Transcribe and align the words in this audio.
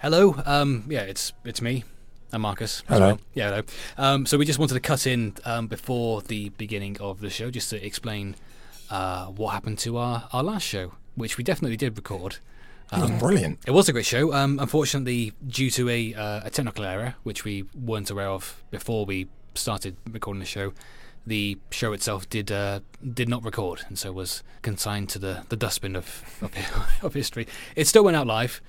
Hello. 0.00 0.40
Um, 0.46 0.84
yeah, 0.88 1.00
it's 1.00 1.32
it's 1.44 1.60
me. 1.60 1.82
I'm 2.32 2.42
Marcus. 2.42 2.84
Hello. 2.88 3.06
well. 3.06 3.20
Yeah, 3.34 3.50
hello. 3.50 3.62
Um, 3.96 4.26
so 4.26 4.38
we 4.38 4.44
just 4.44 4.58
wanted 4.60 4.74
to 4.74 4.80
cut 4.80 5.08
in 5.08 5.34
um, 5.44 5.66
before 5.66 6.22
the 6.22 6.50
beginning 6.50 6.96
of 7.00 7.20
the 7.20 7.30
show 7.30 7.50
just 7.50 7.70
to 7.70 7.84
explain 7.84 8.36
uh, 8.90 9.26
what 9.26 9.54
happened 9.54 9.78
to 9.80 9.96
our, 9.96 10.28
our 10.32 10.44
last 10.44 10.62
show, 10.62 10.92
which 11.16 11.36
we 11.36 11.42
definitely 11.42 11.76
did 11.76 11.96
record. 11.96 12.36
It 12.92 13.00
was 13.00 13.10
brilliant. 13.10 13.58
It 13.66 13.72
was 13.72 13.88
a 13.88 13.92
great 13.92 14.06
show. 14.06 14.32
Um, 14.32 14.60
unfortunately, 14.60 15.32
due 15.46 15.70
to 15.72 15.88
a, 15.90 16.14
uh, 16.14 16.40
a 16.44 16.50
technical 16.50 16.84
error, 16.84 17.16
which 17.24 17.44
we 17.44 17.64
weren't 17.74 18.08
aware 18.08 18.28
of 18.28 18.62
before 18.70 19.04
we 19.04 19.26
started 19.56 19.96
recording 20.08 20.38
the 20.38 20.46
show, 20.46 20.72
the 21.26 21.58
show 21.70 21.92
itself 21.92 22.30
did 22.30 22.52
uh, 22.52 22.80
did 23.12 23.28
not 23.28 23.44
record, 23.44 23.82
and 23.88 23.98
so 23.98 24.12
was 24.12 24.42
consigned 24.62 25.08
to 25.10 25.18
the, 25.18 25.44
the 25.48 25.56
dustbin 25.56 25.96
of 25.96 26.22
of, 26.40 26.52
of 27.02 27.14
history. 27.14 27.48
It 27.74 27.86
still 27.88 28.04
went 28.04 28.16
out 28.16 28.26
live, 28.26 28.62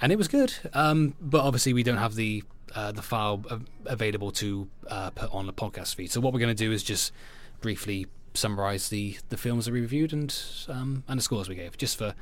and 0.00 0.12
it 0.12 0.16
was 0.16 0.28
good. 0.28 0.54
Um, 0.74 1.14
but 1.20 1.40
obviously, 1.42 1.72
we 1.72 1.82
don't 1.82 1.98
have 1.98 2.14
the 2.14 2.42
uh, 2.74 2.92
the 2.92 3.02
file 3.02 3.42
available 3.86 4.30
to 4.32 4.68
uh, 4.88 5.10
put 5.10 5.32
on 5.32 5.46
the 5.46 5.52
podcast 5.52 5.94
feed. 5.94 6.10
So 6.10 6.20
what 6.20 6.32
we're 6.32 6.40
going 6.40 6.54
to 6.54 6.64
do 6.64 6.72
is 6.72 6.82
just 6.82 7.12
briefly 7.60 8.06
summarize 8.34 8.88
the, 8.88 9.16
the 9.30 9.36
films 9.36 9.64
that 9.64 9.72
we 9.72 9.80
reviewed 9.80 10.12
and 10.12 10.34
um, 10.68 11.02
and 11.08 11.18
the 11.18 11.22
scores 11.22 11.48
we 11.48 11.54
gave, 11.54 11.76
just 11.76 11.96
for 11.98 12.14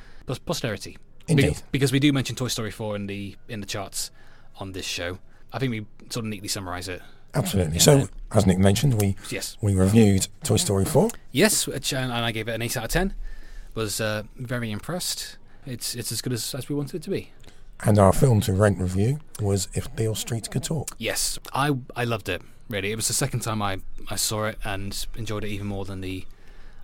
posterity. 0.44 0.96
Indeed. 1.28 1.60
Because, 1.72 1.90
we 1.90 1.98
do 1.98 2.12
mention 2.12 2.36
Toy 2.36 2.46
Story 2.48 2.70
4 2.70 2.94
in 2.96 3.06
the 3.08 3.36
in 3.48 3.60
the 3.60 3.66
charts 3.66 4.10
on 4.60 4.72
this 4.72 4.86
show. 4.86 5.18
I 5.52 5.58
think 5.58 5.70
we 5.72 5.86
sort 6.10 6.24
of 6.24 6.26
neatly 6.26 6.48
summarize 6.48 6.88
it. 6.88 7.02
Absolutely. 7.34 7.74
Yeah. 7.74 7.80
So, 7.80 8.08
as 8.32 8.46
Nick 8.46 8.58
mentioned, 8.58 9.00
we 9.00 9.16
Yes. 9.30 9.56
we 9.60 9.74
reviewed 9.74 10.28
Toy 10.44 10.56
Story 10.56 10.84
4. 10.84 11.10
Yes, 11.32 11.66
which, 11.66 11.92
and 11.92 12.12
and 12.12 12.24
I 12.24 12.30
gave 12.32 12.48
it 12.48 12.52
an 12.52 12.62
8 12.62 12.76
out 12.76 12.84
of 12.84 12.90
10. 12.90 13.14
Was 13.74 14.00
uh, 14.00 14.22
very 14.36 14.70
impressed. 14.70 15.36
It's 15.66 15.94
it's 15.96 16.12
as 16.12 16.22
good 16.22 16.32
as, 16.32 16.54
as 16.54 16.68
we 16.68 16.74
wanted 16.76 16.94
it 16.96 17.02
to 17.02 17.10
be. 17.10 17.32
And 17.84 17.98
our 17.98 18.12
film 18.12 18.40
to 18.42 18.52
rent 18.52 18.78
review 18.78 19.20
was 19.40 19.68
If 19.74 19.94
Beale 19.94 20.14
Street 20.14 20.50
Could 20.50 20.64
Talk. 20.64 20.90
Yes, 20.98 21.38
I 21.52 21.76
I 21.94 22.04
loved 22.04 22.28
it. 22.28 22.42
Really, 22.68 22.90
it 22.90 22.96
was 22.96 23.06
the 23.06 23.14
second 23.14 23.40
time 23.40 23.62
I, 23.62 23.78
I 24.08 24.16
saw 24.16 24.46
it 24.46 24.58
and 24.64 25.06
enjoyed 25.14 25.44
it 25.44 25.48
even 25.48 25.66
more 25.66 25.84
than 25.84 26.00
the 26.00 26.24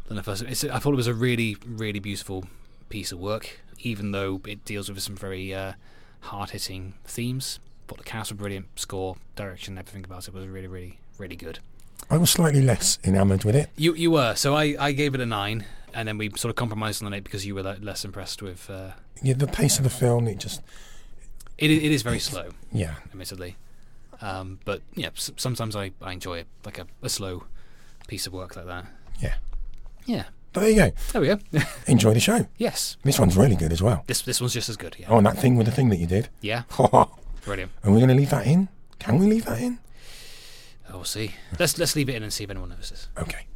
than 0.07 0.17
the 0.17 0.23
first. 0.23 0.43
It's, 0.43 0.65
I 0.65 0.79
thought 0.79 0.93
it 0.93 0.97
was 0.97 1.07
a 1.07 1.15
really 1.15 1.57
really 1.67 1.99
beautiful 1.99 2.45
piece 2.89 3.11
of 3.11 3.19
work, 3.19 3.61
even 3.81 4.13
though 4.13 4.43
it 4.47 4.65
deals 4.65 4.89
with 4.89 5.03
some 5.03 5.17
very 5.17 5.53
uh, 5.55 5.73
hard 6.21 6.51
hitting 6.51 6.95
themes. 7.05 7.59
But 7.87 7.99
the 7.99 8.05
cast 8.05 8.31
were 8.31 8.37
brilliant, 8.37 8.67
score, 8.79 9.17
direction, 9.35 9.77
everything 9.79 10.05
about 10.05 10.29
it 10.29 10.35
was 10.35 10.47
really 10.47 10.69
really 10.69 10.99
really 11.19 11.37
good. 11.37 11.59
I 12.11 12.19
was 12.19 12.31
slightly 12.31 12.63
less 12.63 12.99
enamoured 13.03 13.45
with 13.45 13.57
it. 13.57 13.71
You 13.77 13.95
you 13.95 14.11
were 14.11 14.35
so 14.35 14.55
I, 14.55 14.77
I 14.79 14.93
gave 14.93 15.15
it 15.15 15.21
a 15.21 15.27
nine, 15.27 15.65
and 15.95 16.07
then 16.09 16.19
we 16.19 16.31
sort 16.37 16.51
of 16.51 16.57
compromised 16.57 17.03
on 17.05 17.13
it 17.13 17.25
because 17.25 17.45
you 17.47 17.55
were 17.55 17.63
le- 17.63 17.79
less 17.81 18.05
impressed 18.05 18.43
with. 18.43 18.69
Uh, 18.71 18.93
Yeah, 19.23 19.35
the 19.35 19.47
pace 19.47 19.79
of 19.79 19.85
the 19.85 19.91
film, 19.91 20.27
it 20.29 20.39
just, 20.39 20.63
it 21.59 21.71
it 21.71 21.93
is 21.93 22.03
very 22.03 22.19
slow. 22.19 22.51
yeah. 22.73 22.95
admittedly. 23.11 23.57
Um, 24.21 24.59
but 24.65 24.83
yeah, 24.95 25.09
s- 25.17 25.31
sometimes 25.37 25.75
I, 25.77 25.91
I 26.01 26.13
enjoy 26.13 26.39
it, 26.39 26.47
like 26.65 26.79
a, 26.79 26.87
a 27.03 27.09
slow 27.09 27.45
piece 28.07 28.27
of 28.27 28.33
work 28.33 28.55
like 28.57 28.67
that. 28.67 28.87
Yeah. 29.21 29.35
Yeah, 30.07 30.25
But 30.53 30.61
there 30.61 30.71
you 30.71 30.77
go. 30.77 30.91
there 31.13 31.21
we 31.21 31.27
go. 31.29 31.39
Enjoy 31.87 32.13
the 32.15 32.21
show. 32.21 32.47
yes, 32.57 32.97
This 33.05 33.19
one's 33.21 33.37
really 33.37 33.55
good 33.57 33.73
as 33.73 33.81
well. 33.83 34.03
this 34.09 34.23
this 34.23 34.41
one's 34.41 34.53
just 34.55 34.69
as 34.69 34.77
good. 34.77 34.97
Yeah, 34.99 35.07
Oh, 35.11 35.17
and 35.19 35.27
that 35.27 35.39
thing 35.39 35.57
with 35.57 35.67
the 35.67 35.73
thing 35.73 35.89
that 35.91 35.99
you 35.99 36.07
did. 36.07 36.29
yeah, 36.41 36.63
Are 36.79 37.09
brilliant. 37.45 37.71
we 37.85 37.93
going 37.93 38.09
to 38.09 38.15
leave 38.15 38.31
that 38.31 38.47
in? 38.47 38.69
Can 38.99 39.19
we 39.19 39.27
leave 39.27 39.45
that 39.47 39.61
in? 39.61 39.79
Oh, 40.91 40.97
we'll 40.97 41.05
see. 41.05 41.35
Let's 41.59 41.79
let's 41.79 41.95
leave 41.97 42.09
it 42.09 42.17
in 42.17 42.23
and 42.25 42.33
see 42.33 42.45
if 42.45 42.51
anyone 42.51 42.69
notices. 42.71 43.09
Okay. 43.17 43.47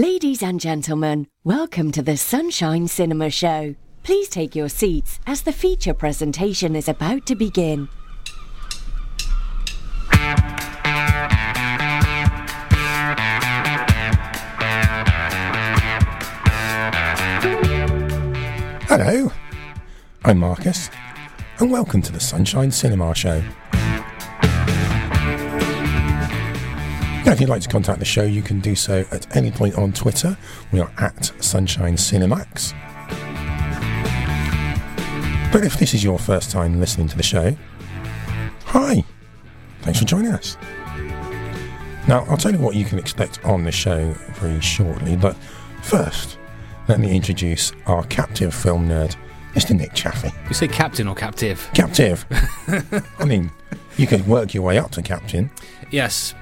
Ladies 0.00 0.42
and 0.42 0.58
gentlemen, 0.58 1.26
welcome 1.44 1.92
to 1.92 2.00
the 2.00 2.16
Sunshine 2.16 2.88
Cinema 2.88 3.28
Show. 3.28 3.74
Please 4.02 4.30
take 4.30 4.56
your 4.56 4.70
seats 4.70 5.20
as 5.26 5.42
the 5.42 5.52
feature 5.52 5.92
presentation 5.92 6.74
is 6.74 6.88
about 6.88 7.26
to 7.26 7.34
begin. 7.34 7.86
Hello, 18.88 19.30
I'm 20.24 20.38
Marcus, 20.38 20.88
and 21.58 21.70
welcome 21.70 22.00
to 22.00 22.10
the 22.10 22.20
Sunshine 22.20 22.70
Cinema 22.70 23.14
Show. 23.14 23.42
Now, 27.30 27.34
if 27.34 27.40
you'd 27.40 27.48
like 27.48 27.62
to 27.62 27.68
contact 27.68 28.00
the 28.00 28.04
show, 28.04 28.24
you 28.24 28.42
can 28.42 28.58
do 28.58 28.74
so 28.74 29.04
at 29.12 29.36
any 29.36 29.52
point 29.52 29.78
on 29.78 29.92
Twitter. 29.92 30.36
We 30.72 30.80
are 30.80 30.90
at 30.98 31.26
Sunshine 31.38 31.94
Cinemax. 31.94 32.72
But 35.52 35.64
if 35.64 35.78
this 35.78 35.94
is 35.94 36.02
your 36.02 36.18
first 36.18 36.50
time 36.50 36.80
listening 36.80 37.06
to 37.06 37.16
the 37.16 37.22
show, 37.22 37.56
hi, 38.64 39.04
thanks 39.82 40.00
for 40.00 40.06
joining 40.06 40.32
us. 40.32 40.56
Now, 42.08 42.26
I'll 42.28 42.36
tell 42.36 42.50
you 42.50 42.58
what 42.58 42.74
you 42.74 42.84
can 42.84 42.98
expect 42.98 43.44
on 43.44 43.62
the 43.62 43.70
show 43.70 44.12
very 44.32 44.60
shortly, 44.60 45.14
but 45.14 45.36
first, 45.84 46.36
let 46.88 46.98
me 46.98 47.14
introduce 47.14 47.70
our 47.86 48.02
captive 48.06 48.52
film 48.52 48.88
nerd, 48.88 49.14
Mr. 49.54 49.78
Nick 49.78 49.94
Chaffee. 49.94 50.32
You 50.48 50.54
say 50.54 50.66
captain 50.66 51.06
or 51.06 51.14
captive? 51.14 51.70
Captive. 51.74 52.26
I 53.20 53.24
mean, 53.24 53.52
you 53.98 54.08
could 54.08 54.26
work 54.26 54.52
your 54.52 54.64
way 54.64 54.78
up 54.78 54.90
to 54.90 55.02
captain, 55.02 55.48
Yes, 55.92 56.34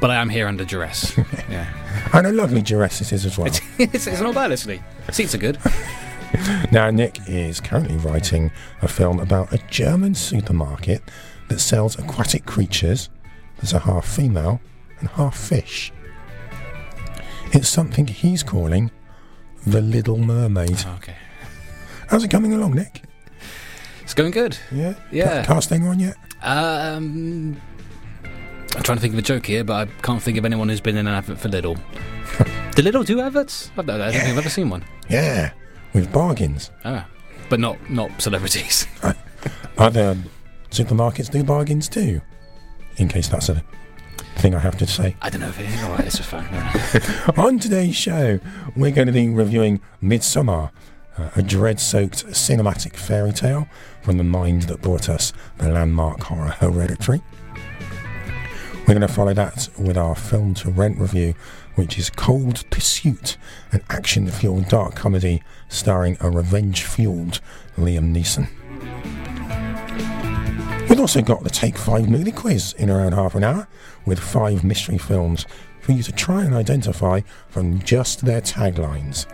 but 0.00 0.10
I 0.10 0.16
am 0.16 0.28
here 0.28 0.46
under 0.46 0.64
duress. 0.64 1.16
yeah, 1.48 2.08
and 2.12 2.26
a 2.26 2.32
lovely 2.32 2.62
duress 2.62 3.00
it 3.00 3.12
is 3.12 3.24
as 3.26 3.36
well. 3.38 3.46
it's, 3.78 4.06
it's 4.06 4.20
not 4.20 4.34
bad 4.34 4.52
actually. 4.52 4.82
Seats 5.10 5.34
are 5.34 5.38
good. 5.38 5.58
Now, 6.70 6.90
Nick 6.90 7.20
is 7.26 7.58
currently 7.58 7.96
writing 7.96 8.50
a 8.82 8.88
film 8.88 9.18
about 9.18 9.50
a 9.50 9.58
German 9.70 10.14
supermarket 10.14 11.02
that 11.48 11.58
sells 11.58 11.98
aquatic 11.98 12.44
creatures 12.44 13.08
that 13.60 13.72
are 13.72 13.80
half 13.80 14.06
female 14.06 14.60
and 15.00 15.08
half 15.08 15.34
fish. 15.38 15.90
It's 17.54 17.68
something 17.70 18.06
he's 18.08 18.42
calling 18.42 18.90
The 19.66 19.80
Little 19.80 20.18
Mermaid. 20.18 20.84
Okay, 20.96 21.16
How's 22.08 22.24
it 22.24 22.30
coming 22.30 22.52
along, 22.52 22.74
Nick? 22.74 23.04
it's 24.02 24.12
going 24.12 24.30
good. 24.30 24.58
Yeah? 24.70 24.94
Yeah. 25.10 25.44
Ca- 25.46 25.54
Casting 25.54 25.86
on 25.88 25.98
yet? 25.98 26.16
Um, 26.42 27.58
I'm 28.76 28.82
trying 28.82 28.98
to 28.98 29.02
think 29.02 29.14
of 29.14 29.18
a 29.18 29.22
joke 29.22 29.46
here, 29.46 29.64
but 29.64 29.88
I 29.88 29.90
can't 30.02 30.22
think 30.22 30.38
of 30.38 30.44
anyone 30.44 30.68
who's 30.68 30.80
been 30.80 30.96
in 30.96 31.06
an 31.06 31.14
advert 31.14 31.38
for 31.38 31.48
Lidl. 31.48 31.78
Do 32.74 32.82
Lidl 32.82 33.04
do 33.04 33.20
adverts? 33.20 33.72
I 33.76 33.82
don't, 33.82 34.00
I 34.00 34.04
don't 34.04 34.12
think 34.12 34.24
I've 34.28 34.38
ever 34.38 34.48
seen 34.48 34.70
one. 34.70 34.84
Yeah, 35.08 35.52
with 35.94 36.12
bargains. 36.12 36.70
Ah, 36.84 37.08
but 37.48 37.58
not 37.58 37.90
not 37.90 38.22
celebrities. 38.22 38.86
Other 39.78 40.16
supermarkets 40.70 41.30
do 41.30 41.42
bargains 41.42 41.88
too, 41.88 42.20
in 42.96 43.08
case 43.08 43.26
that's 43.26 43.48
a 43.48 43.64
thing 44.36 44.54
I 44.54 44.60
have 44.60 44.78
to 44.78 44.86
say. 44.86 45.16
I 45.22 45.30
don't 45.30 45.40
know 45.40 45.48
if 45.48 45.58
it 45.58 45.68
is. 45.68 45.82
All 45.82 45.90
right, 45.90 46.06
it's 46.06 46.20
a 46.20 46.22
fine. 46.22 46.46
On 47.36 47.58
today's 47.58 47.96
show, 47.96 48.38
we're 48.76 48.92
going 48.92 49.06
to 49.08 49.12
be 49.12 49.28
reviewing 49.28 49.80
Midsommar, 50.00 50.70
uh, 51.16 51.30
a 51.34 51.42
dread 51.42 51.80
soaked 51.80 52.26
cinematic 52.28 52.94
fairy 52.94 53.32
tale 53.32 53.66
from 54.02 54.18
the 54.18 54.24
mind 54.24 54.62
that 54.64 54.82
brought 54.82 55.08
us 55.08 55.32
the 55.56 55.68
landmark 55.68 56.22
horror 56.24 56.54
Hereditary. 56.60 57.22
We're 58.88 58.94
going 58.94 59.06
to 59.06 59.12
follow 59.12 59.34
that 59.34 59.68
with 59.78 59.98
our 59.98 60.14
film 60.14 60.54
to 60.54 60.70
rent 60.70 60.98
review, 60.98 61.34
which 61.74 61.98
is 61.98 62.08
Cold 62.08 62.64
Pursuit, 62.70 63.36
an 63.70 63.82
action 63.90 64.26
fueled 64.30 64.68
dark 64.68 64.94
comedy 64.94 65.42
starring 65.68 66.16
a 66.20 66.30
revenge 66.30 66.84
fueled 66.84 67.42
Liam 67.76 68.16
Neeson. 68.16 68.48
We've 70.88 70.98
also 70.98 71.20
got 71.20 71.44
the 71.44 71.50
Take 71.50 71.76
5 71.76 72.08
movie 72.08 72.32
quiz 72.32 72.72
in 72.78 72.88
around 72.88 73.12
half 73.12 73.34
an 73.34 73.44
hour 73.44 73.68
with 74.06 74.18
five 74.18 74.64
mystery 74.64 74.96
films 74.96 75.44
for 75.82 75.92
you 75.92 76.02
to 76.02 76.12
try 76.12 76.42
and 76.42 76.54
identify 76.54 77.20
from 77.48 77.82
just 77.82 78.24
their 78.24 78.40
taglines. 78.40 79.26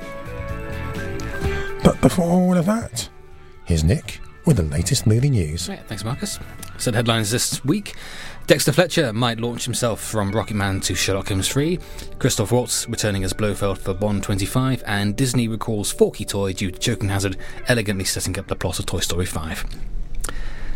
But 1.84 2.00
before 2.00 2.28
all 2.28 2.56
of 2.56 2.66
that, 2.66 3.08
here's 3.66 3.84
Nick 3.84 4.18
with 4.46 4.56
the 4.56 4.62
latest 4.62 5.06
movie 5.06 5.30
news. 5.30 5.66
Thanks, 5.66 6.04
Marcus. 6.04 6.38
So 6.78 6.92
headlines 6.92 7.30
this 7.30 7.64
week. 7.64 7.94
Dexter 8.46 8.72
Fletcher 8.72 9.12
might 9.12 9.40
launch 9.40 9.64
himself 9.64 10.00
from 10.00 10.30
Rocketman 10.32 10.82
to 10.84 10.94
Sherlock 10.94 11.28
Holmes 11.28 11.48
3, 11.48 11.78
Christoph 12.18 12.52
Waltz 12.52 12.86
returning 12.88 13.24
as 13.24 13.32
Blofeld 13.32 13.78
for 13.78 13.94
Bond 13.94 14.22
25, 14.22 14.82
and 14.86 15.16
Disney 15.16 15.48
recalls 15.48 15.90
Forky 15.90 16.26
Toy 16.26 16.52
due 16.52 16.70
to 16.70 16.78
choking 16.78 17.08
hazard, 17.08 17.38
elegantly 17.68 18.04
setting 18.04 18.38
up 18.38 18.48
the 18.48 18.56
plot 18.56 18.78
of 18.78 18.84
Toy 18.84 19.00
Story 19.00 19.24
5. 19.24 19.64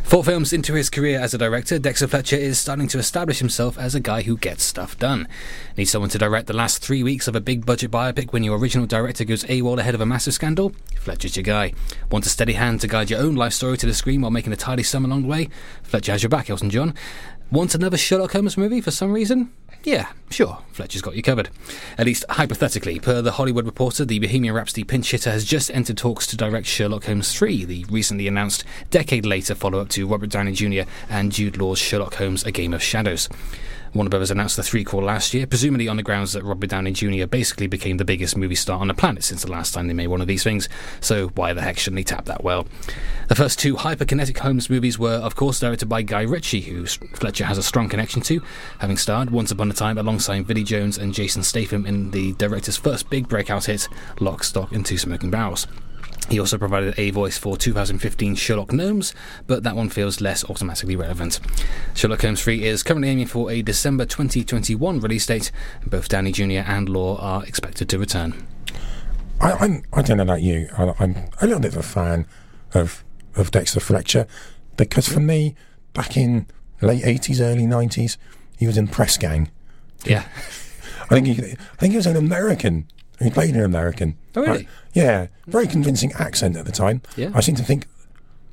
Four 0.08 0.24
films 0.24 0.54
into 0.54 0.72
his 0.72 0.88
career 0.88 1.20
as 1.20 1.34
a 1.34 1.38
director, 1.38 1.78
Dexter 1.78 2.06
Fletcher 2.06 2.36
is 2.36 2.58
starting 2.58 2.88
to 2.88 2.98
establish 2.98 3.40
himself 3.40 3.76
as 3.76 3.94
a 3.94 4.00
guy 4.00 4.22
who 4.22 4.38
gets 4.38 4.64
stuff 4.64 4.98
done. 4.98 5.28
Need 5.76 5.84
someone 5.84 6.08
to 6.08 6.16
direct 6.16 6.46
the 6.46 6.56
last 6.56 6.82
three 6.82 7.02
weeks 7.02 7.28
of 7.28 7.36
a 7.36 7.42
big 7.42 7.66
budget 7.66 7.90
biopic 7.90 8.32
when 8.32 8.42
your 8.42 8.56
original 8.56 8.86
director 8.86 9.26
goes 9.26 9.44
AWOL 9.44 9.78
ahead 9.78 9.94
of 9.94 10.00
a 10.00 10.06
massive 10.06 10.32
scandal? 10.32 10.72
Fletcher's 10.98 11.36
your 11.36 11.42
guy. 11.42 11.74
Want 12.10 12.24
a 12.24 12.30
steady 12.30 12.54
hand 12.54 12.80
to 12.80 12.88
guide 12.88 13.10
your 13.10 13.20
own 13.20 13.34
life 13.34 13.52
story 13.52 13.76
to 13.76 13.84
the 13.84 13.92
screen 13.92 14.22
while 14.22 14.30
making 14.30 14.54
a 14.54 14.56
tidy 14.56 14.82
sum 14.82 15.04
along 15.04 15.22
the 15.24 15.28
way? 15.28 15.50
Fletcher 15.82 16.12
has 16.12 16.22
your 16.22 16.30
back, 16.30 16.48
Elton 16.48 16.70
John. 16.70 16.94
Want 17.50 17.74
another 17.74 17.98
Sherlock 17.98 18.32
Holmes 18.32 18.56
movie 18.56 18.80
for 18.80 18.90
some 18.90 19.12
reason? 19.12 19.52
Yeah, 19.84 20.08
sure, 20.30 20.58
Fletcher's 20.72 21.02
got 21.02 21.16
you 21.16 21.22
covered. 21.22 21.50
At 21.96 22.06
least 22.06 22.24
hypothetically. 22.28 22.98
Per 22.98 23.22
The 23.22 23.32
Hollywood 23.32 23.64
Reporter, 23.64 24.04
the 24.04 24.18
Bohemian 24.18 24.54
Rhapsody 24.54 24.84
pinch 24.84 25.10
hitter 25.12 25.30
has 25.30 25.44
just 25.44 25.70
entered 25.70 25.96
talks 25.96 26.26
to 26.26 26.36
direct 26.36 26.66
Sherlock 26.66 27.04
Holmes 27.04 27.32
3, 27.32 27.64
the 27.64 27.84
recently 27.88 28.26
announced 28.28 28.64
decade 28.90 29.24
later 29.24 29.54
follow 29.54 29.80
up 29.80 29.88
to 29.90 30.06
Robert 30.06 30.30
Downey 30.30 30.52
Jr. 30.52 30.88
and 31.08 31.32
Jude 31.32 31.56
Law's 31.56 31.78
Sherlock 31.78 32.14
Holmes 32.14 32.44
A 32.44 32.50
Game 32.52 32.74
of 32.74 32.82
Shadows. 32.82 33.28
Warner 33.94 34.10
Brothers 34.10 34.30
announced 34.30 34.56
the 34.56 34.62
threequel 34.62 35.02
last 35.02 35.32
year, 35.34 35.46
presumably 35.46 35.88
on 35.88 35.96
the 35.96 36.02
grounds 36.02 36.32
that 36.32 36.44
Robert 36.44 36.70
Downey 36.70 36.92
Jr. 36.92 37.26
basically 37.26 37.66
became 37.66 37.96
the 37.96 38.04
biggest 38.04 38.36
movie 38.36 38.54
star 38.54 38.78
on 38.80 38.88
the 38.88 38.94
planet 38.94 39.24
since 39.24 39.42
the 39.42 39.50
last 39.50 39.74
time 39.74 39.88
they 39.88 39.94
made 39.94 40.08
one 40.08 40.20
of 40.20 40.26
these 40.26 40.42
things, 40.42 40.68
so 41.00 41.28
why 41.28 41.52
the 41.52 41.62
heck 41.62 41.78
shouldn't 41.78 41.98
he 41.98 42.04
tap 42.04 42.26
that 42.26 42.44
well? 42.44 42.66
The 43.28 43.34
first 43.34 43.58
two 43.58 43.76
hyperkinetic 43.76 44.38
Holmes 44.38 44.70
movies 44.70 44.98
were, 44.98 45.16
of 45.16 45.36
course, 45.36 45.60
directed 45.60 45.88
by 45.88 46.02
Guy 46.02 46.22
Ritchie, 46.22 46.62
who 46.62 46.86
Fletcher 46.86 47.44
has 47.44 47.58
a 47.58 47.62
strong 47.62 47.88
connection 47.88 48.22
to, 48.22 48.42
having 48.78 48.96
starred 48.96 49.30
once 49.30 49.50
upon 49.50 49.70
a 49.70 49.74
time 49.74 49.98
alongside 49.98 50.46
Vinnie 50.46 50.64
Jones 50.64 50.98
and 50.98 51.14
Jason 51.14 51.42
Statham 51.42 51.86
in 51.86 52.10
the 52.10 52.32
director's 52.34 52.76
first 52.76 53.10
big 53.10 53.28
breakout 53.28 53.66
hit, 53.66 53.88
Lock, 54.20 54.44
Stock 54.44 54.72
and 54.72 54.84
Two 54.84 54.98
Smoking 54.98 55.30
Barrels. 55.30 55.66
He 56.28 56.38
also 56.38 56.58
provided 56.58 56.94
a 56.98 57.10
voice 57.10 57.38
for 57.38 57.56
2015 57.56 58.34
Sherlock 58.34 58.72
Gnomes, 58.72 59.14
but 59.46 59.62
that 59.62 59.74
one 59.74 59.88
feels 59.88 60.20
less 60.20 60.44
automatically 60.44 60.94
relevant. 60.94 61.40
Sherlock 61.94 62.20
Holmes 62.20 62.42
3 62.42 62.64
is 62.64 62.82
currently 62.82 63.08
aiming 63.08 63.26
for 63.26 63.50
a 63.50 63.62
December 63.62 64.04
2021 64.04 65.00
release 65.00 65.26
date, 65.26 65.50
and 65.80 65.90
both 65.90 66.08
Downey 66.08 66.32
Jr. 66.32 66.64
and 66.66 66.88
Law 66.88 67.16
are 67.18 67.44
expected 67.44 67.88
to 67.88 67.98
return. 67.98 68.46
I, 69.40 69.52
I'm, 69.52 69.82
I 69.92 70.02
don't 70.02 70.18
know 70.18 70.22
about 70.22 70.42
you. 70.42 70.68
I, 70.76 70.92
I'm 70.98 71.16
a 71.40 71.46
little 71.46 71.60
bit 71.60 71.72
of 71.72 71.78
a 71.78 71.82
fan 71.82 72.26
of, 72.74 73.04
of 73.34 73.50
Dexter 73.50 73.80
Fletcher 73.80 74.26
because 74.76 75.08
for 75.08 75.20
me, 75.20 75.54
back 75.94 76.16
in 76.16 76.46
late 76.82 77.04
80s, 77.04 77.40
early 77.40 77.64
90s, 77.64 78.18
he 78.58 78.66
was 78.66 78.76
in 78.76 78.88
Press 78.88 79.16
Gang. 79.16 79.50
Yeah. 80.04 80.24
I 81.10 81.20
think 81.20 81.26
he, 81.26 81.32
I 81.42 81.76
think 81.78 81.92
he 81.92 81.96
was 81.96 82.06
an 82.06 82.16
American. 82.16 82.86
He 83.20 83.30
played 83.30 83.54
an 83.54 83.62
American. 83.64 84.16
Oh, 84.36 84.42
really? 84.42 84.68
Yeah, 84.92 85.26
very 85.46 85.66
convincing 85.66 86.12
accent 86.12 86.56
at 86.56 86.64
the 86.66 86.72
time. 86.72 87.02
Yeah. 87.16 87.30
I 87.34 87.40
seem 87.40 87.56
to 87.56 87.64
think, 87.64 87.86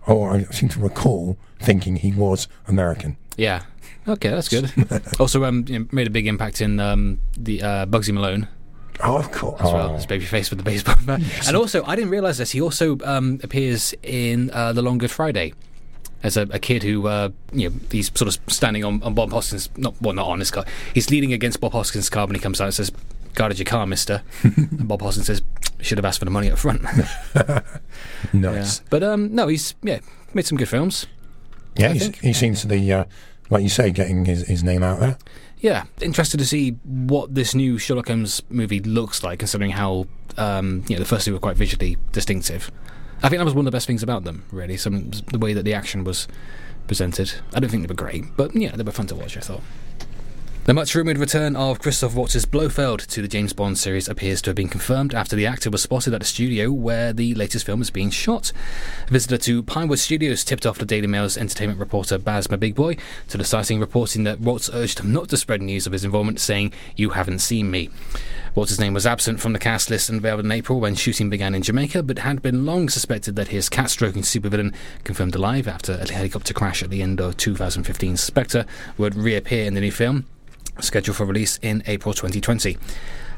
or 0.07 0.31
I 0.31 0.43
seem 0.45 0.69
to 0.69 0.79
recall 0.79 1.37
thinking 1.59 1.97
he 1.97 2.11
was 2.11 2.47
American. 2.67 3.17
Yeah. 3.37 3.63
Okay, 4.07 4.29
that's 4.29 4.49
good. 4.49 4.71
also, 5.19 5.43
um, 5.45 5.65
made 5.91 6.07
a 6.07 6.11
big 6.11 6.27
impact 6.27 6.61
in 6.61 6.79
um, 6.79 7.19
the 7.37 7.61
uh, 7.61 7.85
Bugsy 7.85 8.13
Malone 8.13 8.47
Oh, 9.03 9.17
of 9.17 9.31
course. 9.31 9.59
as 9.61 9.73
well 9.73 9.91
Oh. 9.91 9.95
as 9.95 10.05
Babyface 10.05 10.49
with 10.49 10.59
the 10.59 10.63
baseball 10.63 10.95
bat. 11.05 11.21
And 11.47 11.55
also, 11.57 11.83
I 11.85 11.95
didn't 11.95 12.11
realize 12.11 12.37
this. 12.37 12.51
He 12.51 12.61
also 12.61 12.97
um, 13.03 13.39
appears 13.43 13.93
in 14.03 14.49
uh, 14.51 14.73
The 14.73 14.81
Long 14.81 14.97
Good 14.99 15.11
Friday 15.11 15.53
as 16.23 16.37
a, 16.37 16.43
a 16.43 16.59
kid 16.59 16.81
who, 16.83 17.07
uh, 17.07 17.29
you 17.51 17.69
know, 17.69 17.75
he's 17.91 18.07
sort 18.17 18.33
of 18.33 18.39
standing 18.51 18.83
on, 18.83 19.01
on 19.03 19.13
Bob 19.13 19.31
Hoskins. 19.31 19.69
Not 19.75 19.99
well, 20.01 20.13
not 20.13 20.27
on 20.27 20.39
his 20.39 20.49
car. 20.49 20.65
He's 20.93 21.09
leaning 21.09 21.33
against 21.33 21.59
Bob 21.59 21.73
Hoskins' 21.73 22.09
car 22.09 22.25
when 22.25 22.35
he 22.35 22.41
comes 22.41 22.61
out 22.61 22.65
and 22.65 22.73
says, 22.73 22.91
"Guarded 23.35 23.59
your 23.59 23.65
car, 23.65 23.85
Mister." 23.85 24.23
and 24.43 24.87
Bob 24.87 25.01
Hoskins 25.01 25.27
says, 25.27 25.41
"Should 25.79 25.97
have 25.97 26.05
asked 26.05 26.19
for 26.19 26.25
the 26.25 26.31
money 26.31 26.49
up 26.51 26.57
front." 26.57 26.85
Nice. 28.33 28.79
But 28.89 29.03
um, 29.03 29.33
no, 29.33 29.47
he's 29.47 29.75
yeah 29.81 29.99
made 30.33 30.45
some 30.45 30.57
good 30.57 30.69
films. 30.69 31.07
Yeah, 31.77 31.93
he's, 31.93 32.17
he 32.19 32.33
seems 32.33 32.61
to 32.61 32.67
be, 32.67 32.91
uh, 32.91 33.05
like 33.49 33.63
you 33.63 33.69
say, 33.69 33.91
getting 33.91 34.25
his, 34.25 34.47
his 34.47 34.63
name 34.63 34.81
out 34.83 34.99
there. 34.99 35.17
Yeah, 35.59 35.85
interested 35.99 36.37
to 36.37 36.45
see 36.45 36.71
what 36.83 37.33
this 37.33 37.55
new 37.55 37.77
Sherlock 37.77 38.07
Holmes 38.07 38.41
movie 38.49 38.79
looks 38.79 39.23
like, 39.23 39.39
considering 39.39 39.71
how 39.71 40.07
um, 40.37 40.83
you 40.87 40.95
know 40.95 40.99
the 40.99 41.07
first 41.07 41.25
two 41.25 41.33
were 41.33 41.39
quite 41.39 41.57
visually 41.57 41.97
distinctive. 42.11 42.71
I 43.23 43.29
think 43.29 43.39
that 43.39 43.45
was 43.45 43.53
one 43.53 43.65
of 43.65 43.71
the 43.71 43.75
best 43.75 43.87
things 43.87 44.03
about 44.03 44.25
them, 44.25 44.43
really. 44.51 44.77
Some 44.77 45.11
the 45.31 45.39
way 45.39 45.53
that 45.53 45.63
the 45.63 45.73
action 45.73 46.03
was 46.03 46.27
presented. 46.87 47.33
I 47.53 47.59
don't 47.59 47.69
think 47.69 47.83
they 47.83 47.91
were 47.91 47.95
great, 47.95 48.25
but 48.37 48.55
yeah, 48.55 48.75
they 48.75 48.83
were 48.83 48.91
fun 48.91 49.07
to 49.07 49.15
watch. 49.15 49.37
I 49.37 49.41
thought. 49.41 49.61
The 50.65 50.73
much 50.73 50.95
rumoured 50.95 51.19
return 51.19 51.55
of 51.55 51.77
Christoph 51.77 52.15
Waltz's 52.15 52.47
Blofeld 52.47 53.01
to 53.09 53.21
the 53.21 53.27
James 53.27 53.53
Bond 53.53 53.77
series 53.77 54.09
appears 54.09 54.41
to 54.41 54.49
have 54.49 54.55
been 54.55 54.67
confirmed 54.67 55.13
after 55.13 55.35
the 55.35 55.45
actor 55.45 55.69
was 55.69 55.83
spotted 55.83 56.15
at 56.15 56.23
a 56.23 56.25
studio 56.25 56.71
where 56.71 57.13
the 57.13 57.35
latest 57.35 57.67
film 57.67 57.83
is 57.83 57.91
being 57.91 58.09
shot. 58.09 58.51
A 59.07 59.11
visitor 59.11 59.37
to 59.37 59.61
Pinewood 59.61 59.99
Studios 59.99 60.43
tipped 60.43 60.65
off 60.65 60.79
the 60.79 60.85
Daily 60.87 61.05
Mail's 61.05 61.37
entertainment 61.37 61.79
reporter 61.79 62.17
Baz 62.17 62.47
Bamigboye 62.47 62.99
to 63.27 63.37
the 63.37 63.43
sighting 63.43 63.79
reporting 63.79 64.23
that 64.23 64.39
Waltz 64.39 64.71
urged 64.73 65.01
him 65.01 65.13
not 65.13 65.29
to 65.29 65.37
spread 65.37 65.61
news 65.61 65.85
of 65.85 65.93
his 65.93 66.03
involvement, 66.03 66.39
saying, 66.39 66.73
You 66.95 67.11
haven't 67.11 67.39
seen 67.39 67.69
me. 67.69 67.91
Waltz's 68.55 68.79
name 68.79 68.95
was 68.95 69.05
absent 69.05 69.39
from 69.39 69.53
the 69.53 69.59
cast 69.59 69.91
list 69.91 70.09
unveiled 70.09 70.39
in 70.39 70.51
April 70.51 70.79
when 70.79 70.95
shooting 70.95 71.29
began 71.29 71.53
in 71.53 71.61
Jamaica, 71.61 72.01
but 72.01 72.17
had 72.17 72.41
been 72.41 72.65
long 72.65 72.89
suspected 72.89 73.35
that 73.35 73.49
his 73.49 73.69
cat-stroking 73.69 74.23
supervillain, 74.23 74.73
confirmed 75.03 75.35
alive 75.35 75.67
after 75.67 75.91
a 75.91 76.11
helicopter 76.11 76.55
crash 76.55 76.81
at 76.81 76.89
the 76.89 77.03
end 77.03 77.21
of 77.21 77.37
2015 77.37 78.17
Spectre, 78.17 78.65
would 78.97 79.13
reappear 79.13 79.67
in 79.67 79.75
the 79.75 79.81
new 79.81 79.91
film 79.91 80.25
scheduled 80.79 81.17
for 81.17 81.25
release 81.25 81.57
in 81.61 81.83
April 81.87 82.13
2020. 82.13 82.77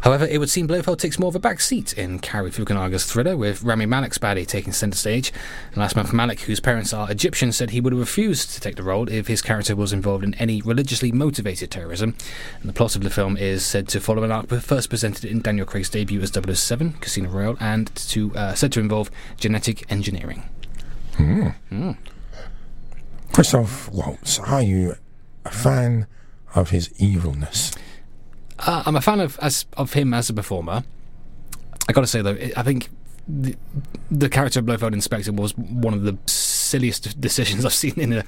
However, 0.02 0.26
it 0.26 0.40
would 0.40 0.50
seem 0.50 0.68
Blofeld 0.68 1.00
takes 1.00 1.18
more 1.18 1.30
of 1.30 1.36
a 1.36 1.40
back 1.40 1.60
seat 1.60 1.94
in 1.94 2.20
Cary 2.20 2.52
Fukunaga's 2.52 3.06
thriller, 3.06 3.36
with 3.36 3.64
Rami 3.64 3.86
Malek's 3.86 4.18
baddie 4.18 4.46
taking 4.46 4.72
centre 4.72 4.98
stage. 4.98 5.34
And 5.70 5.78
last 5.78 5.96
month, 5.96 6.14
Malek, 6.14 6.42
whose 6.42 6.60
parents 6.60 6.94
are 6.94 7.10
Egyptian, 7.12 7.52
said 7.52 7.72
he 7.72 7.82
would 7.82 7.94
have 7.94 8.00
refused 8.00 8.52
to 8.52 8.62
take 8.62 8.76
the 8.76 8.84
role 8.84 9.10
if 9.10 9.28
his 9.28 9.42
character 9.42 9.76
was 9.76 9.94
involved 9.94 10.24
in 10.24 10.34
any 10.36 10.62
religiously 10.62 11.12
motivated 11.12 11.72
terrorism. 11.72 12.16
And 12.60 12.70
the 12.70 12.74
plot 12.74 12.96
of 12.96 13.04
the 13.04 13.10
film 13.10 13.38
is 13.38 13.66
said 13.66 13.88
to 13.90 14.00
follow 14.00 14.24
an 14.24 14.32
arc 14.32 14.50
first 14.50 14.90
presented 14.90 15.26
in 15.26 15.42
Daniel 15.42 15.66
Craig's 15.66 15.90
debut 15.90 16.22
as 16.22 16.32
007, 16.32 16.94
Casino 16.94 17.30
Royale, 17.30 17.58
and 17.60 17.94
to 17.96 18.36
uh, 18.36 18.54
said 18.54 18.72
to 18.74 18.80
involve 18.80 19.10
genetic 19.38 19.92
engineering. 19.92 20.44
Christoph 23.34 23.90
Waltz, 23.90 24.40
are 24.40 24.62
you 24.62 24.96
a 25.44 25.52
fan 25.52 26.08
of 26.56 26.70
his 26.70 26.94
evilness? 27.00 27.74
Uh, 28.60 28.84
I'm 28.86 28.96
a 28.96 29.02
fan 29.02 29.20
of 29.20 29.38
as 29.40 29.66
of 29.76 29.94
him 29.94 30.14
as 30.14 30.30
a 30.30 30.34
performer. 30.34 30.84
I 31.88 31.94
got 31.94 32.02
to 32.02 32.08
say 32.08 32.22
though, 32.22 32.38
I 32.56 32.64
think 32.64 32.90
the, 33.28 33.56
the 34.10 34.30
character 34.30 34.60
of 34.60 34.66
Blofeld 34.66 34.94
in 34.94 35.02
Spectre 35.02 35.32
was 35.32 35.58
one 35.58 35.94
of 35.94 36.04
the 36.04 36.18
silliest 36.26 37.20
decisions 37.22 37.66
I've 37.66 37.74
seen 37.74 38.00
in 38.00 38.14
a 38.14 38.24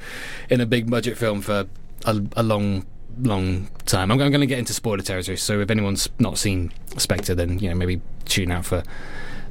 in 0.49 0.61
a 0.61 0.65
big 0.65 0.89
budget 0.89 1.17
film 1.17 1.41
for 1.41 1.67
a, 2.05 2.21
a 2.35 2.43
long 2.43 2.85
long 3.21 3.69
time. 3.85 4.11
I'm, 4.11 4.21
I'm 4.21 4.31
going 4.31 4.41
to 4.41 4.47
get 4.47 4.59
into 4.59 4.73
spoiler 4.73 5.01
territory, 5.01 5.37
so 5.37 5.59
if 5.59 5.69
anyone's 5.69 6.09
not 6.19 6.37
seen 6.37 6.71
Spectre, 6.97 7.35
then 7.35 7.59
you 7.59 7.69
know 7.69 7.75
maybe 7.75 8.01
tune 8.25 8.51
out 8.51 8.65
for 8.65 8.83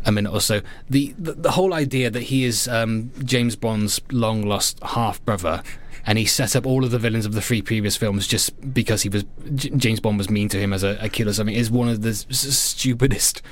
a 0.04 0.12
minute 0.12 0.32
or 0.32 0.40
so. 0.40 0.62
The 0.88 1.14
the, 1.18 1.32
the 1.34 1.50
whole 1.52 1.74
idea 1.74 2.10
that 2.10 2.24
he 2.24 2.44
is 2.44 2.68
um, 2.68 3.10
James 3.24 3.56
Bond's 3.56 4.00
long 4.10 4.42
lost 4.42 4.78
half 4.82 5.24
brother. 5.24 5.62
And 6.08 6.16
he 6.16 6.24
set 6.24 6.56
up 6.56 6.64
all 6.66 6.84
of 6.84 6.90
the 6.90 6.98
villains 6.98 7.26
of 7.26 7.34
the 7.34 7.42
three 7.42 7.60
previous 7.60 7.94
films 7.94 8.26
just 8.26 8.72
because 8.72 9.02
he 9.02 9.10
was 9.10 9.24
J- 9.54 9.68
James 9.76 10.00
Bond 10.00 10.16
was 10.16 10.30
mean 10.30 10.48
to 10.48 10.58
him 10.58 10.72
as 10.72 10.82
a, 10.82 10.96
a 11.02 11.08
kid 11.10 11.26
or 11.28 11.34
something. 11.34 11.54
Is 11.54 11.70
one 11.70 11.88
of 11.90 12.00
the 12.00 12.08
s- 12.10 12.26
stupidest 12.30 13.42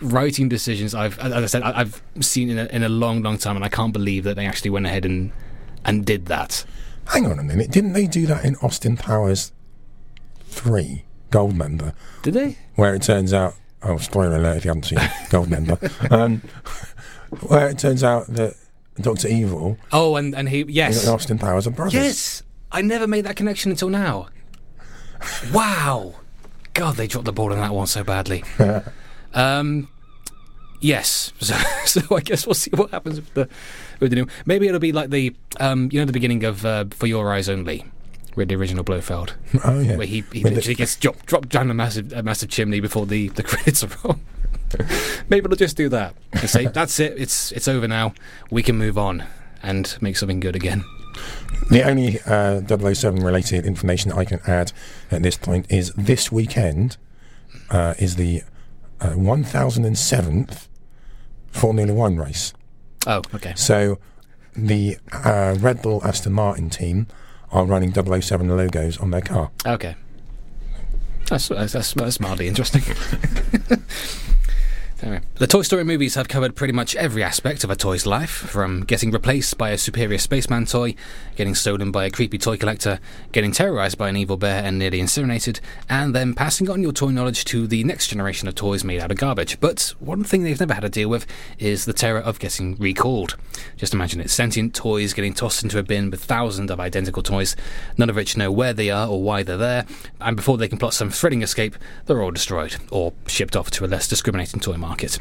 writing 0.00 0.48
decisions 0.48 0.94
I've, 0.94 1.18
as 1.18 1.32
I 1.32 1.46
said, 1.46 1.62
I- 1.62 1.80
I've 1.80 2.02
seen 2.20 2.48
in 2.48 2.58
a, 2.58 2.64
in 2.66 2.82
a 2.82 2.88
long, 2.88 3.22
long 3.22 3.36
time, 3.36 3.56
and 3.56 3.64
I 3.64 3.68
can't 3.68 3.92
believe 3.92 4.24
that 4.24 4.36
they 4.36 4.46
actually 4.46 4.70
went 4.70 4.86
ahead 4.86 5.04
and 5.04 5.32
and 5.84 6.06
did 6.06 6.26
that. 6.26 6.64
Hang 7.08 7.26
on 7.26 7.38
a 7.38 7.42
minute, 7.42 7.70
didn't 7.70 7.92
they 7.92 8.06
do 8.06 8.24
that 8.26 8.42
in 8.44 8.56
Austin 8.62 8.96
Powers 8.96 9.52
3, 10.46 11.04
Goldmember, 11.30 11.92
Did 12.22 12.34
they? 12.34 12.56
where 12.74 12.94
it 12.94 13.02
turns 13.02 13.32
out, 13.34 13.54
oh, 13.82 13.98
spoiler 13.98 14.36
alert 14.36 14.56
if 14.58 14.64
you 14.64 14.70
haven't 14.70 14.84
seen 14.84 14.98
Goldmember, 15.30 16.10
um, 16.12 16.42
where 17.48 17.68
it 17.68 17.78
turns 17.78 18.02
out 18.02 18.26
that 18.28 18.54
Dr. 19.00 19.28
Evil 19.28 19.78
Oh, 19.92 20.16
and 20.16 20.34
and 20.34 20.48
he 20.48 20.64
yes, 20.68 21.04
and 21.04 21.14
Austin 21.14 21.38
Powers 21.38 21.66
are 21.66 21.70
brothers. 21.70 21.94
yes. 21.94 22.42
I 22.70 22.82
never 22.82 23.06
made 23.06 23.24
that 23.24 23.36
connection 23.36 23.70
until 23.70 23.88
now. 23.88 24.28
wow, 25.52 26.14
God, 26.74 26.96
they 26.96 27.06
dropped 27.06 27.24
the 27.24 27.32
ball 27.32 27.52
on 27.52 27.58
that 27.58 27.72
one 27.72 27.86
so 27.86 28.04
badly. 28.04 28.44
um, 29.34 29.88
yes. 30.80 31.32
So, 31.40 31.54
so 31.86 32.16
I 32.16 32.20
guess 32.20 32.46
we'll 32.46 32.54
see 32.54 32.70
what 32.74 32.90
happens 32.90 33.16
with 33.16 33.32
the 33.34 33.48
with 34.00 34.10
the 34.10 34.16
new. 34.16 34.26
Maybe 34.44 34.66
it'll 34.68 34.78
be 34.80 34.92
like 34.92 35.08
the 35.10 35.34
um, 35.60 35.88
you 35.92 35.98
know, 36.00 36.04
the 36.04 36.12
beginning 36.12 36.44
of 36.44 36.64
uh, 36.66 36.84
For 36.90 37.06
Your 37.06 37.32
Eyes 37.32 37.48
Only. 37.48 37.84
With 38.36 38.48
the 38.50 38.54
original 38.54 38.84
Blofeld, 38.84 39.34
Oh, 39.64 39.80
yeah. 39.80 39.96
where 39.96 40.06
he, 40.06 40.22
he 40.32 40.44
With 40.44 40.52
the- 40.52 40.56
literally 40.56 40.74
gets 40.76 40.94
dropped, 40.94 41.26
dropped 41.26 41.48
down 41.48 41.70
a 41.70 41.74
massive 41.74 42.12
a 42.12 42.22
massive 42.22 42.48
chimney 42.50 42.78
before 42.78 43.04
the, 43.06 43.28
the 43.30 43.42
credits 43.42 43.82
are 43.82 43.88
rolled. 44.04 44.20
Maybe 45.28 45.48
they'll 45.48 45.56
just 45.56 45.76
do 45.76 45.88
that 45.90 46.14
and 46.32 46.48
say, 46.48 46.66
"That's 46.66 46.98
it. 47.00 47.14
It's 47.18 47.52
it's 47.52 47.68
over 47.68 47.88
now. 47.88 48.14
We 48.50 48.62
can 48.62 48.76
move 48.76 48.98
on 48.98 49.24
and 49.62 49.96
make 50.00 50.16
something 50.16 50.40
good 50.40 50.56
again." 50.56 50.84
The 51.70 51.82
only 51.82 52.20
uh, 52.26 52.60
007 52.94 53.22
related 53.22 53.66
information 53.66 54.12
I 54.12 54.24
can 54.24 54.40
add 54.46 54.72
at 55.10 55.22
this 55.22 55.36
point 55.36 55.66
is 55.70 55.92
this 55.94 56.30
weekend 56.30 56.96
uh, 57.70 57.94
is 57.98 58.16
the 58.16 58.42
uh, 59.00 59.10
1007th 59.10 60.68
Formula 61.48 61.92
One 61.92 62.16
race. 62.16 62.52
Oh, 63.06 63.22
okay. 63.34 63.52
So 63.56 63.98
the 64.54 64.98
uh, 65.12 65.56
Red 65.58 65.82
Bull 65.82 66.00
Aston 66.04 66.32
Martin 66.32 66.70
team 66.70 67.06
are 67.50 67.64
running 67.64 67.92
007 67.92 68.48
logos 68.48 68.98
on 68.98 69.10
their 69.10 69.20
car. 69.20 69.50
Okay. 69.66 69.96
That's 71.26 71.48
that's, 71.48 71.72
that's, 71.72 71.94
that's 71.94 72.20
mildly 72.20 72.48
interesting. 72.48 72.82
Anyway, 75.00 75.20
the 75.36 75.46
Toy 75.46 75.62
Story 75.62 75.84
movies 75.84 76.16
have 76.16 76.26
covered 76.26 76.56
pretty 76.56 76.72
much 76.72 76.96
every 76.96 77.22
aspect 77.22 77.62
of 77.62 77.70
a 77.70 77.76
toy's 77.76 78.04
life, 78.04 78.30
from 78.30 78.80
getting 78.80 79.12
replaced 79.12 79.56
by 79.56 79.70
a 79.70 79.78
superior 79.78 80.18
spaceman 80.18 80.66
toy, 80.66 80.96
getting 81.36 81.54
stolen 81.54 81.92
by 81.92 82.04
a 82.04 82.10
creepy 82.10 82.36
toy 82.36 82.56
collector, 82.56 82.98
getting 83.30 83.52
terrorized 83.52 83.96
by 83.96 84.08
an 84.08 84.16
evil 84.16 84.36
bear 84.36 84.64
and 84.64 84.76
nearly 84.76 84.98
incinerated, 84.98 85.60
and 85.88 86.16
then 86.16 86.34
passing 86.34 86.68
on 86.68 86.82
your 86.82 86.90
toy 86.90 87.10
knowledge 87.10 87.44
to 87.44 87.68
the 87.68 87.84
next 87.84 88.08
generation 88.08 88.48
of 88.48 88.56
toys 88.56 88.82
made 88.82 88.98
out 88.98 89.12
of 89.12 89.18
garbage. 89.18 89.60
But 89.60 89.94
one 90.00 90.24
thing 90.24 90.42
they've 90.42 90.58
never 90.58 90.74
had 90.74 90.80
to 90.80 90.88
deal 90.88 91.08
with 91.08 91.26
is 91.60 91.84
the 91.84 91.92
terror 91.92 92.20
of 92.20 92.40
getting 92.40 92.74
recalled. 92.74 93.36
Just 93.76 93.94
imagine 93.94 94.20
it 94.20 94.30
sentient 94.30 94.74
toys 94.74 95.14
getting 95.14 95.32
tossed 95.32 95.62
into 95.62 95.78
a 95.78 95.84
bin 95.84 96.10
with 96.10 96.24
thousands 96.24 96.72
of 96.72 96.80
identical 96.80 97.22
toys, 97.22 97.54
none 97.96 98.10
of 98.10 98.16
which 98.16 98.36
know 98.36 98.50
where 98.50 98.72
they 98.72 98.90
are 98.90 99.08
or 99.08 99.22
why 99.22 99.44
they're 99.44 99.56
there, 99.56 99.86
and 100.20 100.34
before 100.34 100.58
they 100.58 100.66
can 100.66 100.78
plot 100.78 100.92
some 100.92 101.10
thrilling 101.10 101.42
escape, 101.42 101.76
they're 102.06 102.20
all 102.20 102.32
destroyed 102.32 102.74
or 102.90 103.12
shipped 103.28 103.54
off 103.54 103.70
to 103.70 103.84
a 103.84 103.86
less 103.86 104.08
discriminating 104.08 104.58
toy 104.58 104.76
market 104.76 104.87
market. 104.88 105.18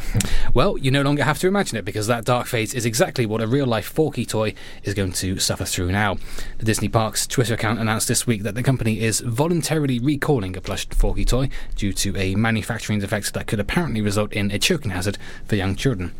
Well, 0.53 0.77
you 0.77 0.91
no 0.91 1.01
longer 1.01 1.23
have 1.23 1.39
to 1.39 1.47
imagine 1.47 1.77
it 1.77 1.85
because 1.85 2.07
that 2.07 2.23
dark 2.23 2.47
phase 2.47 2.73
is 2.73 2.85
exactly 2.85 3.25
what 3.25 3.41
a 3.41 3.47
real 3.47 3.65
life 3.65 3.85
Forky 3.85 4.25
toy 4.25 4.53
is 4.83 4.93
going 4.93 5.11
to 5.13 5.39
suffer 5.39 5.65
through 5.65 5.91
now. 5.91 6.17
The 6.57 6.65
Disney 6.65 6.87
Parks 6.87 7.27
Twitter 7.27 7.55
account 7.55 7.79
announced 7.79 8.07
this 8.07 8.25
week 8.25 8.43
that 8.43 8.55
the 8.55 8.63
company 8.63 9.01
is 9.01 9.19
voluntarily 9.19 9.99
recalling 9.99 10.55
a 10.55 10.61
plush 10.61 10.87
Forky 10.89 11.25
toy 11.25 11.49
due 11.75 11.91
to 11.93 12.15
a 12.17 12.35
manufacturing 12.35 12.99
defect 12.99 13.33
that 13.33 13.47
could 13.47 13.59
apparently 13.59 14.01
result 14.01 14.31
in 14.31 14.51
a 14.51 14.59
choking 14.59 14.91
hazard 14.91 15.17
for 15.45 15.55
young 15.55 15.75
children. 15.75 16.13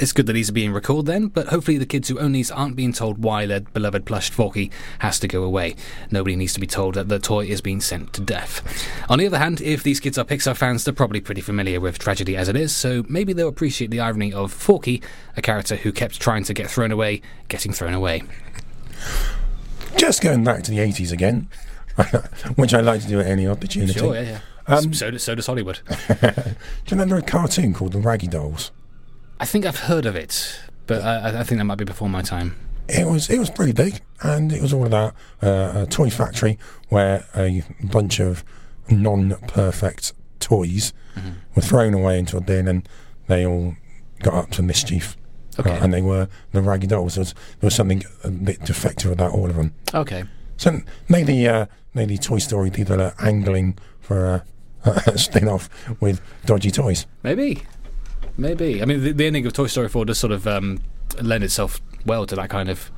It's 0.00 0.14
good 0.14 0.24
that 0.28 0.32
these 0.32 0.48
are 0.48 0.54
being 0.54 0.72
recalled 0.72 1.04
then, 1.04 1.26
but 1.26 1.48
hopefully 1.48 1.76
the 1.76 1.84
kids 1.84 2.08
who 2.08 2.18
own 2.18 2.32
these 2.32 2.50
aren't 2.50 2.74
being 2.74 2.94
told 2.94 3.22
why 3.22 3.44
their 3.44 3.60
beloved 3.60 4.06
plush 4.06 4.30
Forky 4.30 4.70
has 5.00 5.18
to 5.18 5.28
go 5.28 5.42
away. 5.42 5.76
Nobody 6.10 6.36
needs 6.36 6.54
to 6.54 6.60
be 6.60 6.66
told 6.66 6.94
that 6.94 7.10
the 7.10 7.18
toy 7.18 7.44
is 7.44 7.60
being 7.60 7.82
sent 7.82 8.14
to 8.14 8.22
death. 8.22 8.62
On 9.10 9.18
the 9.18 9.26
other 9.26 9.36
hand, 9.36 9.60
if 9.60 9.82
these 9.82 10.00
kids 10.00 10.16
are 10.16 10.24
Pixar 10.24 10.56
fans, 10.56 10.84
they're 10.84 10.94
probably 10.94 11.20
pretty 11.20 11.42
familiar 11.42 11.80
with 11.80 11.98
tragedy 11.98 12.34
as 12.34 12.48
it 12.48 12.56
is, 12.56 12.74
so 12.74 13.04
maybe 13.10 13.34
they'll 13.34 13.46
appreciate 13.46 13.90
the 13.90 14.00
irony 14.00 14.32
of 14.32 14.54
Forky, 14.54 15.02
a 15.36 15.42
character 15.42 15.76
who 15.76 15.92
kept 15.92 16.18
trying 16.18 16.44
to 16.44 16.54
get 16.54 16.70
thrown 16.70 16.92
away, 16.92 17.20
getting 17.48 17.74
thrown 17.74 17.92
away. 17.92 18.22
Just 19.98 20.22
going 20.22 20.42
back 20.44 20.62
to 20.62 20.70
the 20.70 20.78
80s 20.78 21.12
again, 21.12 21.46
which 22.54 22.72
I 22.72 22.80
like 22.80 23.02
to 23.02 23.08
do 23.08 23.20
at 23.20 23.26
any 23.26 23.46
opportunity. 23.46 23.98
Sure, 23.98 24.14
yeah, 24.14 24.22
yeah. 24.22 24.40
Um, 24.66 24.94
so, 24.94 25.14
so 25.18 25.34
does 25.34 25.46
Hollywood. 25.46 25.80
do 26.08 26.14
you 26.24 26.54
remember 26.92 27.18
a 27.18 27.22
cartoon 27.22 27.74
called 27.74 27.92
The 27.92 27.98
Raggy 27.98 28.28
Dolls? 28.28 28.70
I 29.40 29.46
think 29.46 29.64
I've 29.64 29.80
heard 29.80 30.04
of 30.04 30.14
it, 30.14 30.60
but 30.86 31.02
I, 31.02 31.40
I 31.40 31.42
think 31.44 31.58
that 31.58 31.64
might 31.64 31.78
be 31.78 31.86
before 31.86 32.10
my 32.10 32.20
time. 32.20 32.56
It 32.88 33.06
was 33.06 33.30
it 33.30 33.38
was 33.38 33.48
pretty 33.48 33.72
big, 33.72 34.02
and 34.22 34.52
it 34.52 34.60
was 34.60 34.72
all 34.72 34.84
about 34.84 35.14
uh, 35.42 35.72
a 35.74 35.86
toy 35.86 36.10
factory 36.10 36.58
where 36.90 37.24
a 37.34 37.62
bunch 37.82 38.20
of 38.20 38.44
non-perfect 38.90 40.12
toys 40.40 40.92
mm-hmm. 41.14 41.30
were 41.54 41.62
thrown 41.62 41.94
away 41.94 42.18
into 42.18 42.36
a 42.36 42.42
bin, 42.42 42.68
and 42.68 42.86
they 43.28 43.46
all 43.46 43.76
got 44.18 44.34
up 44.34 44.50
to 44.50 44.62
mischief. 44.62 45.16
Okay. 45.58 45.70
Uh, 45.70 45.84
and 45.84 45.94
they 45.94 46.02
were 46.02 46.28
the 46.52 46.60
raggy 46.60 46.86
dolls. 46.86 47.14
There 47.14 47.22
was, 47.22 47.32
there 47.32 47.66
was 47.66 47.74
something 47.74 48.02
a 48.24 48.30
bit 48.30 48.62
defective 48.64 49.10
about 49.10 49.32
all 49.32 49.48
of 49.48 49.56
them. 49.56 49.74
Okay. 49.94 50.24
So 50.58 50.80
maybe 51.08 51.48
uh, 51.48 51.66
maybe 51.94 52.18
Toy 52.18 52.38
Story 52.38 52.70
people 52.70 53.00
are 53.00 53.14
angling 53.18 53.78
for 54.00 54.26
a, 54.26 54.44
a 55.06 55.16
spin-off 55.16 55.70
with 56.00 56.20
dodgy 56.44 56.70
toys. 56.70 57.06
Maybe. 57.22 57.62
Maybe. 58.40 58.80
I 58.80 58.86
mean, 58.86 59.04
the, 59.04 59.12
the 59.12 59.26
ending 59.26 59.44
of 59.44 59.52
Toy 59.52 59.66
Story 59.66 59.90
4 59.90 60.06
does 60.06 60.18
sort 60.18 60.32
of 60.32 60.46
um, 60.46 60.80
lend 61.20 61.44
itself 61.44 61.78
well 62.06 62.24
to 62.24 62.34
that 62.36 62.48
kind 62.48 62.70
of 62.70 62.90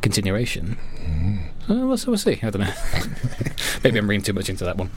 continuation. 0.00 0.78
Mm. 0.98 1.48
Uh, 1.68 1.86
we'll, 1.86 1.98
we'll 2.06 2.16
see. 2.16 2.40
I 2.42 2.48
don't 2.48 2.62
know. 2.62 2.72
Maybe 3.84 3.98
I'm 3.98 4.08
reading 4.08 4.24
too 4.24 4.32
much 4.32 4.48
into 4.48 4.64
that 4.64 4.78
one. 4.78 4.88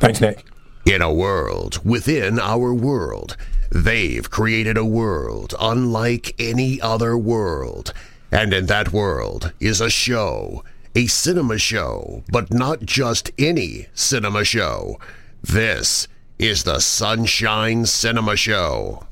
Thanks, 0.00 0.20
Nick. 0.20 0.44
In 0.84 1.00
a 1.00 1.12
world 1.12 1.78
within 1.84 2.40
our 2.40 2.74
world, 2.74 3.36
they've 3.70 4.28
created 4.28 4.76
a 4.76 4.84
world 4.84 5.54
unlike 5.60 6.34
any 6.40 6.80
other 6.80 7.16
world. 7.16 7.92
And 8.32 8.52
in 8.52 8.66
that 8.66 8.92
world 8.92 9.52
is 9.60 9.80
a 9.80 9.90
show, 9.90 10.64
a 10.96 11.06
cinema 11.06 11.58
show, 11.58 12.24
but 12.32 12.52
not 12.52 12.80
just 12.80 13.30
any 13.38 13.86
cinema 13.94 14.44
show. 14.44 14.98
This 15.40 16.08
is 16.36 16.64
the 16.64 16.80
Sunshine 16.80 17.86
Cinema 17.86 18.36
Show. 18.36 19.05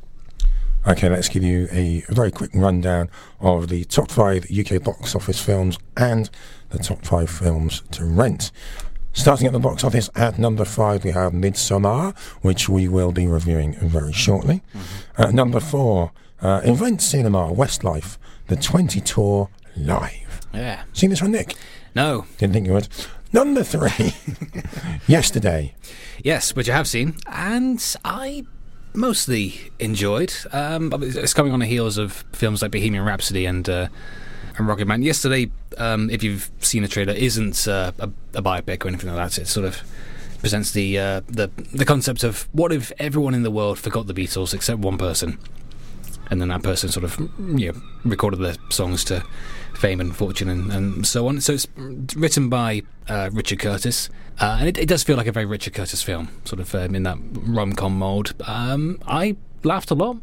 Okay, 0.87 1.09
let's 1.09 1.31
give 1.31 1.43
you 1.43 1.67
a 1.73 2.03
very 2.11 2.31
quick 2.31 2.51
rundown 2.53 3.09
of 3.41 3.69
the 3.69 3.85
top 3.85 4.11
five 4.11 4.47
UK 4.51 4.83
box 4.83 5.15
office 5.15 5.41
films 5.41 5.79
and 5.97 6.29
the 6.69 6.79
top 6.79 7.03
five 7.07 7.31
films 7.31 7.83
to 7.93 8.05
rent. 8.05 8.53
Starting 9.15 9.47
at 9.47 9.55
the 9.55 9.59
box 9.59 9.83
office 9.83 10.11
at 10.15 10.39
number 10.39 10.65
five, 10.67 11.03
we 11.03 11.13
have 11.13 11.33
Midsommar, 11.33 12.15
which 12.43 12.69
we 12.69 12.87
will 12.87 13.13
be 13.13 13.27
reviewing 13.27 13.75
very 13.77 14.13
shortly. 14.13 14.63
Mm-hmm. 14.75 15.23
Uh, 15.23 15.31
number 15.31 15.59
four, 15.59 16.13
uh, 16.43 16.61
Event 16.65 17.01
Cinema 17.01 17.51
Westlife, 17.51 18.19
the 18.49 18.57
20 18.57 19.01
Tour 19.01 19.49
Live. 19.77 20.41
Yeah. 20.53 20.83
Seen 20.93 21.09
this 21.09 21.23
one, 21.23 21.33
Nick? 21.33 21.55
No. 21.95 22.27
Didn't 22.37 22.53
think 22.53 22.67
you 22.67 22.75
would. 22.75 22.89
Number 23.33 23.63
three, 23.63 24.15
Yesterday. 25.07 25.75
Yes, 26.23 26.55
which 26.55 26.69
I 26.69 26.77
have 26.77 26.87
seen, 26.87 27.17
and 27.27 27.97
I 28.05 28.45
mostly 28.95 29.71
enjoyed. 29.79 30.33
Um, 30.53 30.93
it's 31.03 31.35
coming 31.35 31.53
on 31.53 31.61
the 31.61 31.67
heels 31.67 31.99
of 31.99 32.25
films 32.33 32.63
like 32.63 32.71
Bohemian 32.71 33.05
Rhapsody 33.05 33.47
and 33.47 33.69
uh, 33.69 33.89
and 34.57 34.69
Rocketman. 34.69 35.03
Yesterday, 35.05 35.51
um, 35.79 36.09
if 36.11 36.23
you've 36.23 36.51
seen 36.61 36.83
the 36.83 36.89
trailer, 36.89 37.13
isn't 37.13 37.67
uh, 37.67 37.93
a, 37.99 38.11
a, 38.35 38.43
biopic 38.43 38.85
or 38.85 38.89
anything 38.89 39.13
like 39.13 39.31
that. 39.31 39.43
It 39.43 39.47
sort 39.47 39.67
of 39.67 39.83
presents 40.39 40.71
the 40.73 40.99
uh, 40.99 41.21
the 41.27 41.51
the 41.73 41.85
concept 41.85 42.23
of 42.25 42.49
what 42.53 42.73
if 42.73 42.93
everyone 42.99 43.35
in 43.35 43.43
the 43.43 43.51
world 43.51 43.79
forgot 43.79 44.07
the 44.07 44.15
Beatles 44.15 44.55
except 44.55 44.79
one 44.79 44.99
person, 44.99 45.39
and 46.31 46.41
then 46.41 46.49
that 46.49 46.63
person 46.63 46.89
sort 46.89 47.05
of 47.05 47.19
you 47.59 47.73
know 47.73 47.81
recorded 48.05 48.41
their 48.41 48.55
songs 48.71 49.05
to 49.05 49.25
fame 49.75 50.01
and 50.01 50.17
fortune 50.17 50.49
and, 50.49 50.73
and 50.73 51.07
so 51.07 51.29
on. 51.29 51.41
So 51.41 51.55
it's 51.55 51.67
written 51.77 52.49
by 52.49 52.83
uh, 53.09 53.31
Richard 53.33 53.59
Curtis. 53.59 54.09
Uh, 54.41 54.57
and 54.59 54.69
it, 54.69 54.79
it, 54.79 54.89
does 54.89 55.03
feel 55.03 55.17
like 55.17 55.27
a 55.27 55.33
very 55.33 55.47
Richard 55.47 55.75
Curtis 55.75 56.03
film, 56.03 56.29
sort 56.45 56.61
of 56.61 56.75
um, 56.75 56.95
in 56.95 57.05
that 57.05 57.19
rom 57.21 57.73
com 57.73 57.99
mode. 57.99 58.33
Um, 58.49 58.99
I 59.07 59.37
laughed 59.63 59.91
a 59.91 59.95
lot. 59.95 60.17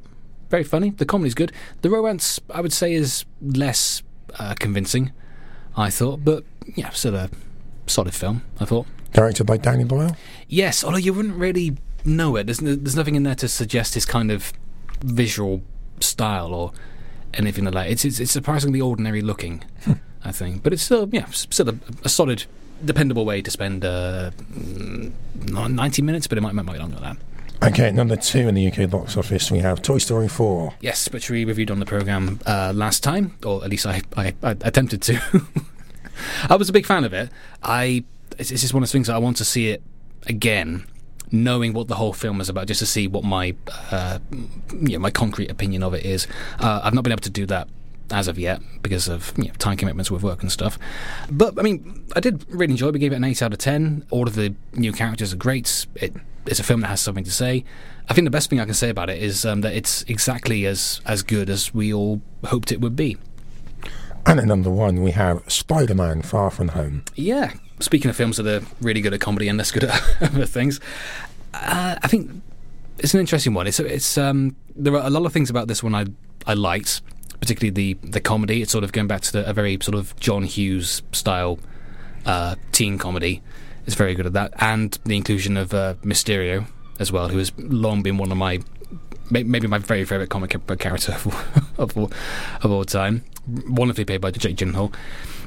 Very 0.50 0.64
funny. 0.64 0.90
The 0.90 1.06
comedy's 1.06 1.34
good. 1.34 1.52
The 1.82 1.90
romance, 1.90 2.40
I 2.50 2.60
would 2.60 2.74
say, 2.74 2.94
is 2.94 3.24
less 3.42 4.04
uh, 4.38 4.56
convincing, 4.60 5.14
I 5.78 5.90
thought. 5.90 6.26
But 6.26 6.44
yeah, 6.76 6.90
still 6.90 7.16
a 7.16 7.30
solid 7.88 8.14
film, 8.14 8.44
I 8.60 8.66
thought. 8.66 8.86
Directed 9.14 9.46
by 9.46 9.58
Danny 9.58 9.86
Boyle? 9.86 10.16
Yes, 10.48 10.84
although 10.84 10.98
you 10.98 11.14
wouldn't 11.14 11.36
really 11.36 11.78
know 12.04 12.36
it. 12.36 12.48
There's, 12.48 12.60
there's 12.60 12.96
nothing 12.96 13.16
in 13.16 13.24
there 13.24 13.36
to 13.36 13.48
suggest 13.48 13.94
his 13.94 14.06
kind 14.06 14.32
of 14.32 14.52
visual 15.04 15.62
style 16.00 16.54
or 16.54 16.74
anything 17.34 17.66
like 17.66 17.74
that. 17.74 17.90
It's, 17.90 18.06
it's, 18.06 18.20
it's 18.20 18.32
surprisingly 18.32 18.82
ordinary 18.82 19.22
looking, 19.22 19.64
hmm. 19.84 19.94
I 20.24 20.32
think. 20.32 20.64
But 20.64 20.74
it's 20.74 20.84
still, 20.84 21.10
yeah, 21.12 21.26
still 21.28 21.70
a, 21.70 21.76
a 22.04 22.10
solid 22.10 22.46
dependable 22.84 23.26
way 23.26 23.42
to 23.42 23.52
spend 23.52 23.86
uh, 23.86 24.32
90 25.46 26.02
minutes, 26.02 26.28
but 26.28 26.38
it 26.38 26.42
might, 26.42 26.54
might 26.54 26.72
be 26.72 26.80
longer 26.80 26.96
than 26.96 27.04
that. 27.04 27.18
Okay, 27.64 27.92
number 27.92 28.16
two 28.16 28.48
in 28.48 28.56
the 28.56 28.72
UK 28.72 28.90
box 28.90 29.16
office, 29.16 29.52
we 29.52 29.60
have 29.60 29.84
Toy 29.84 30.00
Story 30.00 30.28
4. 30.28 30.74
Yes, 30.82 31.12
which 31.12 31.30
we 31.30 31.46
reviewed 31.46 31.70
on 31.70 31.80
the 31.80 31.86
programme 31.86 32.40
uh, 32.48 32.72
last 32.74 33.04
time, 33.04 33.38
or 33.46 33.64
at 33.64 33.70
least 33.70 33.86
I, 33.86 34.02
I, 34.18 34.34
I 34.42 34.52
attempted 34.62 35.04
to. 35.04 35.22
I 36.50 36.56
was 36.56 36.70
a 36.70 36.74
big 36.74 36.88
fan 36.88 37.04
of 37.04 37.14
it. 37.14 37.30
I 37.62 38.04
It's 38.40 38.50
just 38.50 38.74
one 38.74 38.82
of 38.82 38.88
those 38.88 38.92
things 38.92 39.08
that 39.08 39.16
I 39.16 39.20
want 39.20 39.38
to 39.38 39.46
see 39.46 39.70
it 39.70 39.84
again, 40.26 40.88
knowing 41.32 41.74
what 41.74 41.88
the 41.88 41.96
whole 41.96 42.14
film 42.14 42.42
is 42.42 42.50
about, 42.50 42.68
just 42.68 42.80
to 42.80 42.86
see 42.86 43.08
what 43.08 43.24
my 43.24 43.56
uh, 43.92 44.20
you 44.72 44.94
know, 44.94 45.00
my 45.00 45.12
concrete 45.12 45.50
opinion 45.50 45.84
of 45.84 45.94
it 45.94 46.06
is. 46.06 46.28
Uh, 46.60 46.82
I've 46.84 46.94
not 46.94 47.04
been 47.04 47.14
able 47.14 47.22
to 47.22 47.30
do 47.30 47.46
that 47.48 47.68
as 48.12 48.28
of 48.28 48.38
yet 48.38 48.62
because 48.82 49.08
of 49.08 49.34
you 49.38 49.46
know, 49.46 49.54
time 49.54 49.78
commitments 49.78 50.12
with 50.12 50.24
work 50.24 50.42
and 50.42 50.52
stuff. 50.52 50.78
But 51.30 51.58
I 51.58 51.62
mean, 51.62 52.06
I 52.16 52.20
did 52.20 52.46
really 52.50 52.72
enjoy 52.72 52.88
it. 52.88 52.94
We 52.94 53.00
gave 53.00 53.14
it 53.14 53.16
an 53.16 53.24
8 53.24 53.42
out 53.42 53.54
of 53.54 53.60
10. 53.60 54.06
All 54.10 54.28
of 54.28 54.36
the 54.36 54.54
new 54.74 54.92
characters 54.92 55.34
are 55.34 55.38
great. 55.38 55.88
It, 55.96 56.14
it's 56.46 56.60
a 56.60 56.64
film 56.64 56.82
that 56.82 56.88
has 56.88 57.02
something 57.02 57.24
to 57.24 57.32
say. 57.32 57.64
I 58.10 58.14
think 58.14 58.26
the 58.26 58.32
best 58.32 58.50
thing 58.50 58.60
I 58.60 58.66
can 58.66 58.74
say 58.74 58.90
about 58.90 59.10
it 59.10 59.22
is 59.22 59.46
um, 59.46 59.62
that 59.62 59.74
it's 59.74 60.04
exactly 60.04 60.66
as, 60.66 61.02
as 61.06 61.24
good 61.24 61.50
as 61.50 61.74
we 61.74 61.94
all 61.94 62.22
hoped 62.46 62.72
it 62.72 62.82
would 62.82 62.96
be. 62.96 63.18
And 64.26 64.40
at 64.40 64.46
number 64.46 64.70
one, 64.70 65.02
we 65.02 65.12
have 65.12 65.44
Spider 65.52 65.96
Man 65.96 66.22
Far 66.22 66.52
From 66.52 66.70
Home. 66.70 67.04
Yeah. 67.16 67.54
Speaking 67.82 68.10
of 68.10 68.16
films 68.16 68.38
that 68.38 68.48
are 68.48 68.66
really 68.82 69.02
good 69.02 69.14
at 69.14 69.20
comedy 69.20 69.48
and 69.48 69.58
less 69.58 69.72
good 69.72 69.86
at 69.86 70.02
other 70.22 70.46
things, 70.46 70.80
uh, 71.54 71.96
I 72.02 72.08
think 72.08 72.32
it's 73.00 73.14
an 73.14 73.20
interesting 73.20 73.54
one. 73.54 73.68
It's, 73.68 73.80
it's 73.80 74.18
um, 74.18 74.56
there 74.76 74.96
are 74.96 75.06
a 75.06 75.10
lot 75.10 75.26
of 75.26 75.34
things 75.34 75.50
about 75.50 75.68
this 75.68 75.84
one 75.84 75.96
I 75.96 76.06
I 76.48 76.54
liked 76.54 77.02
particularly 77.40 77.72
the 77.72 78.10
the 78.10 78.22
comedy. 78.22 78.62
It's 78.62 78.72
sort 78.72 78.84
of 78.84 78.92
going 78.92 79.08
back 79.08 79.22
to 79.22 79.32
the, 79.32 79.50
a 79.50 79.54
very 79.54 79.78
sort 79.82 79.96
of 79.96 80.16
John 80.20 80.44
Hughes 80.44 81.02
style 81.12 81.60
uh, 82.26 82.56
teen 82.72 82.98
comedy. 82.98 83.42
It's 83.86 83.96
very 83.96 84.14
good 84.14 84.28
at 84.28 84.34
that, 84.34 84.54
and 84.60 84.98
the 85.04 85.18
inclusion 85.18 85.58
of 85.58 85.74
uh, 85.74 85.96
Mysterio 86.04 86.68
as 87.00 87.12
well, 87.12 87.30
who 87.30 87.40
has 87.40 87.52
long 87.58 88.04
been 88.04 88.18
one 88.18 88.32
of 88.32 88.38
my 88.38 88.60
maybe 89.32 89.68
my 89.68 89.78
very 89.78 90.06
favorite 90.06 90.30
comic 90.30 90.56
book 90.68 90.80
character 90.80 91.14
of, 91.14 91.74
of, 91.80 91.98
all, 91.98 92.12
of 92.62 92.72
all 92.72 92.84
time. 92.84 93.24
Wonderfully 93.48 94.06
played 94.06 94.22
by 94.22 94.32
Jake 94.32 94.58
Gyllenhaal. 94.58 94.94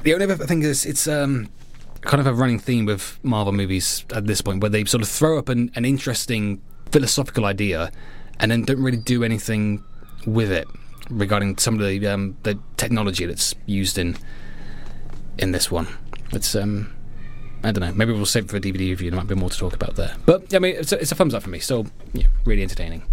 The 0.03 0.13
only 0.13 0.25
other 0.25 0.45
thing 0.45 0.63
is 0.63 0.85
it's 0.85 1.07
um, 1.07 1.49
kind 2.05 2.21
of 2.21 2.27
a 2.27 2.33
running 2.33 2.59
theme 2.59 2.85
with 2.85 3.19
Marvel 3.23 3.53
movies 3.53 4.05
at 4.13 4.27
this 4.27 4.41
point, 4.41 4.61
where 4.61 4.69
they 4.69 4.85
sort 4.85 5.01
of 5.01 5.09
throw 5.09 5.37
up 5.37 5.49
an, 5.49 5.71
an 5.75 5.85
interesting 5.85 6.61
philosophical 6.91 7.45
idea 7.45 7.91
and 8.39 8.51
then 8.51 8.63
don't 8.63 8.81
really 8.81 8.97
do 8.97 9.23
anything 9.23 9.83
with 10.25 10.51
it 10.51 10.67
regarding 11.09 11.57
some 11.57 11.79
of 11.79 11.85
the 11.85 12.07
um, 12.07 12.37
the 12.43 12.57
technology 12.77 13.25
that's 13.25 13.53
used 13.65 13.97
in 13.97 14.17
in 15.37 15.51
this 15.51 15.69
one. 15.71 15.87
It's 16.31 16.55
um, 16.55 16.93
I 17.63 17.71
don't 17.71 17.81
know. 17.81 17.93
Maybe 17.93 18.13
we'll 18.13 18.25
save 18.25 18.45
it 18.45 18.51
for 18.51 18.57
a 18.57 18.61
DVD 18.61 18.89
review. 18.89 19.07
And 19.07 19.17
there 19.17 19.23
might 19.23 19.27
be 19.27 19.35
more 19.35 19.49
to 19.49 19.57
talk 19.57 19.73
about 19.73 19.95
there. 19.95 20.15
But 20.25 20.53
I 20.53 20.59
mean, 20.59 20.75
it's 20.75 20.91
a, 20.91 20.99
it's 20.99 21.11
a 21.11 21.15
thumbs 21.15 21.33
up 21.33 21.43
for 21.43 21.49
me. 21.49 21.59
Still, 21.59 21.87
yeah, 22.13 22.27
really 22.45 22.61
entertaining. 22.61 23.03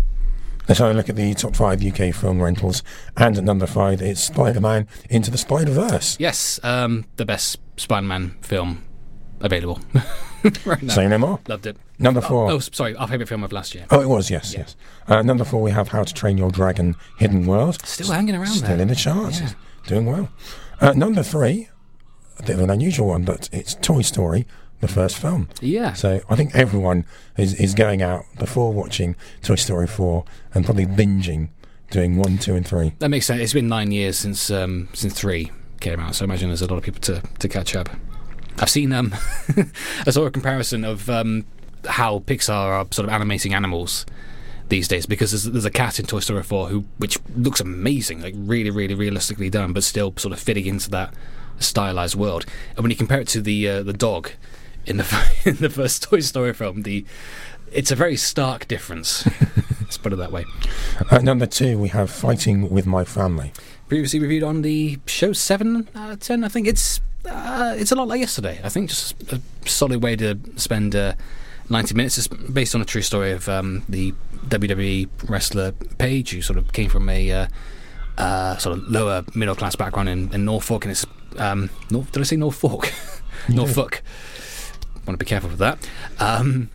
Let's 0.69 0.79
have 0.79 0.91
a 0.91 0.95
look 0.95 1.09
at 1.09 1.17
the 1.17 1.35
top 1.35 1.57
five 1.57 1.85
UK 1.85 2.15
film 2.15 2.41
rentals. 2.41 2.83
And 3.17 3.37
at 3.37 3.45
number 3.45 3.67
five, 3.67 4.01
it's 4.01 4.21
Spider 4.21 4.61
Man 4.61 4.87
Into 5.11 5.31
the 5.31 5.39
Spider 5.39 5.73
Verse. 5.73 6.17
Yes, 6.21 6.61
um, 6.63 7.07
the 7.17 7.25
best 7.25 7.59
Spider-Man 7.77 8.37
film 8.43 8.85
available 9.41 9.81
right 10.65 10.83
now. 10.83 10.95
Say 10.95 11.09
no 11.09 11.19
more. 11.19 11.41
Loved 11.49 11.67
it. 11.67 11.77
Number 11.99 12.21
four. 12.21 12.51
Oh, 12.51 12.59
sorry, 12.59 12.95
our 12.97 13.07
favourite 13.09 13.29
film 13.29 13.45
of 13.45 13.53
last 13.53 13.75
year. 13.75 13.87
Oh, 13.91 14.01
it 14.01 14.09
was, 14.09 14.31
yes, 14.31 14.55
yes. 14.55 14.77
Uh, 15.07 15.23
number 15.23 15.45
four, 15.45 15.63
we 15.63 15.71
have 15.71 15.89
How 15.89 16.03
to 16.05 16.15
Train 16.15 16.37
Your 16.39 16.51
Dragon 16.51 16.97
Hidden 17.19 17.47
World. 17.47 17.81
Still 17.87 18.13
hanging 18.13 18.35
around 18.35 18.49
Still 18.55 18.69
there. 18.69 18.81
in 18.81 18.89
the 18.89 18.95
charts. 18.95 19.41
Yeah. 19.41 19.51
Doing 19.87 20.07
well. 20.07 20.29
Uh, 20.81 20.93
number 20.93 21.23
three, 21.23 21.69
a 22.39 22.43
bit 22.43 22.57
of 22.57 22.61
an 22.61 22.71
unusual 22.71 23.09
one, 23.09 23.25
but 23.25 23.49
it's 23.53 23.75
Toy 23.77 24.03
Story, 24.03 24.47
the 24.81 24.89
first 24.89 25.17
film. 25.17 25.49
Yeah. 25.61 25.93
So 25.93 26.21
I 26.29 26.35
think 26.37 26.55
everyone 26.55 27.05
is, 27.37 27.55
is 27.55 27.75
going 27.75 28.03
out 28.03 28.25
before 28.39 28.73
watching 28.73 29.15
Toy 29.43 29.55
Story 29.57 29.87
4 29.87 30.25
and 30.55 30.65
probably 30.65 30.87
binging 30.87 31.51
doing 31.91 32.17
one, 32.17 32.39
two, 32.39 32.55
and 32.57 32.67
three. 32.67 32.95
That 32.99 33.11
makes 33.11 33.27
sense. 33.27 33.41
It's 33.43 33.53
been 33.53 33.69
nine 33.69 33.93
years 33.93 34.19
since 34.19 34.51
um, 34.51 34.89
since 34.93 35.13
three 35.15 35.53
came 35.83 36.01
out, 36.01 36.15
so 36.15 36.25
I 36.25 36.27
imagine 36.27 36.49
there's 36.49 36.63
a 36.63 36.67
lot 36.67 36.79
of 36.79 36.85
people 36.85 37.01
to, 37.03 37.23
to 37.41 37.49
catch 37.49 37.77
up. 37.77 37.91
I've 38.59 38.71
seen 38.71 38.93
um, 38.93 39.15
I 40.07 40.11
saw 40.11 40.25
a 40.25 40.31
comparison 40.31 40.85
of 40.85 41.11
um, 41.11 41.45
how 41.87 42.21
Pixar 42.21 42.51
are 42.51 42.87
sort 42.91 43.09
of 43.09 43.13
animating 43.13 43.55
animals 43.55 44.07
these 44.69 44.89
days 44.89 45.05
because 45.05 45.33
there's, 45.33 45.45
there's 45.45 45.65
a 45.65 45.71
cat 45.71 45.99
in 45.99 46.07
Toy 46.07 46.21
Story 46.21 46.43
4 46.43 46.69
who 46.69 46.85
which 46.99 47.19
looks 47.37 47.61
amazing, 47.61 48.23
like 48.23 48.35
really, 48.37 48.71
really 48.71 48.95
realistically 48.95 49.51
done, 49.51 49.73
but 49.73 49.83
still 49.83 50.15
sort 50.17 50.33
of 50.33 50.41
fitting 50.41 50.67
into 50.67 50.89
that 50.91 51.13
stylized 51.59 52.15
world. 52.15 52.47
And 52.77 52.83
when 52.83 52.91
you 52.91 52.97
compare 52.97 53.21
it 53.21 53.29
to 53.29 53.41
the 53.41 53.69
uh, 53.69 53.83
the 53.83 53.93
dog 53.93 54.31
in 54.87 54.97
the 54.99 55.33
in 55.45 55.57
the 55.57 55.71
first 55.71 56.03
Toy 56.03 56.21
Story 56.21 56.55
film, 56.55 56.83
the 56.83 57.05
it's 57.73 57.91
a 57.91 57.97
very 57.97 58.17
stark 58.17 58.69
difference. 58.69 59.27
Let's 59.81 59.99
put 59.99 60.13
it 60.13 60.17
that 60.17 60.33
way. 60.33 60.45
At 61.11 61.23
number 61.23 61.47
two, 61.47 61.79
we 61.79 61.89
have 61.89 62.11
Fighting 62.11 62.71
with 62.71 62.87
My 62.87 63.05
Family. 63.05 63.53
Previously 63.93 64.21
reviewed 64.21 64.43
on 64.43 64.63
the 64.63 64.99
show 65.05 65.35
seven 65.35 65.87
out 65.95 66.13
of 66.13 66.19
ten. 66.19 66.45
I 66.45 66.49
think 66.49 66.67
it's 66.67 66.99
uh, 67.29 67.75
it's 67.77 67.93
a 67.93 67.95
lot 67.95 68.09
like 68.09 68.21
yesterday. 68.21 68.59
I 68.65 68.71
think 68.71 68.89
just 68.89 69.23
a 69.31 69.39
solid 69.67 70.03
way 70.03 70.17
to 70.17 70.39
spend 70.57 70.97
uh, 70.97 71.13
ninety 71.69 71.95
minutes. 71.95 72.17
It's 72.17 72.27
based 72.27 72.75
on 72.75 72.81
a 72.81 72.87
true 72.87 73.03
story 73.03 73.33
of 73.33 73.51
um, 73.51 73.83
the 73.91 74.15
WWE 74.49 75.11
wrestler 75.29 75.73
Paige, 75.99 76.31
who 76.31 76.41
sort 76.41 76.59
of 76.59 76.73
came 76.73 76.89
from 76.89 77.11
a 77.11 77.31
uh, 77.33 77.47
uh, 78.17 78.57
sort 78.57 78.79
of 78.79 78.89
lower 78.89 79.27
middle 79.35 79.55
class 79.55 79.77
background 79.77 80.09
in, 80.09 80.33
in 80.33 80.47
Norfolk, 80.47 80.87
and 80.87 80.93
it's 80.93 81.05
um, 81.37 81.69
North, 81.91 82.13
did 82.13 82.21
I 82.21 82.25
say 82.25 82.37
Norfolk? 82.37 82.91
Norfolk. 83.51 84.03
Want 85.07 85.19
to 85.19 85.23
be 85.23 85.29
careful 85.29 85.51
with 85.51 85.59
that. 85.59 85.87
Um, 86.19 86.71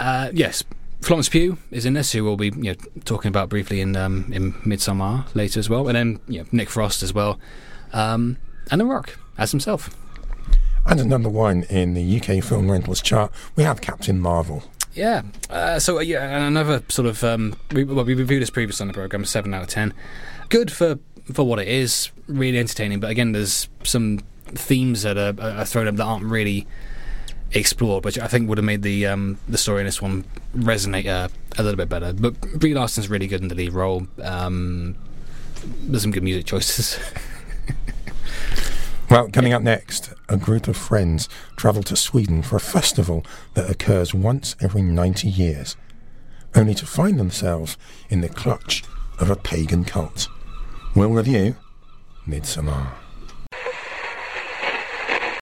uh, 0.00 0.30
yes, 0.32 0.64
Florence 1.06 1.28
Pugh 1.28 1.56
is 1.70 1.86
in 1.86 1.92
this, 1.92 2.10
who 2.10 2.24
we'll 2.24 2.36
be 2.36 2.48
you 2.48 2.72
know, 2.72 2.74
talking 3.04 3.28
about 3.28 3.48
briefly 3.48 3.80
in 3.80 3.94
um, 3.94 4.28
in 4.32 4.54
Midsommar 4.64 5.32
later 5.36 5.60
as 5.60 5.70
well, 5.70 5.86
and 5.86 5.94
then 5.94 6.20
you 6.26 6.40
know, 6.40 6.46
Nick 6.50 6.68
Frost 6.68 7.04
as 7.04 7.14
well, 7.14 7.38
um, 7.92 8.38
and 8.72 8.80
The 8.80 8.84
Rock 8.84 9.16
as 9.38 9.52
himself. 9.52 9.96
And 10.84 10.98
at 10.98 11.06
number 11.06 11.28
one 11.28 11.62
in 11.70 11.94
the 11.94 12.20
UK 12.20 12.42
film 12.42 12.68
rentals 12.68 13.00
chart, 13.00 13.30
we 13.54 13.62
have 13.62 13.80
Captain 13.80 14.18
Marvel. 14.18 14.64
Yeah. 14.94 15.22
Uh, 15.48 15.78
so 15.78 15.98
uh, 15.98 16.00
yeah, 16.00 16.24
and 16.24 16.44
another 16.44 16.82
sort 16.88 17.06
of 17.06 17.22
um, 17.22 17.54
we, 17.70 17.84
well, 17.84 18.04
we 18.04 18.14
reviewed 18.14 18.42
this 18.42 18.50
previously 18.50 18.82
on 18.82 18.88
the 18.88 18.94
program, 18.94 19.24
seven 19.24 19.54
out 19.54 19.62
of 19.62 19.68
ten. 19.68 19.94
Good 20.48 20.72
for 20.72 20.98
for 21.32 21.46
what 21.46 21.60
it 21.60 21.68
is, 21.68 22.10
really 22.26 22.58
entertaining. 22.58 22.98
But 22.98 23.10
again, 23.10 23.30
there's 23.30 23.68
some 23.84 24.22
themes 24.46 25.02
that 25.02 25.16
are, 25.16 25.40
are 25.40 25.64
thrown 25.64 25.86
up 25.86 25.94
that 25.94 26.04
aren't 26.04 26.24
really 26.24 26.66
explored, 27.58 28.04
which 28.04 28.18
I 28.18 28.26
think 28.28 28.48
would 28.48 28.58
have 28.58 28.64
made 28.64 28.82
the 28.82 29.06
um, 29.06 29.38
the 29.48 29.58
story 29.58 29.80
in 29.80 29.86
this 29.86 30.00
one 30.00 30.24
resonate 30.56 31.06
uh, 31.06 31.28
a 31.58 31.62
little 31.62 31.76
bit 31.76 31.88
better. 31.88 32.12
But 32.12 32.40
Brie 32.58 32.74
Larson's 32.74 33.08
really 33.08 33.26
good 33.26 33.42
in 33.42 33.48
the 33.48 33.54
lead 33.54 33.72
role. 33.72 34.06
Um, 34.22 34.96
there's 35.82 36.02
some 36.02 36.10
good 36.12 36.22
music 36.22 36.46
choices. 36.46 36.98
Well, 39.08 39.28
coming 39.28 39.52
up 39.52 39.62
next, 39.62 40.12
a 40.28 40.36
group 40.36 40.66
of 40.66 40.76
friends 40.76 41.28
travel 41.56 41.84
to 41.84 41.94
Sweden 41.94 42.42
for 42.42 42.56
a 42.56 42.60
festival 42.60 43.24
that 43.54 43.70
occurs 43.70 44.12
once 44.12 44.56
every 44.60 44.82
90 44.82 45.28
years, 45.28 45.76
only 46.56 46.74
to 46.74 46.86
find 46.86 47.16
themselves 47.16 47.76
in 48.10 48.20
the 48.20 48.28
clutch 48.28 48.82
of 49.20 49.30
a 49.30 49.36
pagan 49.36 49.84
cult. 49.84 50.26
We'll 50.96 51.10
review 51.10 51.54
Midsommar. 52.26 53.05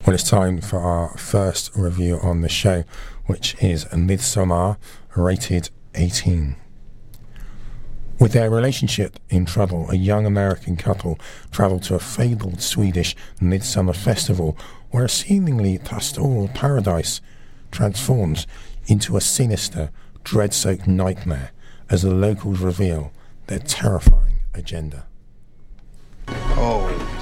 Well, 0.06 0.12
it's 0.12 0.28
time 0.28 0.60
for 0.60 0.80
our 0.80 1.16
first 1.16 1.74
review 1.74 2.18
on 2.22 2.42
the 2.42 2.48
show, 2.50 2.84
which 3.24 3.56
is 3.62 3.86
Midsommar 3.86 4.76
rated 5.16 5.70
18. 5.94 6.56
With 8.20 8.32
their 8.32 8.50
relationship 8.50 9.18
in 9.30 9.46
trouble, 9.46 9.90
a 9.90 9.96
young 9.96 10.26
American 10.26 10.76
couple 10.76 11.18
travel 11.50 11.80
to 11.80 11.94
a 11.94 11.98
fabled 11.98 12.60
Swedish 12.60 13.16
midsummer 13.40 13.94
festival 13.94 14.58
where 14.90 15.06
a 15.06 15.08
seemingly 15.08 15.78
pastoral 15.78 16.48
paradise 16.48 17.22
transforms 17.70 18.46
into 18.86 19.16
a 19.16 19.22
sinister, 19.22 19.90
dread 20.22 20.52
soaked 20.52 20.86
nightmare 20.86 21.52
as 21.88 22.02
the 22.02 22.12
locals 22.12 22.60
reveal 22.60 23.10
their 23.46 23.60
terrifying 23.60 24.40
agenda. 24.52 25.06
Oh, 26.28 27.13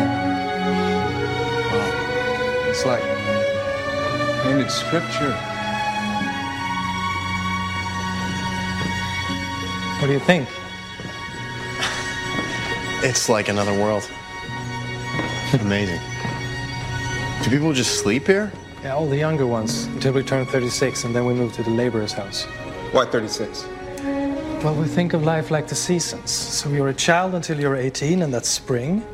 Oh. 1.71 2.69
It's 2.69 2.85
like 2.85 3.03
painted 4.43 4.69
scripture. 4.71 5.33
What 9.99 10.07
do 10.07 10.13
you 10.13 10.19
think? 10.19 10.47
It's 13.03 13.29
like 13.29 13.49
another 13.49 13.73
world. 13.73 14.09
Amazing. 15.61 15.99
Do 17.43 17.49
people 17.49 17.71
just 17.71 17.99
sleep 17.99 18.27
here? 18.27 18.51
Yeah, 18.83 18.95
all 18.95 19.07
the 19.07 19.17
younger 19.17 19.47
ones 19.47 19.85
until 19.85 20.13
we 20.13 20.23
turn 20.23 20.45
36 20.45 21.05
and 21.05 21.15
then 21.15 21.25
we 21.25 21.33
move 21.33 21.53
to 21.53 21.63
the 21.63 21.69
laborer's 21.69 22.11
house. 22.11 22.43
Why 22.91 23.05
36? 23.05 23.65
Well, 24.63 24.75
we 24.75 24.87
think 24.87 25.13
of 25.13 25.23
life 25.23 25.51
like 25.51 25.67
the 25.67 25.75
seasons. 25.75 26.31
So 26.31 26.69
you're 26.69 26.89
a 26.89 26.93
child 26.93 27.35
until 27.35 27.59
you're 27.59 27.75
18, 27.75 28.21
and 28.23 28.33
that's 28.33 28.49
spring. 28.49 29.05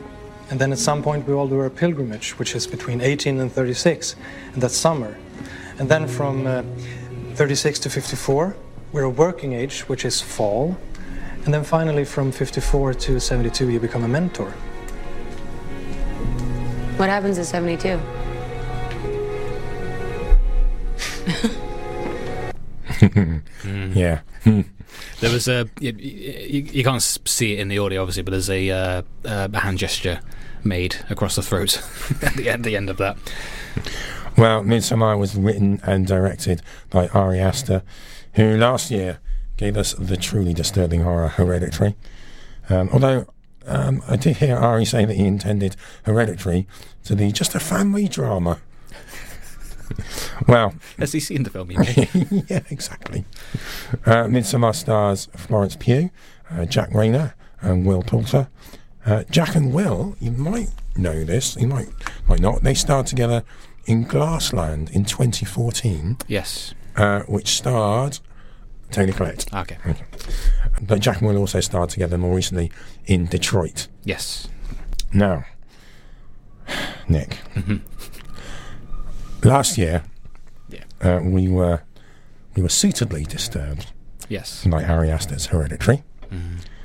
And 0.49 0.59
then 0.59 0.71
at 0.71 0.79
some 0.79 1.03
point, 1.03 1.27
we 1.27 1.33
all 1.33 1.47
do 1.47 1.59
our 1.59 1.69
pilgrimage, 1.69 2.39
which 2.39 2.55
is 2.55 2.65
between 2.65 3.01
18 3.01 3.39
and 3.39 3.51
36, 3.51 4.15
and 4.53 4.61
that's 4.61 4.75
summer. 4.75 5.17
And 5.77 5.89
then 5.89 6.07
from 6.07 6.47
uh, 6.47 6.63
36 7.33 7.79
to 7.79 7.89
54, 7.89 8.55
we're 8.93 9.03
a 9.03 9.09
working 9.09 9.53
age, 9.53 9.81
which 9.81 10.05
is 10.05 10.21
fall. 10.21 10.77
And 11.45 11.53
then 11.53 11.63
finally, 11.63 12.05
from 12.05 12.31
54 12.31 12.93
to 12.93 13.19
72, 13.19 13.69
you 13.69 13.79
become 13.79 14.03
a 14.03 14.07
mentor. 14.07 14.53
What 17.01 17.09
happens 17.09 17.39
at 17.39 17.47
72? 17.47 17.99
Yeah. 23.97 24.19
There 25.19 25.31
was 25.31 25.47
a 25.47 25.67
you, 25.79 25.93
you, 25.93 26.61
you 26.61 26.83
can't 26.83 27.01
see 27.01 27.53
it 27.53 27.59
in 27.59 27.69
the 27.69 27.79
audio 27.79 28.01
obviously, 28.01 28.21
but 28.21 28.29
there's 28.29 28.51
a, 28.51 28.69
uh, 28.69 29.01
a 29.25 29.59
hand 29.59 29.79
gesture 29.79 30.19
made 30.63 30.97
across 31.09 31.35
the 31.35 31.41
throat 31.41 31.81
at 32.21 32.35
the 32.35 32.47
end, 32.47 32.63
the 32.65 32.75
end 32.75 32.91
of 32.91 32.97
that. 32.97 33.17
Well, 34.37 34.61
Midsommar 34.61 35.17
was 35.17 35.35
written 35.35 35.81
and 35.83 36.05
directed 36.05 36.61
by 36.91 37.07
Ari 37.07 37.39
Aster, 37.39 37.81
who 38.35 38.57
last 38.57 38.91
year 38.91 39.17
gave 39.57 39.75
us 39.75 39.93
the 39.93 40.17
truly 40.17 40.53
disturbing 40.53 41.01
horror 41.01 41.29
Hereditary. 41.29 41.95
Um, 42.69 42.89
although 42.93 43.25
um, 43.65 44.03
I 44.07 44.15
did 44.15 44.37
hear 44.37 44.55
Ari 44.55 44.85
say 44.85 45.05
that 45.05 45.15
he 45.15 45.25
intended 45.25 45.75
Hereditary 46.03 46.67
to 47.05 47.15
be 47.15 47.31
just 47.31 47.55
a 47.55 47.59
family 47.59 48.07
drama. 48.07 48.59
well, 50.47 50.73
As 50.97 51.11
he 51.11 51.19
seen 51.19 51.43
the 51.43 51.49
film, 51.49 51.71
yeah, 52.49 52.61
exactly. 52.69 53.25
Uh, 54.05 54.25
Midsommar 54.25 54.75
stars 54.75 55.27
Florence 55.35 55.75
Pugh, 55.75 56.09
uh, 56.49 56.65
Jack 56.65 56.89
Reynor, 56.91 57.33
and 57.61 57.85
Will 57.85 58.01
Poulter. 58.01 58.47
Uh, 59.05 59.23
Jack 59.29 59.55
and 59.55 59.73
Will, 59.73 60.15
you 60.19 60.31
might 60.31 60.69
know 60.95 61.23
this, 61.23 61.55
you 61.55 61.67
might 61.67 61.89
might 62.27 62.39
not. 62.39 62.63
They 62.63 62.73
starred 62.73 63.07
together 63.07 63.43
in 63.85 64.03
Glassland 64.03 64.89
in 64.91 65.05
2014, 65.05 66.17
yes. 66.27 66.73
uh, 66.95 67.21
which 67.21 67.49
starred 67.49 68.19
Toni 68.91 69.11
Collette. 69.11 69.51
Okay. 69.53 69.77
But 70.81 70.99
Jack 70.99 71.19
and 71.21 71.27
Will 71.29 71.37
also 71.37 71.59
starred 71.59 71.89
together 71.89 72.17
more 72.17 72.35
recently 72.35 72.71
in 73.05 73.25
Detroit. 73.25 73.87
Yes. 74.03 74.47
Now, 75.13 75.45
Nick, 77.07 77.37
last 79.43 79.77
year 79.77 80.03
Yeah. 80.69 80.83
uh, 81.01 81.19
we 81.23 81.47
were 81.47 81.81
we 82.55 82.61
were 82.61 82.69
suitably 82.69 83.23
disturbed 83.23 83.87
Yes. 84.29 84.65
by 84.65 84.83
Ari 84.83 85.09
Aster's 85.11 85.47
Hereditary. 85.47 86.03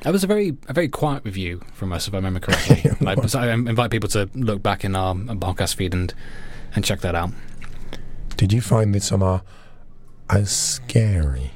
That 0.03 0.13
was 0.13 0.23
a 0.25 0.27
very 0.27 0.57
a 0.69 0.73
very 0.73 0.89
quiet 0.89 1.25
review 1.25 1.61
from 1.73 1.93
us, 1.93 2.07
if 2.09 2.15
I 2.15 2.19
remember 2.19 2.41
correctly. 2.41 2.91
like, 3.01 3.29
so 3.29 3.39
I 3.41 3.53
invite 3.53 3.91
people 3.91 4.09
to 4.11 4.29
look 4.35 4.63
back 4.63 4.85
in 4.85 4.95
our 4.97 5.15
podcast 5.15 5.75
feed 5.77 5.95
and 5.95 6.13
and 6.75 6.85
check 6.85 7.01
that 7.01 7.15
out. 7.15 7.31
Did 8.37 8.53
you 8.53 8.61
find 8.61 8.95
Midsommar 8.95 9.43
as 10.29 10.51
scary? 10.51 11.53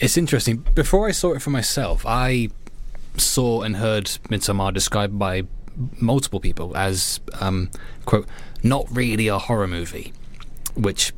It's 0.00 0.16
interesting. 0.16 0.64
Before 0.74 1.08
I 1.08 1.12
saw 1.12 1.32
it 1.32 1.42
for 1.42 1.50
myself, 1.50 2.04
I 2.06 2.48
saw 3.16 3.62
and 3.62 3.76
heard 3.76 4.06
Midsommar 4.30 4.72
described 4.72 5.18
by 5.18 5.44
multiple 6.00 6.40
people 6.40 6.76
as 6.76 7.20
um, 7.40 7.70
quote 8.04 8.26
not 8.62 8.86
really 8.90 9.28
a 9.28 9.38
horror 9.38 9.66
movie, 9.66 10.12
which 10.74 11.12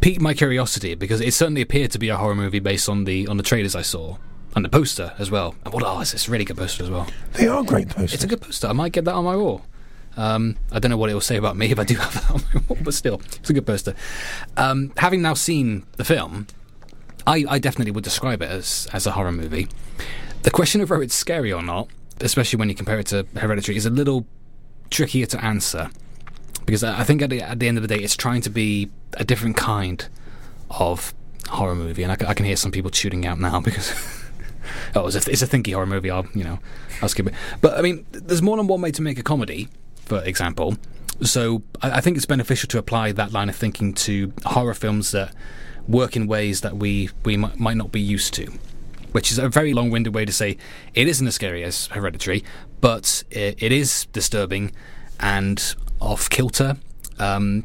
piqued 0.00 0.20
my 0.20 0.34
curiosity 0.34 0.94
because 0.94 1.20
it 1.20 1.32
certainly 1.32 1.62
appeared 1.62 1.90
to 1.90 1.98
be 1.98 2.08
a 2.08 2.16
horror 2.16 2.34
movie 2.34 2.58
based 2.58 2.88
on 2.88 3.04
the 3.04 3.26
on 3.28 3.36
the 3.36 3.42
trailers 3.42 3.74
I 3.74 3.82
saw 3.82 4.16
and 4.54 4.64
the 4.64 4.68
poster 4.68 5.14
as 5.18 5.30
well. 5.30 5.54
And 5.64 5.72
what 5.72 5.82
oh, 5.84 6.00
it's 6.00 6.14
it's 6.14 6.28
a 6.28 6.30
really 6.30 6.44
good 6.44 6.56
poster 6.56 6.82
as 6.82 6.90
well. 6.90 7.06
They 7.34 7.46
are 7.46 7.62
great 7.62 7.88
posters. 7.88 8.14
It's 8.14 8.24
a 8.24 8.26
good 8.26 8.40
poster. 8.40 8.66
I 8.68 8.72
might 8.72 8.92
get 8.92 9.04
that 9.04 9.14
on 9.14 9.24
my 9.24 9.36
wall. 9.36 9.62
Um, 10.16 10.56
I 10.72 10.78
don't 10.78 10.90
know 10.90 10.96
what 10.96 11.10
it 11.10 11.14
will 11.14 11.20
say 11.20 11.36
about 11.36 11.56
me 11.56 11.70
if 11.70 11.78
I 11.78 11.84
do 11.84 11.94
have 11.96 12.14
that 12.14 12.30
on 12.30 12.42
my 12.54 12.62
wall, 12.68 12.78
but 12.82 12.94
still, 12.94 13.20
it's 13.24 13.50
a 13.50 13.52
good 13.52 13.66
poster. 13.66 13.94
Um, 14.56 14.92
having 14.96 15.20
now 15.20 15.34
seen 15.34 15.84
the 15.96 16.04
film, 16.04 16.46
I, 17.26 17.44
I 17.48 17.58
definitely 17.58 17.92
would 17.92 18.04
describe 18.04 18.42
it 18.42 18.50
as, 18.50 18.88
as 18.92 19.06
a 19.06 19.12
horror 19.12 19.32
movie. 19.32 19.68
The 20.42 20.50
question 20.50 20.80
of 20.80 20.90
whether 20.90 21.02
it's 21.02 21.14
scary 21.14 21.52
or 21.52 21.62
not, 21.62 21.88
especially 22.20 22.58
when 22.58 22.68
you 22.68 22.74
compare 22.74 22.98
it 22.98 23.06
to 23.08 23.26
Hereditary, 23.36 23.76
is 23.76 23.86
a 23.86 23.90
little 23.90 24.26
trickier 24.90 25.26
to 25.26 25.44
answer. 25.44 25.90
Because 26.64 26.82
I 26.82 27.04
think 27.04 27.22
at 27.22 27.30
the, 27.30 27.42
at 27.42 27.58
the 27.58 27.68
end 27.68 27.78
of 27.78 27.82
the 27.82 27.88
day, 27.88 28.02
it's 28.02 28.16
trying 28.16 28.40
to 28.42 28.50
be 28.50 28.90
a 29.14 29.24
different 29.24 29.56
kind 29.56 30.08
of 30.70 31.14
horror 31.48 31.74
movie. 31.74 32.02
And 32.02 32.12
I, 32.12 32.30
I 32.30 32.34
can 32.34 32.46
hear 32.46 32.56
some 32.56 32.72
people 32.72 32.90
shooting 32.92 33.26
out 33.26 33.38
now 33.38 33.60
because 33.64 33.92
oh, 34.94 35.06
it's 35.06 35.26
a, 35.26 35.30
it's 35.30 35.42
a 35.42 35.46
thinky 35.46 35.72
horror 35.72 35.86
movie. 35.86 36.10
I'll 36.10 36.26
you 36.34 36.44
know 36.44 36.58
I'll 37.02 37.08
skip 37.08 37.26
it. 37.26 37.34
But 37.60 37.78
I 37.78 37.82
mean, 37.82 38.06
there's 38.12 38.42
more 38.42 38.56
than 38.56 38.66
one 38.66 38.80
way 38.80 38.90
to 38.92 39.02
make 39.02 39.18
a 39.18 39.22
comedy, 39.22 39.68
for 40.04 40.22
example. 40.22 40.76
So 41.22 41.62
I, 41.82 41.98
I 41.98 42.00
think 42.00 42.16
it's 42.16 42.26
beneficial 42.26 42.68
to 42.68 42.78
apply 42.78 43.12
that 43.12 43.32
line 43.32 43.48
of 43.48 43.56
thinking 43.56 43.94
to 43.94 44.32
horror 44.44 44.74
films 44.74 45.12
that 45.12 45.32
work 45.88 46.16
in 46.16 46.26
ways 46.26 46.60
that 46.60 46.76
we 46.76 47.10
we 47.24 47.36
might, 47.36 47.58
might 47.58 47.76
not 47.76 47.92
be 47.92 48.00
used 48.00 48.34
to. 48.34 48.52
Which 49.12 49.32
is 49.32 49.38
a 49.38 49.48
very 49.48 49.72
long-winded 49.72 50.14
way 50.14 50.26
to 50.26 50.32
say 50.32 50.58
it 50.92 51.08
isn't 51.08 51.26
as 51.26 51.34
scary 51.34 51.64
as 51.64 51.86
Hereditary, 51.86 52.44
but 52.82 53.24
it, 53.30 53.62
it 53.62 53.72
is 53.72 54.06
disturbing 54.12 54.72
and 55.18 55.74
off 56.00 56.28
kilter. 56.28 56.76
Um, 57.18 57.64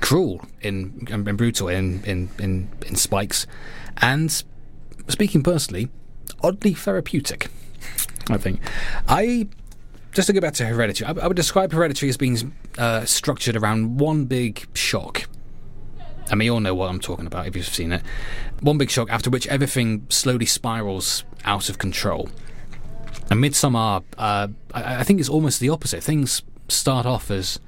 cruel 0.00 0.44
in 0.60 1.06
and, 1.10 1.26
and 1.26 1.38
brutal 1.38 1.68
in, 1.68 2.04
in 2.04 2.28
in 2.38 2.68
in 2.86 2.96
spikes, 2.96 3.46
and 3.98 4.44
speaking 5.08 5.42
personally, 5.42 5.88
oddly 6.42 6.74
therapeutic. 6.74 7.48
I 8.28 8.36
think 8.36 8.60
I 9.08 9.48
just 10.12 10.26
to 10.26 10.32
go 10.32 10.40
back 10.40 10.54
to 10.54 10.66
Hereditary. 10.66 11.08
I, 11.08 11.24
I 11.24 11.26
would 11.26 11.36
describe 11.36 11.72
Hereditary 11.72 12.10
as 12.10 12.16
being 12.16 12.54
uh, 12.76 13.04
structured 13.04 13.56
around 13.56 13.98
one 13.98 14.26
big 14.26 14.66
shock. 14.74 15.24
And 16.34 16.40
we 16.40 16.50
all 16.50 16.58
know 16.58 16.74
what 16.74 16.90
I'm 16.90 16.98
talking 16.98 17.28
about 17.28 17.46
if 17.46 17.54
you've 17.54 17.64
seen 17.64 17.92
it. 17.92 18.02
One 18.60 18.76
big 18.76 18.90
shock 18.90 19.08
after 19.08 19.30
which 19.30 19.46
everything 19.46 20.04
slowly 20.08 20.46
spirals 20.46 21.22
out 21.44 21.68
of 21.68 21.78
control. 21.78 22.28
And 23.30 23.40
Midsommar, 23.40 24.02
uh, 24.18 24.48
I, 24.72 24.96
I 24.96 25.02
think 25.04 25.20
it's 25.20 25.28
almost 25.28 25.60
the 25.60 25.68
opposite. 25.68 26.02
Things 26.02 26.42
start 26.66 27.06
off 27.06 27.30
as 27.30 27.60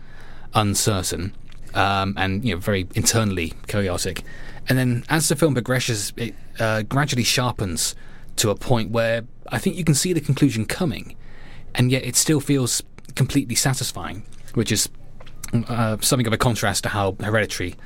uncertain 0.53 1.33
um, 1.75 2.15
and 2.17 2.45
you 2.45 2.55
know 2.55 2.61
very 2.61 2.89
internally 2.97 3.53
chaotic, 3.69 4.25
and 4.69 4.77
then 4.77 5.05
as 5.09 5.29
the 5.29 5.37
film 5.37 5.55
progresses, 5.55 6.13
it 6.17 6.35
uh, 6.59 6.83
gradually 6.83 7.23
sharpens 7.23 7.95
to 8.35 8.51
a 8.51 8.57
point 8.57 8.91
where 8.91 9.27
I 9.53 9.59
think 9.59 9.77
you 9.77 9.85
can 9.85 9.95
see 9.95 10.13
the 10.13 10.21
conclusion 10.21 10.65
coming, 10.65 11.15
and 11.73 11.93
yet 11.93 12.05
it 12.05 12.17
still 12.17 12.41
feels 12.41 12.83
completely 13.15 13.55
satisfying, 13.55 14.25
which 14.55 14.73
is 14.73 14.89
uh, 15.69 15.99
something 16.01 16.27
of 16.27 16.33
a 16.33 16.39
contrast 16.39 16.83
to 16.83 16.89
how 16.89 17.17
Hereditary 17.21 17.77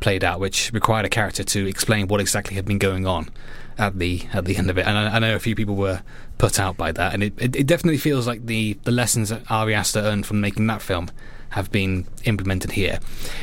played 0.00 0.24
out, 0.24 0.40
which 0.40 0.72
required 0.72 1.04
a 1.04 1.08
character 1.08 1.44
to 1.44 1.66
explain 1.66 2.08
what 2.08 2.20
exactly 2.20 2.56
had 2.56 2.64
been 2.64 2.78
going 2.78 3.06
on 3.06 3.30
at 3.78 3.98
the 3.98 4.26
at 4.32 4.44
the 4.44 4.56
end 4.56 4.70
of 4.70 4.78
it. 4.78 4.86
And 4.86 4.96
I, 4.96 5.16
I 5.16 5.18
know 5.18 5.34
a 5.34 5.38
few 5.38 5.54
people 5.54 5.76
were 5.76 6.02
put 6.38 6.58
out 6.58 6.76
by 6.76 6.92
that, 6.92 7.14
and 7.14 7.22
it, 7.22 7.34
it, 7.38 7.56
it 7.56 7.66
definitely 7.66 7.98
feels 7.98 8.26
like 8.26 8.46
the 8.46 8.78
the 8.84 8.90
lessons 8.90 9.28
that 9.28 9.50
Ari 9.50 9.74
Aster 9.74 10.00
earned 10.00 10.26
from 10.26 10.40
making 10.40 10.66
that 10.68 10.82
film 10.82 11.10
have 11.50 11.70
been 11.70 12.06
implemented 12.24 12.72
here. 12.72 13.00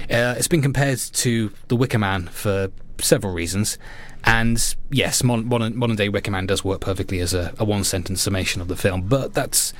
Uh, 0.09 0.35
it's 0.37 0.47
been 0.47 0.61
compared 0.61 0.97
to 0.97 1.51
The 1.67 1.75
Wicker 1.75 1.99
Man 1.99 2.27
for 2.27 2.71
several 2.99 3.33
reasons. 3.33 3.77
And 4.23 4.75
yes, 4.89 5.23
modern, 5.23 5.77
modern, 5.77 5.95
day 5.95 6.09
Wicker 6.09 6.31
Man 6.31 6.47
does 6.47 6.63
work 6.63 6.81
perfectly 6.81 7.19
as 7.19 7.33
a, 7.33 7.53
a 7.59 7.65
one 7.65 7.83
sentence 7.83 8.21
summation 8.21 8.61
of 8.61 8.67
the 8.67 8.75
film, 8.75 9.03
but 9.03 9.33
that's 9.33 9.73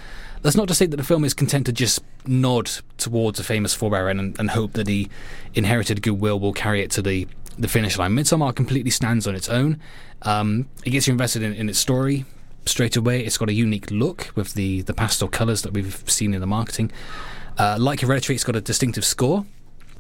that's 0.48 0.56
not 0.56 0.70
to 0.70 0.74
say 0.74 0.86
that 0.86 0.96
the 0.96 1.04
film 1.04 1.26
is 1.26 1.34
content 1.34 1.66
to 1.66 1.74
just 1.74 2.02
nod 2.26 2.72
towards 2.98 3.38
a 3.38 3.44
famous 3.44 3.74
forebear 3.74 4.08
and, 4.08 4.40
and 4.40 4.52
hope 4.52 4.72
that 4.74 4.86
the 4.86 5.10
inherited 5.54 6.02
goodwill 6.02 6.40
will 6.40 6.54
carry 6.54 6.82
it 6.82 6.90
to 6.90 7.02
the, 7.02 7.28
the 7.60 7.68
finish 7.68 7.98
line. 7.98 8.12
Midsommar 8.12 8.56
completely 8.56 8.90
stands 8.90 9.28
on 9.28 9.36
its 9.36 9.50
own. 9.50 9.78
Um, 10.22 10.70
it 10.86 10.92
gets 10.92 11.06
you 11.06 11.12
invested 11.12 11.44
in, 11.44 11.52
in 11.52 11.68
its 11.68 11.80
story 11.80 12.24
straight 12.66 12.96
away. 12.96 13.26
It's 13.26 13.38
got 13.38 13.50
a 13.50 13.54
unique 13.54 13.92
look 13.92 14.32
with 14.36 14.54
the, 14.54 14.84
the 14.84 14.94
pastel 14.94 15.28
colours 15.28 15.64
that 15.64 15.74
we've 15.74 16.02
seen 16.10 16.34
in 16.34 16.40
the 16.40 16.48
marketing. 16.48 16.94
Uh, 17.58 17.76
like 17.78 18.00
Hereditary, 18.00 18.36
it's 18.36 18.46
got 18.46 18.56
a 18.56 18.62
distinctive 18.62 19.04
score. 19.04 19.46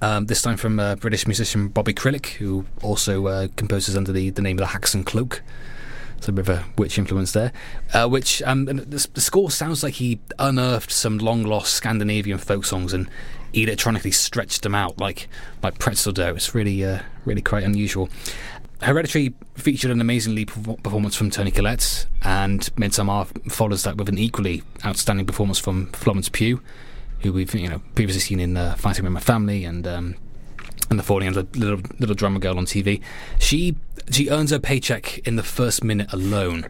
Um, 0.02 0.28
this 0.28 0.42
time 0.42 0.56
from 0.56 0.80
uh, 0.80 0.96
British 0.96 1.28
musician 1.28 1.68
Bobby 1.68 1.94
Krlic, 1.94 2.36
who 2.36 2.66
also 2.82 3.28
uh, 3.28 3.48
composes 3.58 3.98
under 3.98 4.14
the, 4.14 4.30
the 4.30 4.42
name 4.42 4.58
of 4.58 4.66
the 4.66 4.80
Haxan 4.80 5.06
Cloak. 5.06 5.42
So 6.22 6.30
a 6.30 6.34
bit 6.34 6.48
of 6.48 6.60
a 6.60 6.66
witch 6.78 6.98
influence 6.98 7.32
there. 7.32 7.52
Uh, 7.94 8.08
which 8.08 8.42
um, 8.44 8.66
the, 8.66 9.08
the 9.14 9.22
score 9.22 9.52
sounds 9.52 9.84
like 9.84 9.96
he 9.96 10.20
unearthed 10.40 10.92
some 10.92 11.18
long 11.20 11.44
lost 11.44 11.74
Scandinavian 11.74 12.38
folk 12.38 12.66
songs 12.66 12.94
and 12.94 13.10
electronically 13.54 14.12
stretched 14.12 14.64
them 14.64 14.76
out 14.76 15.00
like 15.00 15.28
like 15.64 15.80
pretzel 15.80 16.12
dough. 16.12 16.36
It's 16.36 16.54
really 16.54 16.84
uh, 16.84 17.00
really 17.26 17.42
quite 17.42 17.64
unusual. 17.64 18.10
Hereditary 18.82 19.34
featured 19.56 19.90
an 19.90 20.02
amazingly 20.02 20.46
performance 20.46 21.16
from 21.16 21.32
Toni 21.32 21.50
Collette, 21.50 22.06
and 22.22 22.62
Midsommar 22.76 23.52
follows 23.52 23.84
that 23.84 23.98
with 23.98 24.08
an 24.08 24.20
equally 24.20 24.62
outstanding 24.86 25.26
performance 25.26 25.58
from 25.58 25.88
Florence 25.94 26.30
Pugh, 26.30 26.62
who 27.22 27.34
we've 27.34 27.54
you 27.56 27.70
know 27.70 27.82
previously 27.96 28.22
seen 28.22 28.40
in 28.40 28.56
uh, 28.56 28.76
Fighting 28.76 29.04
with 29.04 29.14
My 29.14 29.20
Family 29.20 29.66
and 29.66 29.88
um, 29.88 30.16
and 30.90 30.98
the 30.98 31.04
falling 31.04 31.28
of 31.28 31.36
the 31.36 31.60
little 31.60 31.82
little 32.00 32.16
drummer 32.16 32.40
girl 32.40 32.58
on 32.58 32.66
TV. 32.66 33.02
She 33.40 33.76
she 34.10 34.30
earns 34.30 34.52
her 34.52 34.60
paycheck 34.60 35.20
in 35.20 35.36
the 35.36 35.44
first 35.44 35.84
minute 35.84 36.12
alone. 36.14 36.70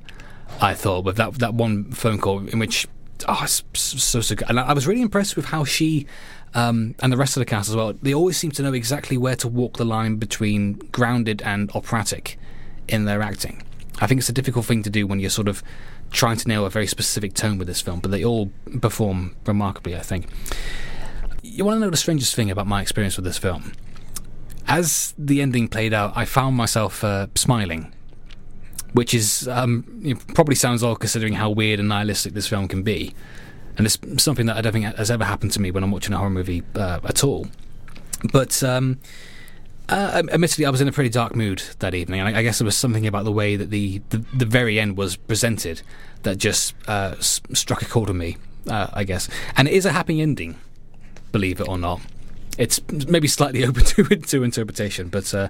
I 0.60 0.74
thought 0.74 1.04
with 1.04 1.18
that 1.18 1.36
that 1.40 1.54
one 1.54 1.92
phone 1.92 2.20
call 2.20 2.48
in 2.48 2.60
which 2.60 2.88
oh 3.28 3.46
so 3.46 4.22
so 4.22 4.36
good. 4.36 4.50
And 4.50 4.60
I, 4.60 4.68
I 4.68 4.74
was 4.74 4.88
really 4.88 5.02
impressed 5.02 5.36
with 5.36 5.46
how 5.46 5.64
she 5.64 6.08
um, 6.54 6.96
and 7.00 7.12
the 7.12 7.18
rest 7.18 7.36
of 7.38 7.42
the 7.42 7.46
cast 7.46 7.70
as 7.70 7.76
well. 7.76 7.94
They 7.94 8.14
always 8.14 8.38
seem 8.38 8.52
to 8.52 8.64
know 8.64 8.74
exactly 8.74 9.18
where 9.18 9.36
to 9.38 9.48
walk 9.48 9.78
the 9.78 9.86
line 9.86 10.16
between 10.16 10.74
grounded 10.92 11.42
and 11.42 11.70
operatic 11.76 12.40
in 12.88 13.06
their 13.06 13.22
acting. 13.22 13.64
I 14.00 14.08
think 14.08 14.20
it's 14.20 14.30
a 14.30 14.34
difficult 14.34 14.66
thing 14.66 14.84
to 14.84 14.90
do 14.90 15.08
when 15.08 15.20
you're 15.20 15.30
sort 15.30 15.48
of 15.48 15.64
trying 16.12 16.38
to 16.38 16.48
nail 16.48 16.66
a 16.66 16.70
very 16.70 16.88
specific 16.88 17.34
tone 17.34 17.58
with 17.58 17.68
this 17.68 17.82
film, 17.82 18.00
but 18.00 18.12
they 18.12 18.24
all 18.24 18.52
perform 18.82 19.36
remarkably. 19.46 19.96
I 19.96 20.02
think. 20.02 20.28
You 21.44 21.66
want 21.66 21.78
to 21.78 21.80
know 21.80 21.90
the 21.90 21.98
strangest 21.98 22.36
thing 22.36 22.52
about 22.52 22.68
my 22.68 22.82
experience 22.82 23.16
with 23.16 23.26
this 23.26 23.38
film? 23.38 23.74
As 24.68 25.14
the 25.18 25.42
ending 25.42 25.68
played 25.68 25.94
out, 25.94 26.14
I 26.16 26.26
found 26.26 26.56
myself 26.56 27.04
uh, 27.04 27.28
smiling, 27.36 27.94
which 28.94 29.14
is 29.14 29.48
um, 29.48 30.16
probably 30.34 30.56
sounds 30.56 30.84
odd 30.84 31.00
considering 31.00 31.34
how 31.34 31.50
weird 31.50 31.80
and 31.80 31.90
nihilistic 31.90 32.34
this 32.34 32.48
film 32.48 32.68
can 32.68 32.84
be, 32.84 33.14
and 33.78 33.86
it's 33.86 33.98
something 34.18 34.46
that 34.48 34.58
I 34.58 34.62
don't 34.62 34.74
think 34.74 34.86
has 34.96 35.12
ever 35.12 35.24
happened 35.24 35.52
to 35.54 35.62
me 35.62 35.72
when 35.72 35.84
I'm 35.84 35.92
watching 35.92 36.14
a 36.14 36.18
horror 36.18 36.30
movie 36.30 36.64
uh, 36.76 37.00
at 37.04 37.24
all. 37.24 37.48
But 38.34 38.62
um, 38.64 39.00
uh, 39.88 40.24
admittedly, 40.32 40.66
I 40.66 40.70
was 40.70 40.82
in 40.82 40.88
a 40.88 40.92
pretty 40.92 41.12
dark 41.12 41.36
mood 41.36 41.64
that 41.80 41.94
evening, 41.94 42.20
and 42.20 42.36
I, 42.36 42.40
I 42.40 42.44
guess 42.44 42.60
there 42.60 42.66
was 42.66 42.78
something 42.78 43.08
about 43.08 43.24
the 43.26 43.32
way 43.32 43.56
that 43.56 43.70
the, 43.70 44.02
the, 44.10 44.18
the 44.36 44.46
very 44.46 44.80
end 44.80 44.98
was 44.98 45.16
presented 45.16 45.82
that 46.24 46.38
just 46.38 46.74
uh, 46.88 47.16
s- 47.18 47.42
struck 47.54 47.82
a 47.82 47.86
chord 47.86 48.10
with 48.10 48.18
me. 48.18 48.38
Uh, 48.68 48.88
I 48.92 49.06
guess, 49.06 49.30
and 49.56 49.66
it 49.66 49.74
is 49.74 49.86
a 49.86 49.94
happy 49.94 50.20
ending, 50.20 50.58
believe 51.32 51.62
it 51.62 51.70
or 51.70 51.78
not 51.78 52.02
it's 52.58 52.82
maybe 53.08 53.28
slightly 53.28 53.66
open 53.68 53.84
to 53.86 54.04
to 54.04 54.44
interpretation, 54.44 55.10
but 55.10 55.34
uh, 55.34 55.50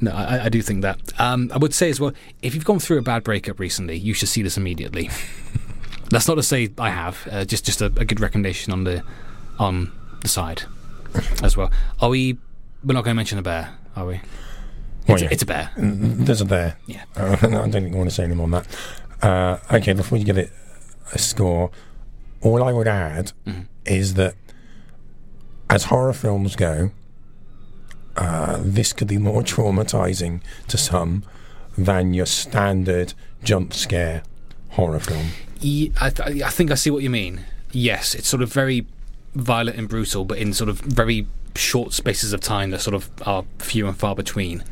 no, 0.00 0.10
I, 0.10 0.44
I, 0.44 0.48
do 0.48 0.60
think 0.62 0.82
that. 0.82 0.98
Um, 1.20 1.50
I 1.54 1.58
would 1.58 1.72
say 1.72 1.88
as 1.88 2.00
well, 2.00 2.12
if 2.42 2.54
you've 2.54 2.64
gone 2.64 2.80
through 2.80 2.98
a 2.98 3.02
bad 3.02 3.22
breakup 3.22 3.60
recently, 3.60 3.96
you 3.96 4.14
should 4.14 4.28
see 4.28 4.42
this 4.42 4.56
immediately. 4.56 5.10
That's 6.10 6.26
not 6.28 6.34
to 6.34 6.42
say 6.42 6.70
I 6.76 6.90
have, 6.90 7.26
uh, 7.30 7.44
just 7.44 7.64
just 7.64 7.80
a, 7.80 7.86
a, 7.86 8.04
good 8.04 8.20
recommendation 8.20 8.72
on 8.72 8.84
the 8.84 9.02
on 9.58 9.92
the 10.20 10.28
side 10.28 10.62
as 11.42 11.56
well. 11.56 11.70
Are 12.00 12.10
we? 12.10 12.36
We're 12.84 12.94
not 12.94 13.04
going 13.04 13.14
to 13.14 13.16
mention 13.16 13.38
a 13.38 13.42
bear, 13.42 13.72
are 13.94 14.06
we? 14.06 14.20
Well, 15.06 15.14
it's, 15.14 15.22
yeah. 15.22 15.28
it's 15.30 15.42
a 15.42 15.46
bear. 15.46 15.70
There's 15.76 16.40
a 16.40 16.44
bear. 16.44 16.76
Yeah. 16.86 17.04
Uh, 17.16 17.36
I 17.42 17.46
don't 17.46 17.72
think 17.72 17.94
I 17.94 17.96
want 17.96 18.10
to 18.10 18.14
say 18.14 18.24
any 18.24 18.34
more 18.34 18.44
on 18.44 18.50
that. 18.50 18.66
Uh, 19.22 19.58
okay, 19.76 19.92
before 19.92 20.18
you 20.18 20.24
give 20.24 20.38
it 20.38 20.50
a 21.12 21.18
score, 21.18 21.70
all 22.40 22.62
I 22.62 22.72
would 22.72 22.88
add 22.88 23.32
Mm-hmm. 23.46 23.62
is 23.86 24.14
that 24.14 24.34
as 25.72 25.84
horror 25.84 26.12
films 26.12 26.54
go, 26.54 26.90
uh, 28.16 28.58
this 28.60 28.92
could 28.92 29.08
be 29.08 29.16
more 29.16 29.42
traumatizing 29.42 30.42
to 30.68 30.76
some 30.76 31.24
than 31.78 32.12
your 32.12 32.26
standard 32.26 33.14
jump 33.42 33.72
scare 33.72 34.22
horror 34.70 35.00
film. 35.00 35.28
I, 36.00 36.10
th- 36.10 36.42
I 36.42 36.50
think 36.50 36.70
I 36.70 36.74
see 36.74 36.90
what 36.90 37.02
you 37.02 37.08
mean. 37.08 37.46
Yes, 37.70 38.14
it's 38.14 38.28
sort 38.28 38.42
of 38.42 38.52
very 38.52 38.86
violent 39.34 39.78
and 39.78 39.88
brutal, 39.88 40.26
but 40.26 40.36
in 40.36 40.52
sort 40.52 40.68
of 40.68 40.78
very 40.80 41.26
short 41.56 41.94
spaces 41.94 42.34
of 42.34 42.42
time 42.42 42.70
that 42.72 42.82
sort 42.82 42.94
of 42.94 43.10
are 43.26 43.44
few 43.58 43.86
and 43.86 43.96
far 43.96 44.14
between, 44.14 44.62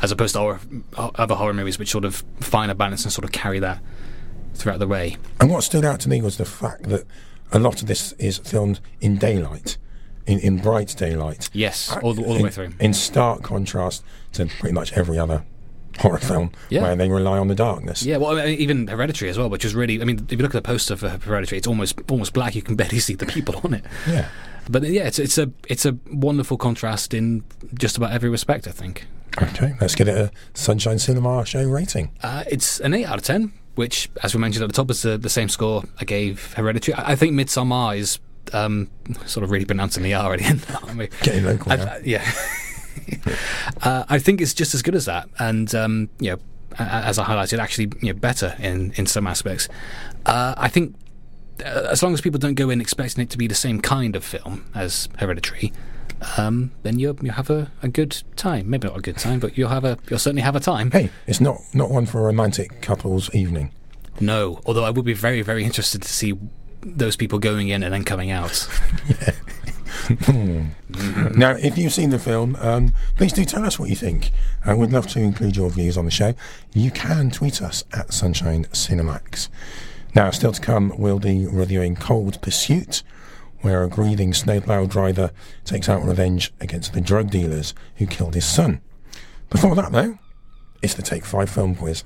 as 0.00 0.12
opposed 0.12 0.34
to 0.34 0.38
horror, 0.38 0.60
other 0.96 1.34
horror 1.34 1.54
movies 1.54 1.76
which 1.76 1.90
sort 1.90 2.04
of 2.04 2.22
find 2.38 2.70
a 2.70 2.74
balance 2.76 3.02
and 3.02 3.12
sort 3.12 3.24
of 3.24 3.32
carry 3.32 3.58
that 3.58 3.80
throughout 4.54 4.78
the 4.78 4.86
way. 4.86 5.16
And 5.40 5.50
what 5.50 5.64
stood 5.64 5.84
out 5.84 5.98
to 6.00 6.08
me 6.08 6.22
was 6.22 6.36
the 6.36 6.44
fact 6.44 6.84
that 6.84 7.04
a 7.50 7.58
lot 7.58 7.82
of 7.82 7.88
this 7.88 8.12
is 8.12 8.38
filmed 8.38 8.78
in 9.00 9.16
daylight, 9.16 9.76
in, 10.26 10.38
in 10.40 10.58
bright 10.58 10.94
daylight. 10.96 11.48
Yes, 11.52 11.96
all 12.02 12.14
the, 12.14 12.22
all 12.22 12.32
the 12.34 12.38
in, 12.38 12.44
way 12.44 12.50
through. 12.50 12.72
In 12.80 12.92
stark 12.94 13.42
contrast 13.42 14.04
to 14.32 14.46
pretty 14.46 14.74
much 14.74 14.92
every 14.94 15.18
other 15.18 15.44
horror 16.00 16.18
film 16.18 16.50
Yeah. 16.68 16.82
where 16.82 16.94
they 16.96 17.08
rely 17.08 17.38
on 17.38 17.48
the 17.48 17.54
darkness. 17.54 18.02
Yeah, 18.02 18.18
well, 18.18 18.38
I 18.38 18.46
mean, 18.46 18.58
even 18.58 18.86
Hereditary 18.86 19.30
as 19.30 19.38
well, 19.38 19.48
which 19.48 19.64
is 19.64 19.74
really. 19.74 20.00
I 20.00 20.04
mean, 20.04 20.18
if 20.28 20.32
you 20.32 20.38
look 20.38 20.54
at 20.54 20.62
the 20.62 20.66
poster 20.68 20.96
for 20.96 21.08
Hereditary, 21.08 21.58
it's 21.58 21.66
almost 21.66 21.98
almost 22.10 22.32
black. 22.32 22.54
You 22.54 22.62
can 22.62 22.76
barely 22.82 22.98
see 22.98 23.14
the 23.14 23.26
people 23.26 23.60
on 23.64 23.74
it. 23.74 23.84
Yeah. 24.06 24.28
But 24.68 24.82
yeah, 24.84 25.06
it's 25.06 25.18
it's 25.18 25.38
a 25.38 25.50
it's 25.68 25.86
a 25.86 25.96
wonderful 26.10 26.56
contrast 26.56 27.14
in 27.14 27.44
just 27.78 27.96
about 27.96 28.10
every 28.12 28.28
respect. 28.28 28.66
I 28.66 28.72
think. 28.72 29.06
Okay, 29.40 29.74
let's 29.80 29.94
get 29.94 30.08
it 30.08 30.16
a 30.16 30.30
Sunshine 30.54 30.98
Cinema 30.98 31.44
show 31.44 31.62
rating. 31.68 32.10
Uh, 32.22 32.42
it's 32.50 32.80
an 32.80 32.94
8 32.94 33.04
out 33.04 33.18
of 33.18 33.22
10, 33.22 33.52
which, 33.74 34.08
as 34.22 34.34
we 34.34 34.40
mentioned 34.40 34.64
at 34.64 34.68
the 34.68 34.72
top, 34.72 34.90
is 34.90 35.02
the, 35.02 35.18
the 35.18 35.28
same 35.28 35.50
score 35.50 35.84
I 36.00 36.06
gave 36.06 36.54
Hereditary. 36.54 36.94
I, 36.94 37.12
I 37.12 37.16
think 37.16 37.34
Midsommar 37.34 37.98
is 37.98 38.18
um, 38.54 38.90
sort 39.26 39.44
of 39.44 39.50
really 39.50 39.64
pronouncing 39.64 40.02
the 40.02 40.14
R 40.14 40.32
at 40.32 40.40
the 40.40 40.44
end, 40.46 40.66
aren't 40.82 40.98
we? 40.98 41.08
Getting 41.22 41.44
local 41.44 41.72
I-. 41.72 42.00
Yeah. 42.04 42.30
uh, 43.82 44.04
I 44.08 44.18
think 44.18 44.40
it's 44.40 44.54
just 44.54 44.74
as 44.74 44.82
good 44.82 44.94
as 44.94 45.04
that. 45.06 45.28
And, 45.38 45.74
um, 45.74 46.08
you 46.18 46.32
know, 46.32 46.38
as 46.78 47.18
I 47.18 47.24
highlighted, 47.24 47.58
actually 47.58 47.90
you 48.00 48.12
know, 48.12 48.18
better 48.18 48.54
in, 48.58 48.92
in 48.96 49.06
some 49.06 49.26
aspects. 49.26 49.68
Uh, 50.26 50.54
I 50.56 50.68
think 50.68 50.94
uh, 51.64 51.88
as 51.90 52.02
long 52.02 52.12
as 52.12 52.20
people 52.20 52.38
don't 52.38 52.54
go 52.54 52.70
in 52.70 52.80
expecting 52.80 53.22
it 53.22 53.30
to 53.30 53.38
be 53.38 53.46
the 53.46 53.54
same 53.54 53.80
kind 53.80 54.16
of 54.16 54.24
film 54.24 54.66
as 54.74 55.08
Hereditary, 55.18 55.72
um, 56.36 56.72
then 56.82 56.98
you'll, 56.98 57.16
you'll 57.22 57.34
have 57.34 57.50
a, 57.50 57.70
a 57.82 57.88
good 57.88 58.22
time. 58.36 58.68
Maybe 58.68 58.88
not 58.88 58.98
a 58.98 59.00
good 59.00 59.18
time, 59.18 59.40
but 59.40 59.56
you'll 59.56 59.68
have 59.68 59.84
a 59.84 59.98
you'll 60.08 60.18
certainly 60.18 60.42
have 60.42 60.56
a 60.56 60.60
time. 60.60 60.90
Hey, 60.90 61.10
it's 61.26 61.40
not 61.40 61.60
not 61.74 61.90
one 61.90 62.06
for 62.06 62.20
a 62.20 62.22
romantic 62.22 62.80
couples 62.80 63.34
evening. 63.34 63.70
No, 64.20 64.60
although 64.64 64.84
I 64.84 64.90
would 64.90 65.04
be 65.04 65.12
very, 65.12 65.42
very 65.42 65.64
interested 65.64 66.02
to 66.02 66.08
see 66.08 66.32
those 66.82 67.16
people 67.16 67.38
going 67.38 67.68
in 67.68 67.82
and 67.82 67.92
then 67.92 68.04
coming 68.04 68.30
out. 68.30 68.68
Now, 71.34 71.52
if 71.52 71.76
you've 71.76 71.92
seen 71.92 72.10
the 72.10 72.18
film, 72.18 72.56
um, 72.60 72.92
please 73.16 73.32
do 73.32 73.44
tell 73.44 73.64
us 73.64 73.78
what 73.78 73.90
you 73.90 73.96
think. 73.96 74.30
Uh, 74.64 74.76
we'd 74.76 74.92
love 74.92 75.06
to 75.08 75.20
include 75.20 75.56
your 75.56 75.68
views 75.70 75.98
on 75.98 76.04
the 76.04 76.10
show. 76.10 76.34
You 76.74 76.90
can 76.90 77.30
tweet 77.30 77.60
us 77.60 77.84
at 77.92 78.12
Sunshine 78.12 78.64
Cinemax. 78.66 79.48
Now, 80.14 80.30
still 80.30 80.52
to 80.52 80.60
come, 80.60 80.92
we'll 80.96 81.18
be 81.18 81.46
reviewing 81.46 81.96
Cold 81.96 82.40
Pursuit, 82.40 83.02
where 83.60 83.82
a 83.82 83.88
grieving 83.88 84.32
snowplow 84.32 84.86
driver 84.86 85.30
takes 85.64 85.88
out 85.88 86.04
revenge 86.04 86.52
against 86.60 86.92
the 86.92 87.00
drug 87.00 87.30
dealers 87.30 87.74
who 87.96 88.06
killed 88.06 88.34
his 88.34 88.46
son. 88.46 88.80
Before 89.50 89.74
that, 89.74 89.92
though, 89.92 90.18
it's 90.82 90.94
the 90.94 91.02
Take 91.02 91.24
5 91.24 91.50
film 91.50 91.74
quiz. 91.74 92.04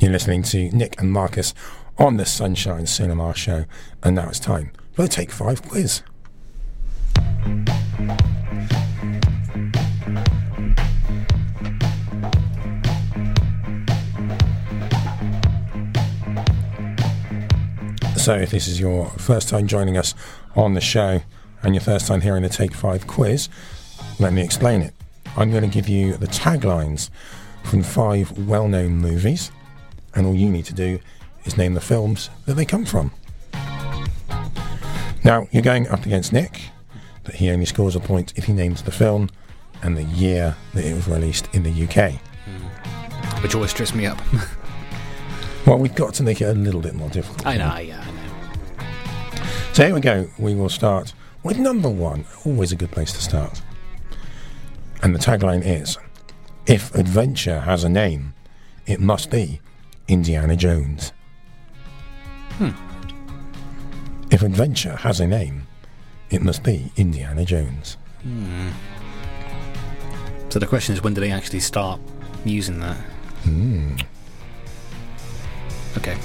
You're 0.00 0.12
listening 0.12 0.42
to 0.44 0.70
Nick 0.70 1.00
and 1.00 1.12
Marcus 1.12 1.54
on 1.98 2.16
the 2.16 2.26
Sunshine 2.26 2.86
Cinema 2.86 3.34
Show, 3.34 3.64
and 4.02 4.16
now 4.16 4.28
it's 4.28 4.40
time 4.40 4.70
for 4.92 5.02
the 5.02 5.08
Take 5.08 5.30
5 5.30 5.62
quiz. 5.62 6.02
So, 18.16 18.34
if 18.34 18.50
this 18.50 18.66
is 18.66 18.80
your 18.80 19.10
first 19.10 19.48
time 19.48 19.66
joining 19.66 19.96
us 19.96 20.14
on 20.56 20.74
the 20.74 20.80
show 20.80 21.20
and 21.62 21.74
your 21.74 21.82
first 21.82 22.06
time 22.06 22.22
hearing 22.22 22.42
the 22.42 22.48
Take 22.48 22.74
5 22.74 23.06
quiz, 23.06 23.48
let 24.18 24.32
me 24.32 24.42
explain 24.42 24.80
it. 24.80 24.94
I'm 25.36 25.50
going 25.50 25.62
to 25.62 25.68
give 25.68 25.88
you 25.88 26.16
the 26.16 26.26
taglines 26.26 27.10
from 27.64 27.82
five 27.82 28.46
well 28.46 28.68
known 28.68 28.96
movies, 28.96 29.50
and 30.14 30.26
all 30.26 30.34
you 30.34 30.48
need 30.48 30.64
to 30.66 30.74
do 30.74 31.00
is 31.44 31.56
name 31.56 31.74
the 31.74 31.80
films 31.80 32.30
that 32.46 32.54
they 32.54 32.64
come 32.64 32.84
from. 32.84 33.10
Now, 35.24 35.48
you're 35.50 35.62
going 35.62 35.88
up 35.88 36.04
against 36.04 36.32
Nick, 36.32 36.60
but 37.22 37.34
he 37.34 37.50
only 37.50 37.64
scores 37.64 37.96
a 37.96 38.00
point 38.00 38.34
if 38.36 38.44
he 38.44 38.52
names 38.52 38.82
the 38.82 38.92
film 38.92 39.30
and 39.82 39.96
the 39.96 40.04
year 40.04 40.56
that 40.74 40.84
it 40.84 40.94
was 40.94 41.08
released 41.08 41.48
in 41.54 41.62
the 41.62 41.70
UK. 41.70 42.12
Hmm. 42.44 43.42
which 43.42 43.54
always 43.54 43.72
trips 43.72 43.94
me 43.94 44.06
up. 44.06 44.20
Well, 45.66 45.78
we've 45.78 45.94
got 45.94 46.12
to 46.14 46.22
make 46.22 46.42
it 46.42 46.44
a 46.44 46.52
little 46.52 46.82
bit 46.82 46.94
more 46.94 47.08
difficult. 47.08 47.46
I 47.46 47.56
know, 47.56 47.78
yeah, 47.78 48.04
I 48.06 48.10
know. 48.10 48.86
So 49.72 49.86
here 49.86 49.94
we 49.94 50.00
go. 50.02 50.28
We 50.38 50.54
will 50.54 50.68
start 50.68 51.14
with 51.42 51.58
number 51.58 51.88
one. 51.88 52.26
Always 52.44 52.70
a 52.70 52.76
good 52.76 52.90
place 52.90 53.14
to 53.14 53.22
start. 53.22 53.62
And 55.02 55.14
the 55.14 55.18
tagline 55.18 55.62
is 55.64 55.96
If 56.66 56.94
adventure 56.94 57.60
has 57.60 57.82
a 57.82 57.88
name, 57.88 58.34
it 58.86 59.00
must 59.00 59.30
be 59.30 59.60
Indiana 60.06 60.54
Jones. 60.54 61.12
If 64.30 64.42
adventure 64.42 64.96
has 64.96 65.20
a 65.20 65.26
name, 65.26 65.66
it 66.30 66.42
must 66.42 66.62
be 66.62 66.90
Indiana 66.96 67.44
Jones. 67.44 67.96
Hmm. 68.22 68.70
So 70.48 70.58
the 70.58 70.66
question 70.66 70.94
is, 70.94 71.02
when 71.02 71.14
do 71.14 71.20
they 71.20 71.30
actually 71.30 71.60
start 71.60 72.00
using 72.44 72.80
that? 72.80 72.96
Hmm. 73.44 73.96
Okay. 75.96 76.16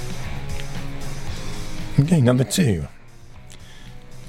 Okay, 1.98 2.20
number 2.20 2.44
two. 2.44 2.86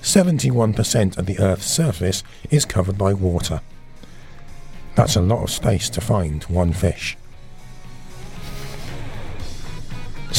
71% 0.02 1.18
of 1.18 1.26
the 1.26 1.40
Earth's 1.40 1.66
surface 1.70 2.24
is 2.50 2.66
covered 2.66 2.98
by 2.98 3.14
water. 3.14 3.62
That's 4.96 5.16
a 5.16 5.22
lot 5.22 5.44
of 5.44 5.52
space 5.52 5.90
to 5.92 6.02
find 6.02 6.44
one 6.46 6.74
fish. 6.74 7.18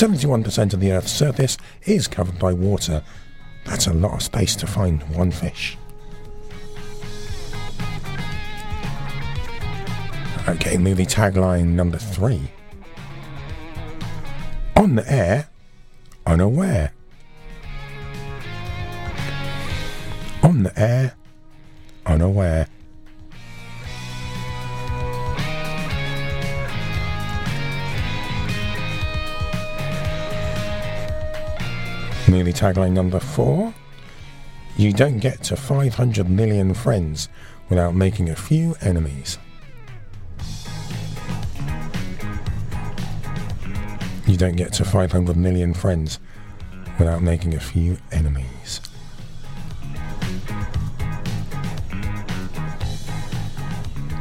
71% 0.02 0.74
of 0.74 0.80
the 0.80 0.90
Earth's 0.90 1.12
surface 1.12 1.56
is 1.84 2.08
covered 2.08 2.36
by 2.36 2.52
water. 2.52 3.04
That's 3.64 3.86
a 3.86 3.92
lot 3.92 4.14
of 4.14 4.22
space 4.24 4.56
to 4.56 4.66
find 4.66 5.00
one 5.16 5.30
fish. 5.30 5.78
Okay, 10.48 10.76
movie 10.76 11.06
tagline 11.06 11.74
number 11.74 11.98
three. 11.98 12.50
On 14.74 14.96
the 14.96 15.08
air, 15.08 15.48
unaware. 16.26 16.92
On 20.42 20.64
the 20.64 20.72
air, 20.76 21.14
unaware. 22.06 22.66
Movie 32.32 32.54
tagline 32.54 32.92
number 32.92 33.20
four. 33.20 33.74
You 34.78 34.94
don't 34.94 35.18
get 35.18 35.42
to 35.44 35.54
500 35.54 36.30
million 36.30 36.72
friends 36.72 37.28
without 37.68 37.94
making 37.94 38.30
a 38.30 38.34
few 38.34 38.74
enemies. 38.80 39.36
You 44.26 44.38
don't 44.38 44.56
get 44.56 44.72
to 44.72 44.84
500 44.86 45.36
million 45.36 45.74
friends 45.74 46.20
without 46.98 47.20
making 47.20 47.52
a 47.52 47.60
few 47.60 47.98
enemies. 48.12 48.80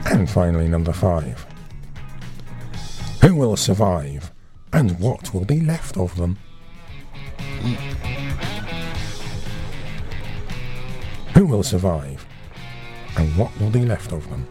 And 0.08 0.30
finally, 0.30 0.67
number 0.67 0.91
five. 0.91 1.45
Who 3.21 3.38
will 3.38 3.56
survive 3.56 4.34
and 4.74 5.00
what 5.00 5.34
will 5.34 5.45
be 5.45 5.62
left 5.62 5.95
of 5.95 6.17
them? 6.17 6.38
Will 11.51 11.63
survive 11.63 12.25
and 13.17 13.37
what 13.37 13.51
will 13.59 13.69
be 13.69 13.85
left 13.85 14.11
of 14.11 14.27
them? 14.29 14.47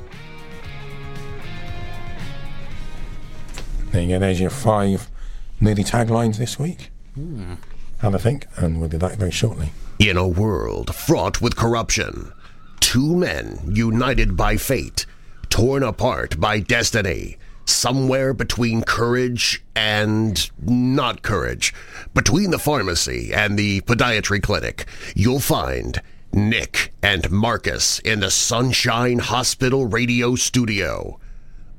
There 3.90 4.02
you 4.02 4.08
go, 4.08 4.18
there's 4.20 4.40
your 4.40 4.50
five 4.50 5.10
movie 5.58 5.82
taglines 5.82 6.36
this 6.36 6.58
week. 6.58 6.90
Hmm. 7.14 7.54
Have 7.98 8.14
a 8.14 8.18
think, 8.18 8.46
and 8.56 8.78
we'll 8.78 8.88
be 8.88 8.98
back 8.98 9.16
very 9.16 9.30
shortly. 9.32 9.72
In 9.98 10.16
a 10.16 10.28
world 10.28 10.94
fraught 10.94 11.40
with 11.40 11.56
corruption, 11.56 12.32
two 12.80 13.16
men 13.16 13.58
united 13.66 14.36
by 14.36 14.56
fate 14.56 15.06
torn 15.50 15.82
apart 15.82 16.38
by 16.38 16.60
destiny. 16.60 17.36
Somewhere 17.66 18.32
between 18.32 18.82
courage 18.82 19.62
and 19.76 20.50
not 20.60 21.22
courage, 21.22 21.74
between 22.14 22.50
the 22.50 22.58
pharmacy 22.58 23.32
and 23.32 23.58
the 23.58 23.80
podiatry 23.82 24.42
clinic, 24.42 24.86
you'll 25.14 25.40
find 25.40 26.00
Nick 26.32 26.92
and 27.02 27.30
Marcus 27.30 27.98
in 28.00 28.20
the 28.20 28.30
Sunshine 28.30 29.18
Hospital 29.18 29.86
radio 29.86 30.34
studio. 30.36 31.18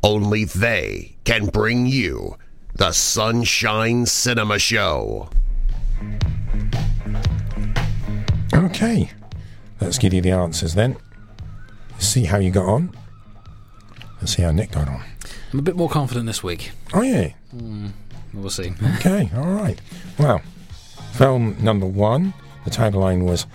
Only 0.03 0.45
they 0.45 1.15
can 1.23 1.45
bring 1.45 1.85
you 1.85 2.37
the 2.75 2.91
Sunshine 2.91 4.05
Cinema 4.05 4.59
Show. 4.59 5.29
Okay, 8.53 9.11
let's 9.79 9.97
give 9.97 10.13
you 10.13 10.21
the 10.21 10.31
answers 10.31 10.73
then. 10.73 10.97
See 11.99 12.25
how 12.25 12.37
you 12.37 12.51
got 12.51 12.65
on. 12.65 12.95
Let's 14.19 14.35
see 14.35 14.41
how 14.41 14.51
Nick 14.51 14.71
got 14.71 14.87
on. 14.87 15.03
I'm 15.53 15.59
a 15.59 15.61
bit 15.61 15.75
more 15.75 15.89
confident 15.89 16.25
this 16.25 16.43
week. 16.43 16.71
Oh, 16.93 17.01
yeah. 17.01 17.33
Hmm, 17.51 17.87
we'll 18.33 18.49
see. 18.49 18.73
Okay, 18.95 19.29
all 19.35 19.51
right. 19.51 19.79
Well, 20.17 20.41
film 21.13 21.55
number 21.61 21.85
one, 21.85 22.33
the 22.65 22.71
tagline 22.71 23.25
was 23.25 23.45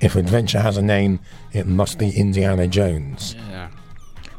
If 0.00 0.16
Adventure 0.16 0.60
Has 0.60 0.76
a 0.76 0.82
Name, 0.82 1.18
It 1.52 1.66
Must 1.66 1.98
Be 1.98 2.10
Indiana 2.10 2.66
Jones. 2.68 3.34
Yeah. 3.50 3.68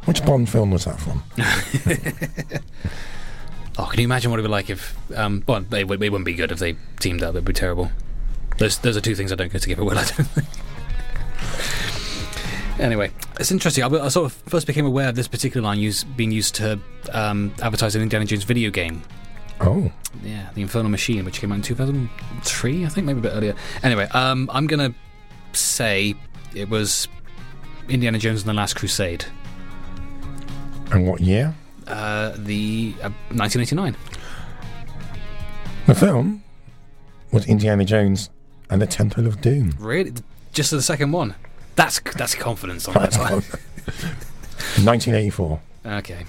Which 0.06 0.26
Bond 0.26 0.50
film 0.50 0.72
was 0.72 0.86
that 0.86 1.00
from? 1.00 1.24
Oh, 3.80 3.86
can 3.86 4.02
you 4.02 4.06
imagine 4.06 4.30
what 4.30 4.40
it 4.40 4.44
would 4.44 4.50
be 4.50 4.52
like 4.52 4.70
if? 4.70 4.94
Um, 5.16 5.42
well, 5.48 5.64
it, 5.74 5.88
would, 5.88 6.04
it 6.04 6.10
wouldn't 6.10 6.26
be 6.26 6.34
good 6.34 6.52
if 6.52 6.60
they 6.60 6.76
teamed 7.00 7.24
up. 7.24 7.30
It'd 7.30 7.46
be 7.46 7.54
terrible. 7.54 7.90
Those 8.58 8.78
those 8.80 8.98
are 8.98 9.02
two 9.02 9.16
things 9.16 9.32
I 9.32 9.36
don't 9.36 9.50
get 9.54 9.62
together 9.62 9.86
well. 9.86 9.98
I 9.98 10.04
don't 10.04 10.28
think. 10.28 10.48
anyway, 12.80 13.12
it's 13.40 13.52
interesting. 13.52 13.86
I, 13.86 13.88
I 13.88 14.10
sort 14.10 14.26
of 14.26 14.34
first 14.34 14.68
became 14.68 14.86
aware 14.86 15.08
of 15.08 15.16
this 15.16 15.30
particular 15.30 15.64
line 15.64 15.80
used, 15.80 16.18
being 16.18 16.30
used 16.34 16.56
to 16.56 16.78
um, 17.14 17.54
advertise 17.62 17.96
an 17.96 18.02
Indiana 18.02 18.26
Jones 18.26 18.44
video 18.44 18.70
game. 18.70 19.02
Oh, 19.62 19.90
Yeah, 20.26 20.50
the 20.56 20.62
Infernal 20.62 20.90
Machine, 20.90 21.24
which 21.24 21.40
came 21.40 21.54
out 21.54 21.56
in 21.56 21.62
2003, 21.62 22.86
I 22.86 22.90
think, 22.90 23.08
maybe 23.08 23.20
a 23.20 23.22
bit 23.22 23.34
earlier. 23.34 23.56
Anyway, 23.82 24.10
um, 24.10 24.50
I'm 24.54 24.68
gonna 24.68 24.94
say 25.54 26.16
it 26.56 26.70
was 26.70 27.08
Indiana 27.88 28.18
Jones 28.20 28.42
and 28.42 28.50
the 28.50 28.54
Last 28.54 28.76
Crusade, 28.76 29.26
and 30.92 31.08
what 31.08 31.22
year? 31.22 31.54
uh, 31.88 32.34
the 32.38 32.94
uh, 33.02 33.10
1989. 33.34 33.96
The 35.88 35.96
film 35.96 36.44
was 37.32 37.48
Indiana 37.48 37.84
Jones 37.84 38.30
and 38.70 38.80
the 38.82 38.86
Temple 38.88 39.26
of 39.26 39.42
Doom. 39.42 39.74
Really, 39.80 40.14
just 40.54 40.70
the 40.72 40.82
second 40.84 41.12
one. 41.12 41.34
That's 41.76 42.00
that's 42.16 42.36
confidence 42.36 42.88
on 42.88 42.94
that 42.96 43.14
side. 43.14 43.44
1984. 44.84 45.62
Okay. 45.86 46.26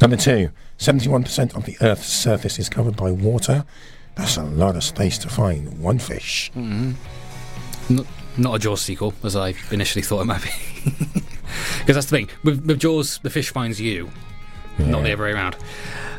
Number 0.00 0.16
two, 0.16 0.50
71% 0.78 1.56
of 1.56 1.64
the 1.64 1.74
Earth's 1.80 2.06
surface 2.06 2.58
is 2.58 2.68
covered 2.68 2.96
by 2.96 3.10
water. 3.10 3.64
That's 4.14 4.36
a 4.36 4.42
lot 4.44 4.76
of 4.76 4.84
space 4.84 5.16
to 5.18 5.30
find 5.30 5.80
one 5.80 5.98
fish. 5.98 6.52
Not, 7.88 8.06
not 8.36 8.54
a 8.54 8.58
Jaws 8.58 8.80
sequel, 8.80 9.14
as 9.22 9.36
I 9.36 9.54
initially 9.70 10.02
thought 10.02 10.22
it 10.22 10.26
might 10.26 10.42
be. 10.42 11.22
Because 11.78 11.96
that's 11.96 12.06
the 12.06 12.16
thing. 12.16 12.28
With, 12.42 12.64
with 12.66 12.80
Jaws, 12.80 13.18
the 13.22 13.30
fish 13.30 13.50
finds 13.50 13.80
you, 13.80 14.10
not 14.78 15.02
the 15.02 15.12
other 15.12 15.22
way 15.22 15.32
around. 15.32 15.56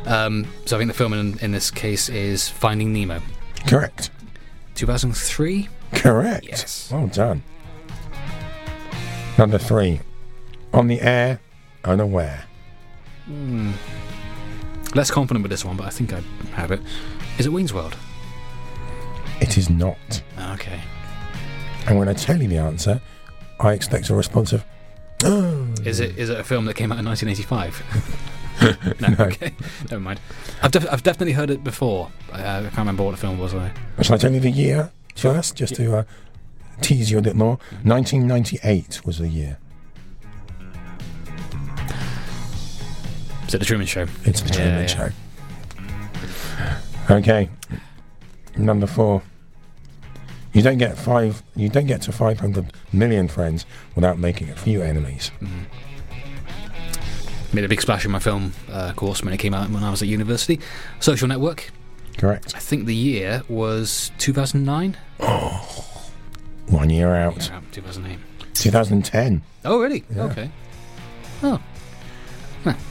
Um, 0.06 0.46
so 0.64 0.76
I 0.76 0.78
think 0.78 0.90
the 0.90 0.96
film 0.96 1.12
in, 1.12 1.38
in 1.40 1.50
this 1.50 1.70
case 1.70 2.08
is 2.08 2.48
Finding 2.48 2.92
Nemo. 2.92 3.20
Correct. 3.66 4.10
2003? 4.76 5.68
Correct. 5.92 6.46
Yes. 6.46 6.90
Well 6.92 7.08
done. 7.08 7.42
Number 9.36 9.58
three, 9.58 10.00
on 10.72 10.86
the 10.86 11.00
air, 11.00 11.40
unaware. 11.84 12.44
Less 14.94 15.10
confident 15.10 15.42
with 15.42 15.50
this 15.50 15.64
one, 15.64 15.76
but 15.76 15.86
I 15.86 15.90
think 15.90 16.12
I 16.12 16.20
have 16.54 16.70
it. 16.70 16.80
Is 17.38 17.46
it 17.46 17.52
Wayne's 17.52 17.74
World? 17.74 17.96
It 19.40 19.58
is 19.58 19.68
not. 19.68 20.22
Okay. 20.52 20.80
And 21.86 21.98
when 21.98 22.08
I 22.08 22.14
tell 22.14 22.40
you 22.40 22.48
the 22.48 22.58
answer, 22.58 23.00
I 23.60 23.72
expect 23.72 24.10
a 24.10 24.14
response 24.14 24.52
of, 24.52 24.64
oh. 25.24 25.66
Is 25.84 26.00
it 26.00 26.16
is 26.18 26.28
it 26.30 26.38
a 26.38 26.44
film 26.44 26.64
that 26.66 26.74
came 26.74 26.92
out 26.92 26.98
in 26.98 27.04
1985? 27.04 28.22
no, 29.00 29.08
Okay. 29.26 29.52
Never 29.90 30.00
mind. 30.00 30.18
I've, 30.62 30.72
def- 30.72 30.86
I've 30.90 31.02
definitely 31.02 31.34
heard 31.34 31.50
it 31.50 31.62
before. 31.62 32.10
I, 32.32 32.58
I 32.58 32.62
can't 32.62 32.78
remember 32.78 33.02
what 33.04 33.10
the 33.10 33.18
film 33.18 33.38
was. 33.38 33.52
though. 33.52 33.70
Shall 34.02 34.14
I 34.14 34.18
tell 34.18 34.32
you 34.32 34.40
the 34.40 34.50
year 34.50 34.90
first, 35.14 35.56
just 35.56 35.74
to 35.76 35.98
uh, 35.98 36.04
tease 36.80 37.10
you 37.10 37.18
a 37.18 37.22
bit 37.22 37.36
more? 37.36 37.58
1998 37.82 39.04
was 39.04 39.18
the 39.18 39.28
year. 39.28 39.58
Is 43.46 43.54
it 43.54 43.58
The 43.58 43.64
Truman 43.66 43.86
Show? 43.86 44.06
It's 44.24 44.40
the 44.40 44.48
Yeah, 44.48 44.54
Truman 44.54 44.80
yeah. 44.80 44.86
Show. 44.86 45.10
Okay, 47.14 47.48
number 48.56 48.86
four. 48.88 49.22
You 50.56 50.62
don't 50.62 50.78
get 50.78 50.96
five. 50.96 51.42
You 51.54 51.68
don't 51.68 51.86
get 51.86 52.00
to 52.02 52.12
500 52.12 52.72
million 52.90 53.28
friends 53.28 53.66
without 53.94 54.18
making 54.18 54.48
a 54.48 54.56
few 54.56 54.80
enemies. 54.80 55.30
Made 57.52 57.62
a 57.64 57.68
big 57.68 57.82
splash 57.82 58.06
in 58.06 58.10
my 58.10 58.18
film 58.18 58.52
uh, 58.72 58.94
course 58.94 59.22
when 59.22 59.34
it 59.34 59.36
came 59.36 59.52
out 59.52 59.68
when 59.68 59.82
I 59.84 59.90
was 59.90 60.00
at 60.00 60.08
university. 60.08 60.58
Social 60.98 61.28
Network. 61.28 61.70
Correct. 62.16 62.54
I 62.56 62.58
think 62.58 62.86
the 62.86 62.94
year 62.94 63.42
was 63.50 64.10
2009. 64.16 64.96
Oh, 65.20 66.10
one 66.68 66.88
year 66.88 67.14
out. 67.14 67.36
Yeah, 67.50 67.60
2008. 67.72 68.18
2010. 68.54 69.42
Oh, 69.66 69.78
really? 69.78 70.04
Okay. 70.16 70.50
Oh, 71.42 71.60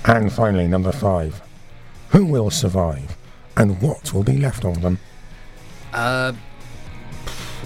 And 0.05 0.31
finally, 0.31 0.67
number 0.67 0.91
five. 0.91 1.41
Who 2.09 2.25
will 2.25 2.51
survive, 2.51 3.17
and 3.57 3.81
what 3.81 4.13
will 4.13 4.23
be 4.23 4.37
left 4.37 4.63
of 4.65 4.83
them? 4.83 4.99
uh, 5.93 6.33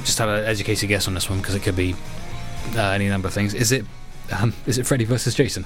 just 0.03 0.17
have 0.19 0.29
an 0.29 0.45
educated 0.45 0.89
guess 0.89 1.07
on 1.07 1.13
this 1.13 1.29
one 1.29 1.39
because 1.39 1.55
it 1.55 1.61
could 1.63 1.75
be 1.75 1.95
uh, 2.75 2.81
any 2.91 3.07
number 3.09 3.27
of 3.27 3.33
things. 3.33 3.53
Is 3.53 3.71
it? 3.71 3.85
Um, 4.39 4.53
is 4.65 4.77
it 4.77 4.85
Freddy 4.85 5.05
versus 5.05 5.33
Jason? 5.35 5.65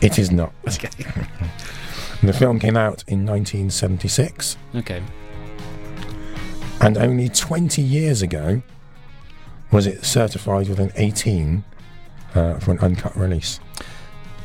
It 0.00 0.18
is 0.18 0.30
not. 0.30 0.52
Okay. 0.68 0.88
The 2.22 2.32
film 2.32 2.58
came 2.58 2.76
out 2.76 3.04
in 3.06 3.26
1976, 3.26 4.56
Okay. 4.76 5.02
and 6.80 6.96
only 6.96 7.28
20 7.28 7.82
years 7.82 8.22
ago 8.22 8.62
was 9.70 9.86
it 9.86 10.04
certified 10.06 10.68
with 10.70 10.78
an 10.80 10.90
18 10.96 11.64
uh, 12.34 12.58
for 12.60 12.70
an 12.70 12.78
uncut 12.78 13.14
release. 13.16 13.60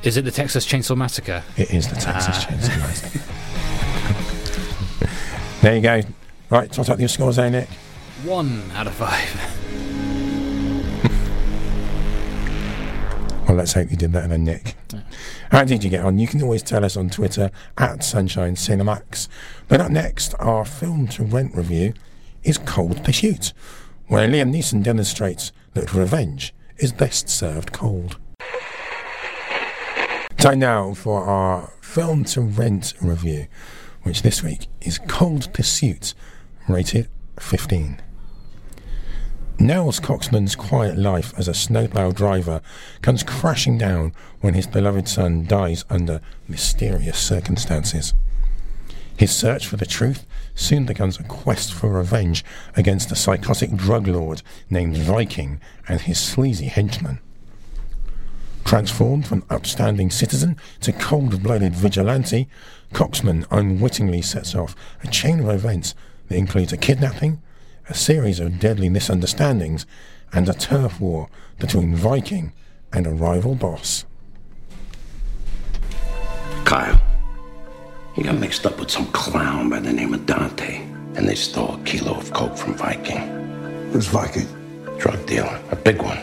Is 0.04 0.18
it 0.18 0.24
the 0.24 0.32
Texas 0.32 0.66
Chainsaw 0.66 0.98
Massacre? 0.98 1.42
It 1.56 1.72
is 1.74 1.88
the 1.88 1.96
Texas 1.96 2.36
Ah. 2.38 2.48
Chainsaw 2.50 2.80
Massacre. 2.80 3.20
there 5.62 5.76
you 5.76 5.82
go. 5.82 6.02
Right, 6.50 6.70
tot 6.72 6.90
up 6.90 7.00
your 7.00 7.08
scores 7.10 7.36
there, 7.38 7.50
Nick. 7.50 7.70
One 8.24 8.70
out 8.72 8.86
of 8.86 8.94
five. 8.96 9.34
Well, 13.48 13.58
let's 13.58 13.72
hope 13.72 13.90
you 13.90 13.96
did 13.96 14.12
better 14.12 14.28
than 14.28 14.44
Nick. 14.44 14.76
How 15.52 15.64
did 15.64 15.86
you 15.86 15.90
get 15.90 16.04
on? 16.04 16.20
You 16.20 16.28
can 16.28 16.44
always 16.44 16.62
tell 16.62 16.84
us 16.84 16.98
on 16.98 17.10
Twitter 17.10 17.50
at 17.78 18.04
Sunshine 18.04 18.56
Cinemax. 18.56 19.30
But 19.70 19.80
up 19.80 19.90
next, 19.90 20.36
our 20.38 20.66
film 20.66 21.08
to 21.10 21.24
rent 21.24 21.56
review 21.56 21.94
is 22.44 22.58
Cold 22.58 23.06
Pursuit, 23.06 23.54
where 24.08 24.28
Liam 24.28 24.54
Neeson 24.54 24.84
demonstrates 24.84 25.54
that 25.74 25.94
revenge 25.94 26.54
is 26.78 26.92
best 26.92 27.30
served 27.30 27.72
cold. 27.72 28.18
Time 30.36 30.60
now 30.60 30.94
for 30.94 31.24
our 31.24 31.72
film 31.80 32.26
to 32.26 32.42
rent 32.42 32.96
review, 33.02 33.48
which 34.04 34.24
this 34.24 34.44
week 34.44 34.68
is 34.82 35.00
Cold 35.08 35.54
Pursuit, 35.54 36.14
rated 36.68 37.08
15. 37.40 38.02
Nels 39.62 40.00
Coxman's 40.00 40.56
quiet 40.56 40.98
life 40.98 41.34
as 41.38 41.50
a 41.50 41.54
snowplow 41.54 42.14
driver 42.14 42.62
comes 43.02 43.24
crashing 43.24 43.78
down 43.78 44.14
when 44.40 44.54
his 44.54 44.66
beloved 44.66 45.10
son 45.10 45.46
dies 45.46 45.84
under 45.90 46.22
mysterious 46.48 47.20
circumstances. 47.20 48.14
His 49.18 49.36
search 49.36 49.68
for 49.68 49.76
the 49.76 49.86
truth 49.86 50.26
soon 50.56 50.86
becomes 50.86 51.20
a 51.20 51.24
quest 51.24 51.74
for 51.74 51.90
revenge 51.90 52.46
against 52.78 53.12
a 53.12 53.18
psychotic 53.18 53.76
drug 53.76 54.08
lord 54.08 54.44
named 54.70 54.96
Viking 54.96 55.60
and 55.90 56.00
his 56.00 56.18
sleazy 56.18 56.68
henchmen. 56.68 57.20
Transformed 58.64 59.28
from 59.28 59.44
upstanding 59.50 60.10
citizen 60.10 60.56
to 60.80 60.94
cold-blooded 60.94 61.76
vigilante, 61.76 62.48
Coxman 62.94 63.46
unwittingly 63.52 64.22
sets 64.22 64.56
off 64.56 64.74
a 65.04 65.08
chain 65.08 65.42
of 65.42 65.50
events 65.50 65.96
that 66.30 66.38
includes 66.38 66.72
a 66.72 66.78
kidnapping, 66.78 67.42
a 67.90 67.94
series 67.96 68.40
of 68.40 68.60
deadly 68.60 68.88
misunderstandings, 68.88 69.86
and 70.32 70.48
a 70.48 70.54
turf 70.54 71.02
war 71.02 71.28
between 71.58 71.96
Viking 71.96 72.54
and 72.94 73.08
a 73.08 73.12
rival 73.12 73.56
boss. 73.56 74.06
Kyle, 76.66 77.02
he 78.14 78.22
got 78.22 78.38
mixed 78.38 78.66
up 78.68 78.80
with 78.80 78.92
some 78.92 79.08
clown 79.08 79.70
by 79.70 79.80
the 79.80 79.92
name 79.92 80.14
of 80.14 80.26
Dante, 80.28 80.82
and 81.16 81.28
they 81.28 81.34
stole 81.34 81.76
a 81.76 81.84
kilo 81.84 82.14
of 82.16 82.32
coke 82.32 82.56
from 82.56 82.76
Viking. 82.76 83.22
Who's 83.92 84.08
Viking? 84.08 84.48
Drug 85.00 85.26
dealer, 85.26 85.60
a 85.72 85.76
big 85.76 86.02
one. 86.02 86.20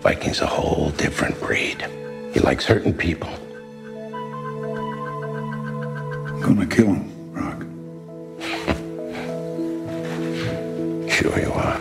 Viking's 0.00 0.40
a 0.40 0.46
whole 0.46 0.90
different 0.92 1.38
breed. 1.40 1.84
He 2.32 2.40
likes 2.40 2.64
hurting 2.64 2.94
people. 2.94 3.28
I'm 6.28 6.40
gonna 6.40 6.66
kill 6.66 6.86
him, 6.86 7.32
Rock. 7.34 7.66
Sure 11.20 11.38
you 11.38 11.52
are. 11.52 11.78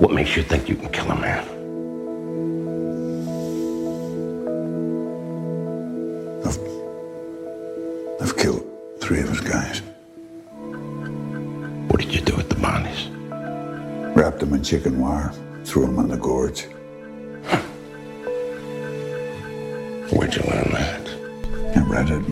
What 0.00 0.10
makes 0.12 0.36
you 0.36 0.42
think 0.42 0.68
you 0.68 0.74
can 0.74 0.88
kill 0.88 1.08
a 1.12 1.14
man? 1.14 1.44
I've, 6.44 6.58
I've 8.20 8.36
killed 8.36 8.66
three 9.00 9.20
of 9.20 9.28
his 9.28 9.40
guys. 9.40 9.82
What 11.88 12.00
did 12.00 12.12
you 12.12 12.22
do 12.22 12.34
with 12.34 12.48
the 12.48 12.56
bodies? 12.56 13.06
Wrapped 14.16 14.40
them 14.40 14.52
in 14.54 14.64
chicken 14.64 14.98
wire, 14.98 15.32
threw 15.64 15.86
them 15.86 16.00
in 16.00 16.08
the 16.08 16.16
gorge. 16.16 16.62
Where'd 20.10 20.34
you 20.34 20.42
learn 20.42 20.72
that? 20.72 21.08
I 21.76 21.82
read 21.88 22.10
it 22.10 22.28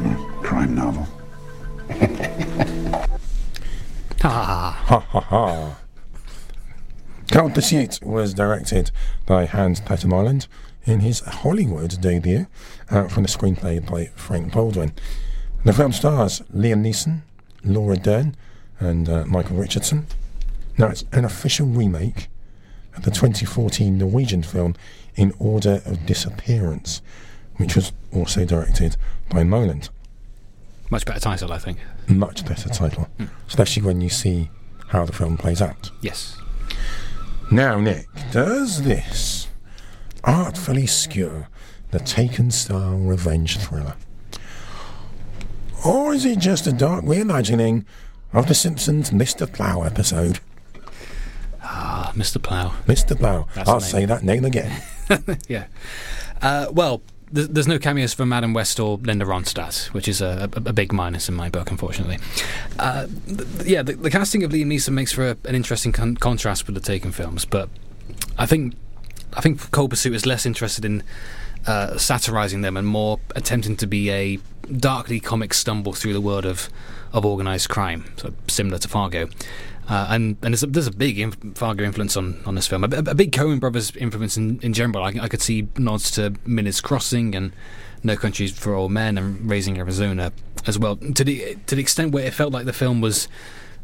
Ha 4.87 5.01
Ha 5.01 5.21
ha. 5.21 5.77
Count 7.33 7.57
the 7.57 7.61
Sheet 7.61 7.99
was 8.05 8.33
directed 8.33 8.93
by 9.27 9.45
Hans 9.45 9.81
Petter 9.81 10.07
Moland 10.07 10.47
in 10.85 11.01
his 11.01 11.19
Hollywood 11.23 12.01
debut 12.01 12.47
uh, 12.89 13.09
from 13.09 13.25
the 13.25 13.29
screenplay 13.29 13.85
by 13.85 14.13
Frank 14.15 14.53
Baldwin. 14.53 14.93
The 15.65 15.73
film 15.73 15.91
stars 15.91 16.41
Liam 16.55 16.83
Neeson, 16.83 17.23
Laura 17.65 17.97
Dern, 17.97 18.37
and 18.79 19.09
uh, 19.09 19.25
Micheal 19.25 19.59
Richardson. 19.59 20.07
Now, 20.79 20.87
it's 20.87 21.05
an 21.11 21.25
official 21.25 21.67
remake 21.67 22.29
of 22.97 23.03
the 23.03 23.11
2014 23.11 23.99
Norwegian 23.99 24.45
film 24.45 24.77
In 25.17 25.35
Order 25.41 25.83
of 25.85 26.07
Disappearance, 26.07 27.03
which 27.57 27.75
was 27.75 27.91
also 28.15 28.45
directed 28.45 28.97
by 29.31 29.43
Moland. 29.43 29.89
Much 30.91 31.05
better 31.05 31.19
title, 31.19 31.53
I 31.53 31.59
think. 31.59 31.79
Much 32.07 32.47
better 32.47 32.69
title, 32.69 33.09
especially 33.49 33.83
when 33.83 34.01
you 34.01 34.11
see 34.11 34.49
how 34.89 35.05
the 35.05 35.13
film 35.13 35.37
plays 35.37 35.61
out. 35.61 35.91
Yes. 36.01 36.37
Now, 37.51 37.79
Nick, 37.79 38.09
does 38.33 38.83
this 38.83 39.49
artfully 40.25 40.87
skew 40.87 41.47
the 41.91 41.99
Taken 42.01 42.51
style 42.51 42.97
revenge 42.97 43.59
thriller? 43.59 43.95
Or 45.85 46.13
is 46.13 46.25
it 46.25 46.39
just 46.39 46.67
a 46.67 46.73
dark 46.73 47.05
reimagining 47.05 47.85
of 48.33 48.49
The 48.49 48.55
Simpsons 48.55 49.11
Mr. 49.11 49.51
Plow 49.51 49.83
episode? 49.83 50.41
Ah, 51.63 52.13
Mr. 52.17 52.43
Plow. 52.43 52.73
Mr. 52.87 53.17
Plow. 53.17 53.47
That's 53.55 53.69
I'll 53.69 53.81
say 53.81 54.05
that 54.05 54.25
name 54.25 54.45
again. 54.45 54.83
yeah. 55.49 55.67
Uh, 56.43 56.67
well, 56.73 57.03
there's 57.31 57.67
no 57.67 57.79
cameos 57.79 58.15
from 58.15 58.33
Adam 58.33 58.55
West 58.55 58.79
or 58.79 58.99
Linda 58.99 59.25
Ronstadt, 59.25 59.87
which 59.93 60.07
is 60.07 60.21
a, 60.21 60.49
a, 60.55 60.59
a 60.69 60.73
big 60.73 60.93
minus 60.93 61.29
in 61.29 61.35
my 61.35 61.49
book, 61.49 61.71
unfortunately. 61.71 62.19
Uh, 62.79 63.07
th- 63.27 63.65
yeah, 63.65 63.83
the, 63.83 63.95
the 63.95 64.11
casting 64.11 64.45
of 64.45 64.53
Liam 64.53 64.67
Neeson 64.67 64.93
makes 64.93 65.13
for 65.13 65.31
a, 65.31 65.37
an 65.45 65.55
interesting 65.55 65.93
con- 65.93 66.17
contrast 66.17 66.67
with 66.67 66.75
the 66.75 66.81
Taken 66.81 67.13
films, 67.13 67.45
but 67.45 67.69
I 68.39 68.47
think 68.47 68.75
I 69.35 69.41
think 69.41 69.71
Cold 69.71 69.91
Pursuit 69.91 70.15
is 70.15 70.25
less 70.25 70.47
interested 70.47 70.85
in 70.85 71.03
uh, 71.67 71.99
satirizing 71.99 72.61
them 72.61 72.77
and 72.77 72.87
more 72.87 73.19
attempting 73.35 73.77
to 73.79 73.87
be 73.87 74.11
a 74.11 74.39
darkly 74.79 75.21
comic 75.21 75.53
stumble 75.53 75.93
through 75.93 76.13
the 76.13 76.21
world 76.21 76.47
of 76.47 76.69
of 77.13 77.25
organized 77.25 77.69
crime, 77.69 78.05
so 78.17 78.33
similar 78.47 78.79
to 78.79 78.89
Fargo. 78.89 79.29
Uh, 79.89 80.07
and 80.11 80.37
and 80.43 80.53
there's 80.53 80.87
a, 80.89 80.91
big 80.91 81.19
inf- 81.19 81.39
Fargo 81.55 81.85
influence 81.85 82.17
on, 82.17 82.43
on 82.45 82.57
this 82.57 82.67
film, 82.67 82.83
a, 82.83 82.89
a 82.89 83.15
big 83.15 83.31
Coen 83.31 83.61
Brothers 83.61 83.95
influence 83.95 84.37
in, 84.37 84.59
in 84.61 84.73
general. 84.73 85.05
I, 85.05 85.15
I 85.21 85.29
could 85.29 85.41
see 85.41 85.69
nods 85.77 86.11
to 86.13 86.35
Miller's 86.45 86.81
Crossing 86.81 87.37
and 87.37 87.53
No 88.03 88.17
Country 88.17 88.49
for 88.49 88.75
Old 88.75 88.91
Men 88.91 89.17
and 89.17 89.49
Raising 89.49 89.79
Arizona 89.79 90.33
as 90.67 90.77
well. 90.77 90.97
To 90.97 91.23
the 91.23 91.57
to 91.67 91.77
the 91.77 91.81
extent 91.81 92.13
where 92.13 92.25
it 92.25 92.35
felt 92.35 92.53
like 92.53 92.67
the 92.67 92.73
film 92.73 93.01
was 93.01 93.29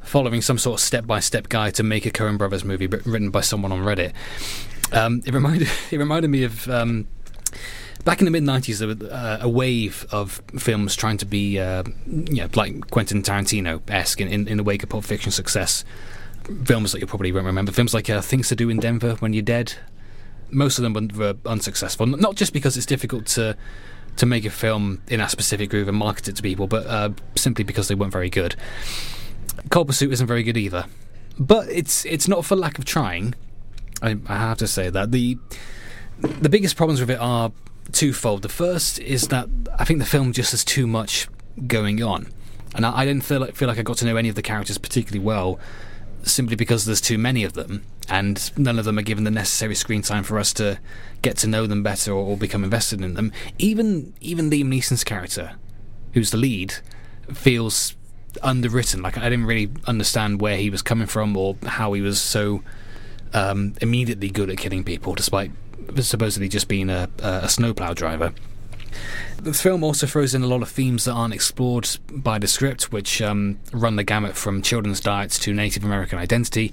following 0.00 0.42
some 0.42 0.58
sort 0.58 0.80
of 0.80 0.84
step 0.84 1.06
by 1.06 1.20
step 1.20 1.48
guide 1.48 1.76
to 1.76 1.84
make 1.84 2.04
a 2.04 2.10
Coen 2.10 2.36
Brothers 2.36 2.64
movie 2.64 2.88
writ- 2.88 3.06
written 3.06 3.30
by 3.30 3.40
someone 3.40 3.70
on 3.70 3.82
Reddit. 3.82 4.12
Um, 4.92 5.22
it 5.24 5.32
reminded 5.32 5.68
it 5.92 5.98
reminded 5.98 6.28
me 6.28 6.42
of. 6.42 6.68
Um, 6.68 7.06
Back 8.04 8.18
in 8.20 8.24
the 8.24 8.30
mid 8.32 8.42
'90s, 8.42 8.78
there 8.78 8.88
was 8.88 9.00
uh, 9.02 9.38
a 9.40 9.48
wave 9.48 10.06
of 10.10 10.42
films 10.58 10.96
trying 10.96 11.18
to 11.18 11.26
be, 11.26 11.60
uh, 11.60 11.84
you 12.06 12.42
know, 12.42 12.48
like 12.54 12.90
Quentin 12.90 13.22
Tarantino-esque 13.22 14.20
in, 14.20 14.28
in, 14.28 14.48
in 14.48 14.56
the 14.56 14.64
wake 14.64 14.82
of 14.82 14.88
Pulp 14.88 15.04
Fiction 15.04 15.30
success. 15.30 15.84
Films 16.64 16.90
that 16.92 17.00
you 17.00 17.06
probably 17.06 17.30
won't 17.30 17.46
remember. 17.46 17.70
Films 17.70 17.94
like 17.94 18.10
uh, 18.10 18.20
Things 18.20 18.48
to 18.48 18.56
Do 18.56 18.68
in 18.68 18.78
Denver, 18.78 19.14
When 19.20 19.32
You're 19.32 19.42
Dead. 19.42 19.74
Most 20.50 20.78
of 20.78 20.82
them 20.82 21.08
were, 21.14 21.36
unsuccessful. 21.46 22.06
Not 22.06 22.34
just 22.34 22.52
because 22.52 22.76
it's 22.76 22.86
difficult 22.86 23.26
to 23.26 23.56
to 24.16 24.26
make 24.26 24.44
a 24.44 24.50
film 24.50 25.00
in 25.08 25.20
a 25.20 25.28
specific 25.28 25.70
groove 25.70 25.88
and 25.88 25.96
market 25.96 26.28
it 26.28 26.36
to 26.36 26.42
people, 26.42 26.66
but 26.66 26.86
uh, 26.86 27.10
simply 27.34 27.64
because 27.64 27.88
they 27.88 27.94
weren't 27.94 28.12
very 28.12 28.28
good. 28.28 28.56
Cold 29.70 29.86
Pursuit 29.86 30.12
isn't 30.12 30.26
very 30.26 30.42
good 30.42 30.56
either, 30.56 30.86
but 31.38 31.68
it's 31.68 32.04
it's 32.04 32.26
not 32.26 32.44
for 32.44 32.56
lack 32.56 32.78
of 32.78 32.84
trying. 32.84 33.34
I, 34.02 34.18
I 34.26 34.36
have 34.36 34.58
to 34.58 34.66
say 34.66 34.90
that 34.90 35.12
the 35.12 35.38
the 36.18 36.48
biggest 36.48 36.76
problems 36.76 37.00
with 37.00 37.10
it 37.10 37.20
are 37.20 37.52
twofold. 37.90 38.42
The 38.42 38.48
first 38.48 38.98
is 39.00 39.28
that 39.28 39.48
I 39.78 39.84
think 39.84 39.98
the 39.98 40.06
film 40.06 40.32
just 40.32 40.52
has 40.52 40.64
too 40.64 40.86
much 40.86 41.28
going 41.66 42.02
on, 42.02 42.28
and 42.74 42.86
I, 42.86 43.00
I 43.00 43.04
didn't 43.04 43.24
feel 43.24 43.40
like, 43.40 43.54
feel 43.56 43.68
like 43.68 43.78
I 43.78 43.82
got 43.82 43.98
to 43.98 44.04
know 44.04 44.16
any 44.16 44.28
of 44.28 44.34
the 44.34 44.42
characters 44.42 44.78
particularly 44.78 45.24
well, 45.24 45.58
simply 46.22 46.56
because 46.56 46.84
there's 46.84 47.00
too 47.00 47.18
many 47.18 47.44
of 47.44 47.54
them, 47.54 47.84
and 48.08 48.50
none 48.56 48.78
of 48.78 48.84
them 48.84 48.98
are 48.98 49.02
given 49.02 49.24
the 49.24 49.30
necessary 49.30 49.74
screen 49.74 50.02
time 50.02 50.22
for 50.22 50.38
us 50.38 50.52
to 50.54 50.78
get 51.22 51.36
to 51.38 51.46
know 51.46 51.66
them 51.66 51.82
better 51.82 52.12
or, 52.12 52.24
or 52.24 52.36
become 52.36 52.64
invested 52.64 53.00
in 53.00 53.14
them. 53.14 53.32
Even 53.58 54.14
even 54.20 54.50
Liam 54.50 54.66
Neeson's 54.66 55.04
character, 55.04 55.56
who's 56.12 56.30
the 56.30 56.36
lead, 56.36 56.74
feels 57.32 57.96
underwritten. 58.42 59.02
Like 59.02 59.18
I 59.18 59.28
didn't 59.28 59.46
really 59.46 59.70
understand 59.86 60.40
where 60.40 60.56
he 60.56 60.70
was 60.70 60.82
coming 60.82 61.06
from 61.06 61.36
or 61.36 61.56
how 61.64 61.92
he 61.92 62.00
was 62.00 62.20
so 62.20 62.62
um, 63.34 63.74
immediately 63.80 64.30
good 64.30 64.50
at 64.50 64.58
killing 64.58 64.84
people, 64.84 65.14
despite 65.14 65.50
supposedly 66.00 66.48
just 66.48 66.68
being 66.68 66.90
a, 66.90 67.08
a 67.18 67.48
snowplow 67.48 67.94
driver. 67.94 68.32
The 69.38 69.54
film 69.54 69.82
also 69.82 70.06
throws 70.06 70.34
in 70.34 70.42
a 70.42 70.46
lot 70.46 70.62
of 70.62 70.68
themes 70.68 71.04
that 71.04 71.12
aren't 71.12 71.34
explored 71.34 71.88
by 72.10 72.38
the 72.38 72.46
script, 72.46 72.92
which 72.92 73.20
um, 73.20 73.58
run 73.72 73.96
the 73.96 74.04
gamut 74.04 74.36
from 74.36 74.62
children's 74.62 75.00
diets 75.00 75.38
to 75.40 75.52
Native 75.52 75.82
American 75.82 76.18
identity, 76.18 76.72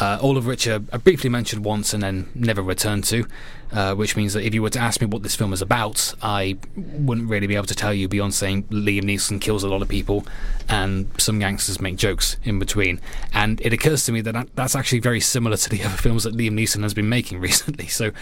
uh, 0.00 0.18
all 0.20 0.36
of 0.36 0.46
which 0.46 0.66
are, 0.66 0.82
are 0.92 0.98
briefly 0.98 1.30
mentioned 1.30 1.64
once 1.64 1.92
and 1.92 2.02
then 2.02 2.28
never 2.34 2.62
returned 2.62 3.04
to. 3.04 3.26
Uh, 3.70 3.94
which 3.94 4.16
means 4.16 4.32
that 4.32 4.42
if 4.42 4.54
you 4.54 4.62
were 4.62 4.70
to 4.70 4.78
ask 4.78 4.98
me 5.02 5.06
what 5.06 5.22
this 5.22 5.36
film 5.36 5.52
is 5.52 5.60
about, 5.60 6.14
I 6.22 6.56
wouldn't 6.74 7.28
really 7.28 7.46
be 7.46 7.54
able 7.54 7.66
to 7.66 7.74
tell 7.74 7.92
you 7.92 8.08
beyond 8.08 8.32
saying 8.32 8.62
Liam 8.64 9.02
Neeson 9.02 9.42
kills 9.42 9.62
a 9.62 9.68
lot 9.68 9.82
of 9.82 9.88
people 9.88 10.26
and 10.70 11.10
some 11.18 11.38
gangsters 11.38 11.78
make 11.78 11.96
jokes 11.96 12.38
in 12.44 12.58
between. 12.58 12.98
And 13.34 13.60
it 13.60 13.74
occurs 13.74 14.06
to 14.06 14.12
me 14.12 14.22
that, 14.22 14.32
that 14.32 14.56
that's 14.56 14.74
actually 14.74 15.00
very 15.00 15.20
similar 15.20 15.58
to 15.58 15.68
the 15.68 15.82
other 15.84 15.98
films 15.98 16.24
that 16.24 16.34
Liam 16.34 16.52
Neeson 16.52 16.82
has 16.82 16.94
been 16.94 17.10
making 17.10 17.40
recently. 17.42 17.88
So 17.88 18.12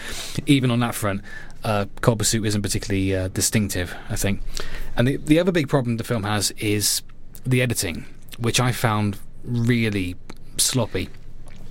even 0.46 0.72
on 0.72 0.80
that 0.80 0.96
front, 0.96 1.22
uh, 1.62 1.86
Cold 2.00 2.18
Pursuit 2.18 2.44
isn't 2.44 2.62
particularly 2.62 3.14
uh, 3.14 3.28
distinctive, 3.28 3.94
I 4.10 4.16
think. 4.16 4.40
And 4.96 5.06
the, 5.06 5.16
the 5.16 5.38
other 5.38 5.52
big 5.52 5.68
problem 5.68 5.96
the 5.96 6.04
film 6.04 6.24
has 6.24 6.50
is 6.58 7.02
the 7.44 7.62
editing, 7.62 8.04
which 8.38 8.58
I 8.58 8.72
found 8.72 9.16
really 9.44 10.16
sloppy. 10.56 11.08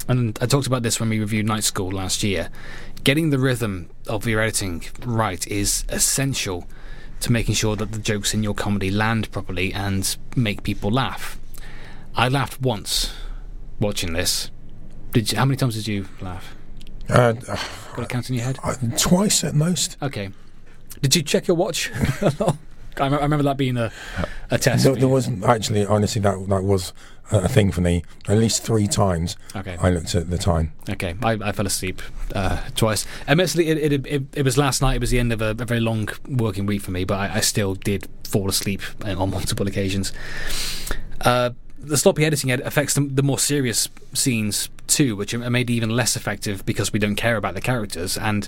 And 0.07 0.37
I 0.41 0.45
talked 0.45 0.67
about 0.67 0.83
this 0.83 0.99
when 0.99 1.09
we 1.09 1.19
reviewed 1.19 1.45
Night 1.47 1.63
School 1.63 1.91
last 1.91 2.21
year. 2.23 2.49
Getting 3.03 3.29
the 3.31 3.39
rhythm 3.39 3.89
of 4.07 4.27
your 4.27 4.39
editing 4.41 4.83
right 5.05 5.45
is 5.47 5.83
essential 5.89 6.67
to 7.21 7.31
making 7.31 7.55
sure 7.55 7.75
that 7.75 7.91
the 7.91 7.99
jokes 7.99 8.33
in 8.33 8.43
your 8.43 8.53
comedy 8.53 8.91
land 8.91 9.31
properly 9.31 9.73
and 9.73 10.15
make 10.35 10.63
people 10.63 10.91
laugh. 10.91 11.39
I 12.15 12.27
laughed 12.29 12.61
once 12.61 13.13
watching 13.79 14.13
this. 14.13 14.51
Did 15.11 15.31
you, 15.31 15.37
how 15.37 15.45
many 15.45 15.57
times 15.57 15.75
did 15.75 15.87
you 15.87 16.07
laugh? 16.21 16.55
Uh, 17.09 17.33
Got 17.33 17.99
a 17.99 18.05
count 18.05 18.29
in 18.29 18.35
your 18.35 18.45
head? 18.45 18.57
uh, 18.63 18.75
twice 18.97 19.43
at 19.43 19.55
most. 19.55 19.97
Okay. 20.01 20.29
Did 21.01 21.15
you 21.15 21.23
check 21.23 21.47
your 21.47 21.57
watch? 21.57 21.91
I 22.99 23.07
I 23.07 23.21
remember 23.21 23.43
that 23.43 23.57
being 23.57 23.77
a, 23.77 23.91
a 24.51 24.57
test. 24.57 24.83
There, 24.83 25.07
was 25.07 25.29
actually, 25.43 25.85
honestly, 25.85 26.21
that 26.21 26.47
that 26.49 26.63
was 26.63 26.93
a 27.31 27.49
thing 27.49 27.71
for 27.71 27.81
me. 27.81 28.03
At 28.27 28.37
least 28.37 28.63
three 28.63 28.87
times. 28.87 29.35
Okay. 29.55 29.77
I 29.79 29.89
looked 29.89 30.13
at 30.15 30.29
the 30.29 30.37
time. 30.37 30.73
Okay, 30.89 31.15
I, 31.23 31.31
I 31.33 31.51
fell 31.51 31.65
asleep 31.65 32.01
uh, 32.33 32.61
twice. 32.75 33.05
Admittedly, 33.27 33.67
it, 33.67 33.93
it, 33.93 34.07
it, 34.07 34.23
it 34.33 34.45
was 34.45 34.57
last 34.57 34.81
night. 34.81 34.95
It 34.95 35.01
was 35.01 35.11
the 35.11 35.19
end 35.19 35.33
of 35.33 35.41
a, 35.41 35.49
a 35.51 35.65
very 35.65 35.79
long 35.79 36.09
working 36.27 36.65
week 36.65 36.81
for 36.81 36.91
me, 36.91 37.03
but 37.03 37.15
I, 37.15 37.35
I 37.35 37.39
still 37.39 37.75
did 37.75 38.07
fall 38.23 38.49
asleep 38.49 38.81
uh, 39.03 39.15
on 39.19 39.31
multiple 39.31 39.67
occasions. 39.67 40.13
Uh, 41.21 41.51
the 41.79 41.97
sloppy 41.97 42.25
editing 42.25 42.51
ed- 42.51 42.61
affects 42.61 42.93
the, 42.93 43.01
the 43.01 43.23
more 43.23 43.39
serious 43.39 43.89
scenes 44.13 44.69
too, 44.87 45.15
which 45.15 45.33
are 45.33 45.49
made 45.49 45.69
even 45.69 45.89
less 45.89 46.15
effective 46.15 46.65
because 46.65 46.93
we 46.93 46.99
don't 46.99 47.15
care 47.15 47.37
about 47.37 47.53
the 47.53 47.61
characters, 47.61 48.17
and 48.17 48.47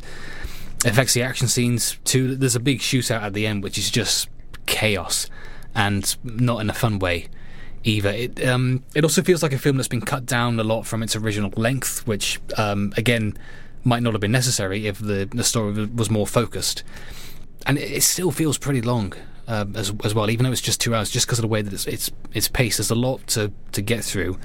affects 0.86 1.14
the 1.14 1.24
action 1.24 1.48
scenes 1.48 1.98
too. 2.04 2.36
There's 2.36 2.56
a 2.56 2.60
big 2.60 2.80
shootout 2.80 3.22
at 3.22 3.34
the 3.34 3.48
end, 3.48 3.64
which 3.64 3.78
is 3.78 3.90
just 3.90 4.30
chaos, 4.68 5.30
and 5.74 6.16
not 6.24 6.62
in 6.62 6.70
a 6.70 6.74
fun 6.74 7.00
way 7.00 7.28
either. 7.84 8.10
It 8.10 8.46
um, 8.46 8.84
it 8.94 9.04
also 9.04 9.24
feels 9.24 9.42
like 9.42 9.54
a 9.54 9.58
film 9.58 9.78
that's 9.78 9.88
been 9.88 10.02
cut 10.02 10.26
down 10.26 10.60
a 10.60 10.64
lot 10.64 10.86
from 10.86 11.02
its 11.02 11.16
original 11.16 11.52
length, 11.56 12.06
which 12.06 12.40
um, 12.58 12.94
again 12.98 13.38
might 13.84 14.04
not 14.04 14.14
have 14.14 14.22
been 14.22 14.32
necessary 14.32 14.86
if 14.88 15.00
the 15.00 15.28
the 15.32 15.44
story 15.44 15.86
was 15.86 16.10
more 16.10 16.28
focused. 16.28 16.84
And 17.66 17.78
it, 17.78 18.04
still 18.04 18.32
feels 18.32 18.58
pretty 18.58 18.82
long 18.82 19.14
uh, 19.48 19.66
as 19.76 19.94
as 20.04 20.14
well, 20.14 20.30
even 20.30 20.46
though 20.46 20.52
it's 20.52 20.62
just 20.62 20.80
two 20.80 20.94
hours, 20.94 21.10
just 21.10 21.26
because 21.26 21.40
of 21.40 21.44
the 21.44 21.48
way 21.48 21.62
that 21.62 21.74
it's 21.74 21.88
it's 21.88 22.12
it's 22.34 22.48
paced. 22.48 22.78
There's 22.78 22.92
a 22.92 22.96
lot 22.96 23.26
to 23.28 23.52
to 23.72 23.82
get 23.82 24.04
through, 24.04 24.38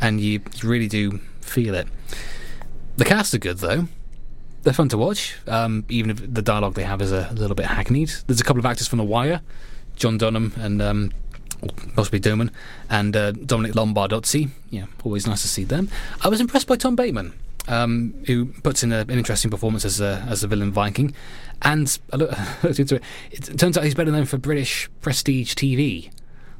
and 0.00 0.20
you 0.20 0.40
really 0.62 0.88
do 0.88 1.20
feel 1.40 1.74
it. 1.74 1.88
The 2.96 3.04
cast 3.04 3.34
are 3.34 3.38
good 3.38 3.58
though. 3.58 3.88
They're 4.62 4.74
fun 4.74 4.88
to 4.90 4.98
watch, 4.98 5.36
um, 5.46 5.84
even 5.88 6.10
if 6.10 6.34
the 6.34 6.42
dialogue 6.42 6.74
they 6.74 6.84
have 6.84 7.00
is 7.00 7.12
a, 7.12 7.30
little 7.32 7.54
bit 7.54 7.66
hackneyed. 7.66 8.10
There's 8.26 8.40
a 8.40 8.44
couple 8.44 8.60
of 8.60 8.66
actors 8.66 8.86
from 8.86 8.98
The 8.98 9.04
Wire, 9.04 9.40
John 9.96 10.18
Doman 10.18 10.52
and 10.56 10.82
um, 10.82 11.12
possibly 11.94 12.18
Doman, 12.18 12.50
and 12.88 13.16
uh, 13.16 13.32
Domenick 13.32 13.72
Lombardozzi. 13.72 14.50
Yeah, 14.68 14.86
always 15.02 15.26
nice 15.26 15.42
to 15.42 15.48
see 15.48 15.64
them. 15.64 15.88
I 16.22 16.28
was 16.28 16.40
impressed 16.40 16.66
by 16.66 16.76
Tom 16.76 16.94
Bateman, 16.94 17.32
um, 17.68 18.14
who 18.26 18.46
puts 18.46 18.82
in 18.82 18.92
a, 18.92 19.00
an 19.00 19.10
interesting 19.10 19.50
performance 19.50 19.86
as 19.86 20.00
a, 20.00 20.26
as 20.28 20.44
a 20.44 20.48
villain 20.48 20.72
Viking. 20.72 21.14
And 21.62 21.98
I 22.12 22.16
looked 22.62 22.78
into 22.78 22.96
it. 22.96 23.02
It 23.30 23.58
turns 23.58 23.78
out 23.78 23.84
he's 23.84 23.94
better 23.94 24.10
known 24.10 24.26
for 24.26 24.36
British 24.36 24.90
prestige 25.00 25.54
TV. 25.54 26.10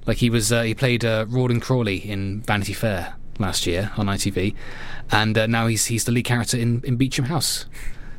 Like 0.06 0.18
he 0.18 0.30
was, 0.30 0.50
uh, 0.50 0.62
he 0.62 0.74
played 0.74 1.04
uh, 1.04 1.26
Rawdon 1.28 1.60
Crawley 1.60 1.98
in 1.98 2.40
Vanity 2.40 2.72
Fair 2.72 3.14
last 3.40 3.66
year 3.66 3.92
on 3.96 4.06
ITV, 4.06 4.54
and 5.10 5.36
uh, 5.36 5.46
now 5.46 5.66
he's 5.66 5.86
he's 5.86 6.04
the 6.04 6.12
lead 6.12 6.24
character 6.24 6.56
in, 6.56 6.82
in 6.84 6.96
Beecham 6.96 7.26
House. 7.26 7.66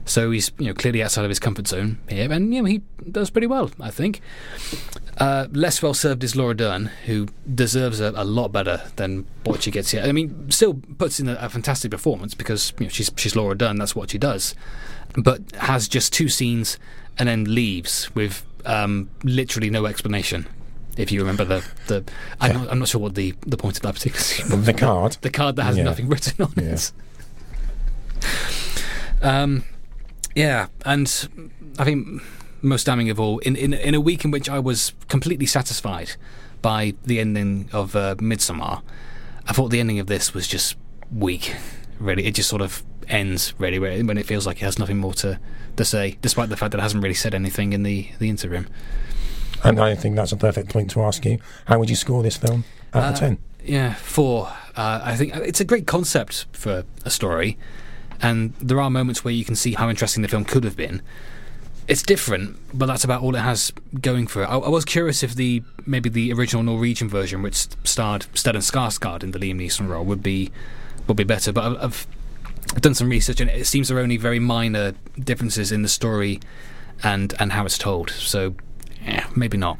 So 0.05 0.31
he's 0.31 0.51
you 0.57 0.67
know 0.67 0.73
clearly 0.73 1.03
outside 1.03 1.23
of 1.23 1.29
his 1.29 1.39
comfort 1.39 1.67
zone 1.67 1.99
here, 2.09 2.31
and 2.31 2.53
you 2.53 2.61
know 2.61 2.65
he 2.65 2.81
does 3.09 3.29
pretty 3.29 3.47
well, 3.47 3.71
I 3.79 3.91
think. 3.91 4.21
Uh, 5.17 5.47
less 5.51 5.83
well 5.83 5.93
served 5.93 6.23
is 6.23 6.35
Laura 6.35 6.55
Dern, 6.55 6.87
who 7.05 7.27
deserves 7.53 7.99
a, 7.99 8.11
a, 8.15 8.23
lot 8.23 8.51
better 8.51 8.81
than 8.95 9.27
what 9.43 9.61
she 9.61 9.69
gets 9.69 9.91
here. 9.91 10.01
I 10.01 10.11
mean, 10.11 10.49
still 10.49 10.81
puts 10.97 11.19
in 11.19 11.29
a, 11.29 11.35
a 11.35 11.49
fantastic 11.49 11.91
performance 11.91 12.33
because 12.33 12.73
you 12.79 12.85
know, 12.85 12.89
she's 12.89 13.11
she's 13.17 13.35
Laura 13.35 13.55
Dern, 13.55 13.77
that's 13.77 13.95
what 13.95 14.09
she 14.09 14.17
does, 14.17 14.55
but 15.15 15.41
has 15.57 15.87
just 15.87 16.11
two 16.11 16.27
scenes 16.27 16.79
and 17.19 17.29
then 17.29 17.43
leaves 17.43 18.13
with 18.15 18.45
um, 18.65 19.09
literally 19.23 19.69
no 19.69 19.85
explanation 19.85 20.47
if 21.01 21.11
you 21.11 21.19
remember 21.19 21.43
the 21.43 21.65
the 21.87 22.03
I'm, 22.39 22.53
not, 22.53 22.71
I'm 22.71 22.79
not 22.79 22.87
sure 22.87 23.01
what 23.01 23.15
the, 23.15 23.33
the 23.45 23.57
point 23.57 23.77
of 23.77 23.83
that 23.83 23.95
particular 23.95 24.55
the 24.61 24.73
card 24.73 25.17
the 25.21 25.29
card 25.29 25.55
that 25.55 25.63
has 25.63 25.77
yeah. 25.77 25.83
nothing 25.83 26.07
written 26.07 26.45
on 26.45 26.53
yeah. 26.55 26.63
it. 26.63 26.91
Um, 29.21 29.63
yeah, 30.35 30.67
and 30.85 31.07
I 31.77 31.83
think 31.83 32.21
most 32.61 32.85
damning 32.85 33.09
of 33.09 33.19
all, 33.19 33.39
in, 33.39 33.55
in 33.55 33.73
in 33.73 33.95
a 33.95 34.01
week 34.01 34.23
in 34.25 34.31
which 34.31 34.49
I 34.49 34.59
was 34.59 34.93
completely 35.09 35.45
satisfied 35.45 36.11
by 36.61 36.93
the 37.03 37.19
ending 37.19 37.69
of 37.71 37.95
uh, 37.95 38.15
Midsommar, 38.15 38.81
I 39.47 39.53
thought 39.53 39.69
the 39.69 39.79
ending 39.79 39.99
of 39.99 40.07
this 40.07 40.33
was 40.33 40.47
just 40.47 40.75
weak. 41.15 41.55
Really, 41.99 42.25
it 42.25 42.35
just 42.35 42.49
sort 42.49 42.61
of 42.61 42.83
ends 43.07 43.53
really 43.57 43.79
when 43.79 44.17
it 44.17 44.25
feels 44.25 44.47
like 44.47 44.61
it 44.61 44.65
has 44.65 44.79
nothing 44.79 44.97
more 44.97 45.13
to 45.15 45.39
to 45.77 45.85
say, 45.85 46.17
despite 46.21 46.49
the 46.49 46.57
fact 46.57 46.71
that 46.71 46.79
it 46.79 46.83
hasn't 46.83 47.03
really 47.03 47.15
said 47.15 47.33
anything 47.33 47.73
in 47.73 47.83
the 47.83 48.09
the 48.19 48.29
interim. 48.29 48.67
And 49.63 49.79
I 49.79 49.95
think 49.95 50.15
that's 50.15 50.31
a 50.31 50.37
perfect 50.37 50.69
point 50.69 50.91
to 50.91 51.01
ask 51.03 51.23
you. 51.25 51.39
How 51.65 51.79
would 51.79 51.89
you 51.89 51.95
score 51.95 52.23
this 52.23 52.37
film 52.37 52.63
out 52.93 53.03
of 53.03 53.15
uh, 53.15 53.19
10? 53.19 53.37
Yeah, 53.63 53.93
four. 53.95 54.47
Uh, 54.75 55.01
I 55.03 55.15
think 55.15 55.35
it's 55.35 55.59
a 55.59 55.65
great 55.65 55.85
concept 55.85 56.45
for 56.51 56.83
a 57.05 57.09
story, 57.09 57.57
and 58.21 58.53
there 58.61 58.81
are 58.81 58.89
moments 58.89 59.23
where 59.23 59.33
you 59.33 59.45
can 59.45 59.55
see 59.55 59.73
how 59.73 59.89
interesting 59.89 60.23
the 60.23 60.27
film 60.29 60.45
could 60.45 60.63
have 60.63 60.75
been. 60.75 61.01
It's 61.87 62.01
different, 62.01 62.57
but 62.73 62.85
that's 62.85 63.03
about 63.03 63.21
all 63.21 63.35
it 63.35 63.39
has 63.41 63.73
going 63.99 64.27
for 64.27 64.43
it. 64.43 64.45
I, 64.45 64.57
I 64.57 64.69
was 64.69 64.85
curious 64.85 65.23
if 65.23 65.35
the 65.35 65.63
maybe 65.85 66.09
the 66.09 66.31
original 66.33 66.63
Norwegian 66.63 67.09
version, 67.09 67.41
which 67.41 67.67
starred 67.83 68.27
Stellan 68.33 68.61
Skarsgård 68.61 69.23
in 69.23 69.31
the 69.31 69.39
Liam 69.39 69.59
Neeson 69.59 69.89
role, 69.89 70.05
would 70.05 70.23
be 70.23 70.51
would 71.07 71.17
be 71.17 71.23
better. 71.23 71.51
But 71.51 71.65
I've, 71.65 71.83
I've 71.83 72.81
done 72.81 72.95
some 72.95 73.09
research, 73.09 73.41
and 73.41 73.49
it 73.49 73.67
seems 73.67 73.89
there 73.89 73.97
are 73.97 74.01
only 74.01 74.17
very 74.17 74.39
minor 74.39 74.93
differences 75.19 75.71
in 75.71 75.81
the 75.81 75.89
story 75.89 76.39
and 77.03 77.33
and 77.39 77.51
how 77.51 77.65
it's 77.65 77.77
told. 77.77 78.09
So 78.11 78.55
yeah, 79.05 79.27
maybe 79.35 79.57
not. 79.57 79.77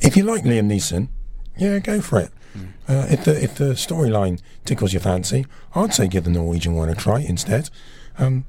If 0.00 0.16
you 0.16 0.24
like 0.24 0.44
Liam 0.44 0.70
Neeson, 0.70 1.08
yeah, 1.56 1.78
go 1.78 2.00
for 2.00 2.20
it. 2.20 2.30
Mm. 2.56 2.68
Uh, 2.88 3.06
if 3.10 3.24
the 3.24 3.42
if 3.42 3.56
the 3.56 3.74
storyline 3.74 4.40
tickles 4.64 4.92
your 4.92 5.00
fancy, 5.00 5.46
I'd 5.74 5.94
say 5.94 6.08
give 6.08 6.24
the 6.24 6.30
Norwegian 6.30 6.74
one 6.74 6.88
a 6.88 6.94
try 6.94 7.20
instead. 7.20 7.70
Um, 8.18 8.44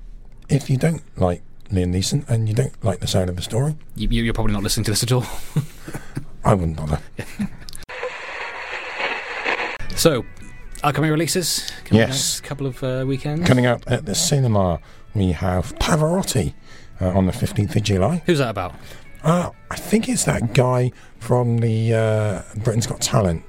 if 0.50 0.70
you 0.70 0.78
don't 0.78 1.02
like 1.18 1.42
Liam 1.72 1.94
Neeson 1.94 2.28
and 2.30 2.48
you 2.48 2.54
don't 2.54 2.84
like 2.84 3.00
the 3.00 3.08
sound 3.08 3.30
of 3.30 3.36
the 3.36 3.42
story, 3.42 3.76
you, 3.96 4.30
are 4.30 4.34
probably 4.34 4.54
not 4.54 4.64
listening 4.64 4.84
to 4.86 4.92
this 4.92 5.04
at 5.04 5.12
all. 5.12 5.26
I 6.44 6.54
wouldn't 6.54 6.78
bother. 6.78 7.00
so, 9.96 10.24
upcoming 10.84 11.10
releases. 11.10 11.72
Coming 11.86 12.02
yes, 12.02 12.40
a 12.40 12.44
couple 12.44 12.68
of 12.68 12.84
uh, 12.84 13.06
weekends 13.08 13.48
coming 13.48 13.66
up 13.66 13.84
at 13.88 14.06
the 14.06 14.14
cinema. 14.14 14.80
We 15.16 15.32
have 15.32 15.74
Pavarotti 15.80 16.54
uh, 17.02 17.08
on 17.08 17.26
the 17.26 17.34
fifteenth 17.34 17.76
of 17.76 17.84
July. 17.84 18.22
Who's 18.26 18.40
that 18.40 18.50
about? 18.50 18.76
Uh, 19.26 19.50
I 19.72 19.76
think 19.76 20.08
it's 20.08 20.24
that 20.26 20.54
guy 20.54 20.92
from 21.20 21.58
the 21.58 21.94
uh, 21.94 22.42
Britain's 22.64 22.88
Got 22.88 23.02
Talent. 23.02 23.44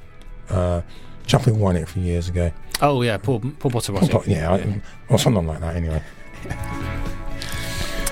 Uh, 0.49 0.81
Chaplin 1.27 1.59
won 1.61 1.77
it 1.77 1.83
a 1.83 1.87
few 1.87 2.03
years 2.03 2.29
ago. 2.29 2.51
Oh 2.81 3.03
yeah, 3.03 3.19
Paul 3.19 3.41
Paul 3.41 3.71
Potterotti. 3.71 4.11
Paul, 4.11 4.23
yeah, 4.27 4.57
yeah. 4.57 4.65
I, 4.65 4.83
or 5.13 5.19
something 5.19 5.47
like 5.47 5.61
that. 5.61 5.77
Anyway. 5.77 6.03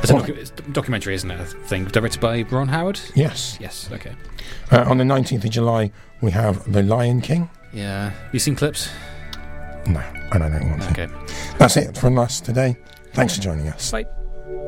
It's 0.03 0.11
a 0.11 0.15
docu- 0.15 0.73
documentary, 0.73 1.15
isn't 1.15 1.31
it? 1.31 1.41
I 1.41 1.45
think 1.45 1.93
directed 1.93 2.21
by 2.21 2.43
Ron 2.43 2.69
Howard. 2.69 3.01
Yes. 3.15 3.57
Yes. 3.59 3.89
Okay. 3.91 4.13
Uh, 4.71 4.85
on 4.87 4.99
the 4.99 5.05
nineteenth 5.05 5.45
of 5.45 5.51
July, 5.51 5.91
we 6.21 6.31
have 6.33 6.71
The 6.71 6.83
Lion 6.83 7.23
King. 7.23 7.49
Yeah. 7.73 8.13
You 8.33 8.39
seen 8.39 8.57
clips? 8.57 8.91
No, 9.87 10.01
and 10.33 10.43
I 10.45 10.49
don't 10.51 10.69
want 10.71 10.83
to. 10.83 10.91
Okay. 10.91 11.09
That's 11.59 11.77
it 11.77 11.97
from 11.97 12.19
us 12.19 12.41
today. 12.41 12.77
Thanks 13.13 13.37
for 13.37 13.43
joining 13.43 13.69
us. 13.69 13.91
Bye. 13.91 14.05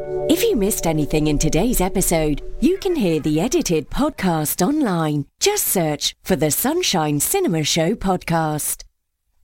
If 0.09 0.42
you 0.44 0.54
missed 0.54 0.86
anything 0.86 1.26
in 1.26 1.36
today's 1.36 1.80
episode, 1.80 2.40
you 2.61 2.78
can 2.78 2.94
hear 2.94 3.18
the 3.18 3.40
edited 3.40 3.90
podcast 3.90 4.64
online. 4.64 5.26
Just 5.40 5.66
search 5.66 6.14
for 6.22 6.36
the 6.36 6.52
Sunshine 6.52 7.18
Cinema 7.18 7.64
Show 7.64 7.94
podcast. 7.96 8.84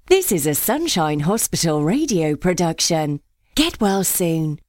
This 0.07 0.31
is 0.31 0.47
a 0.47 0.55
Sunshine 0.55 1.21
Hospital 1.21 1.83
radio 1.83 2.37
production. 2.37 3.21
Get 3.57 3.81
well 3.81 4.05
soon. 4.05 4.61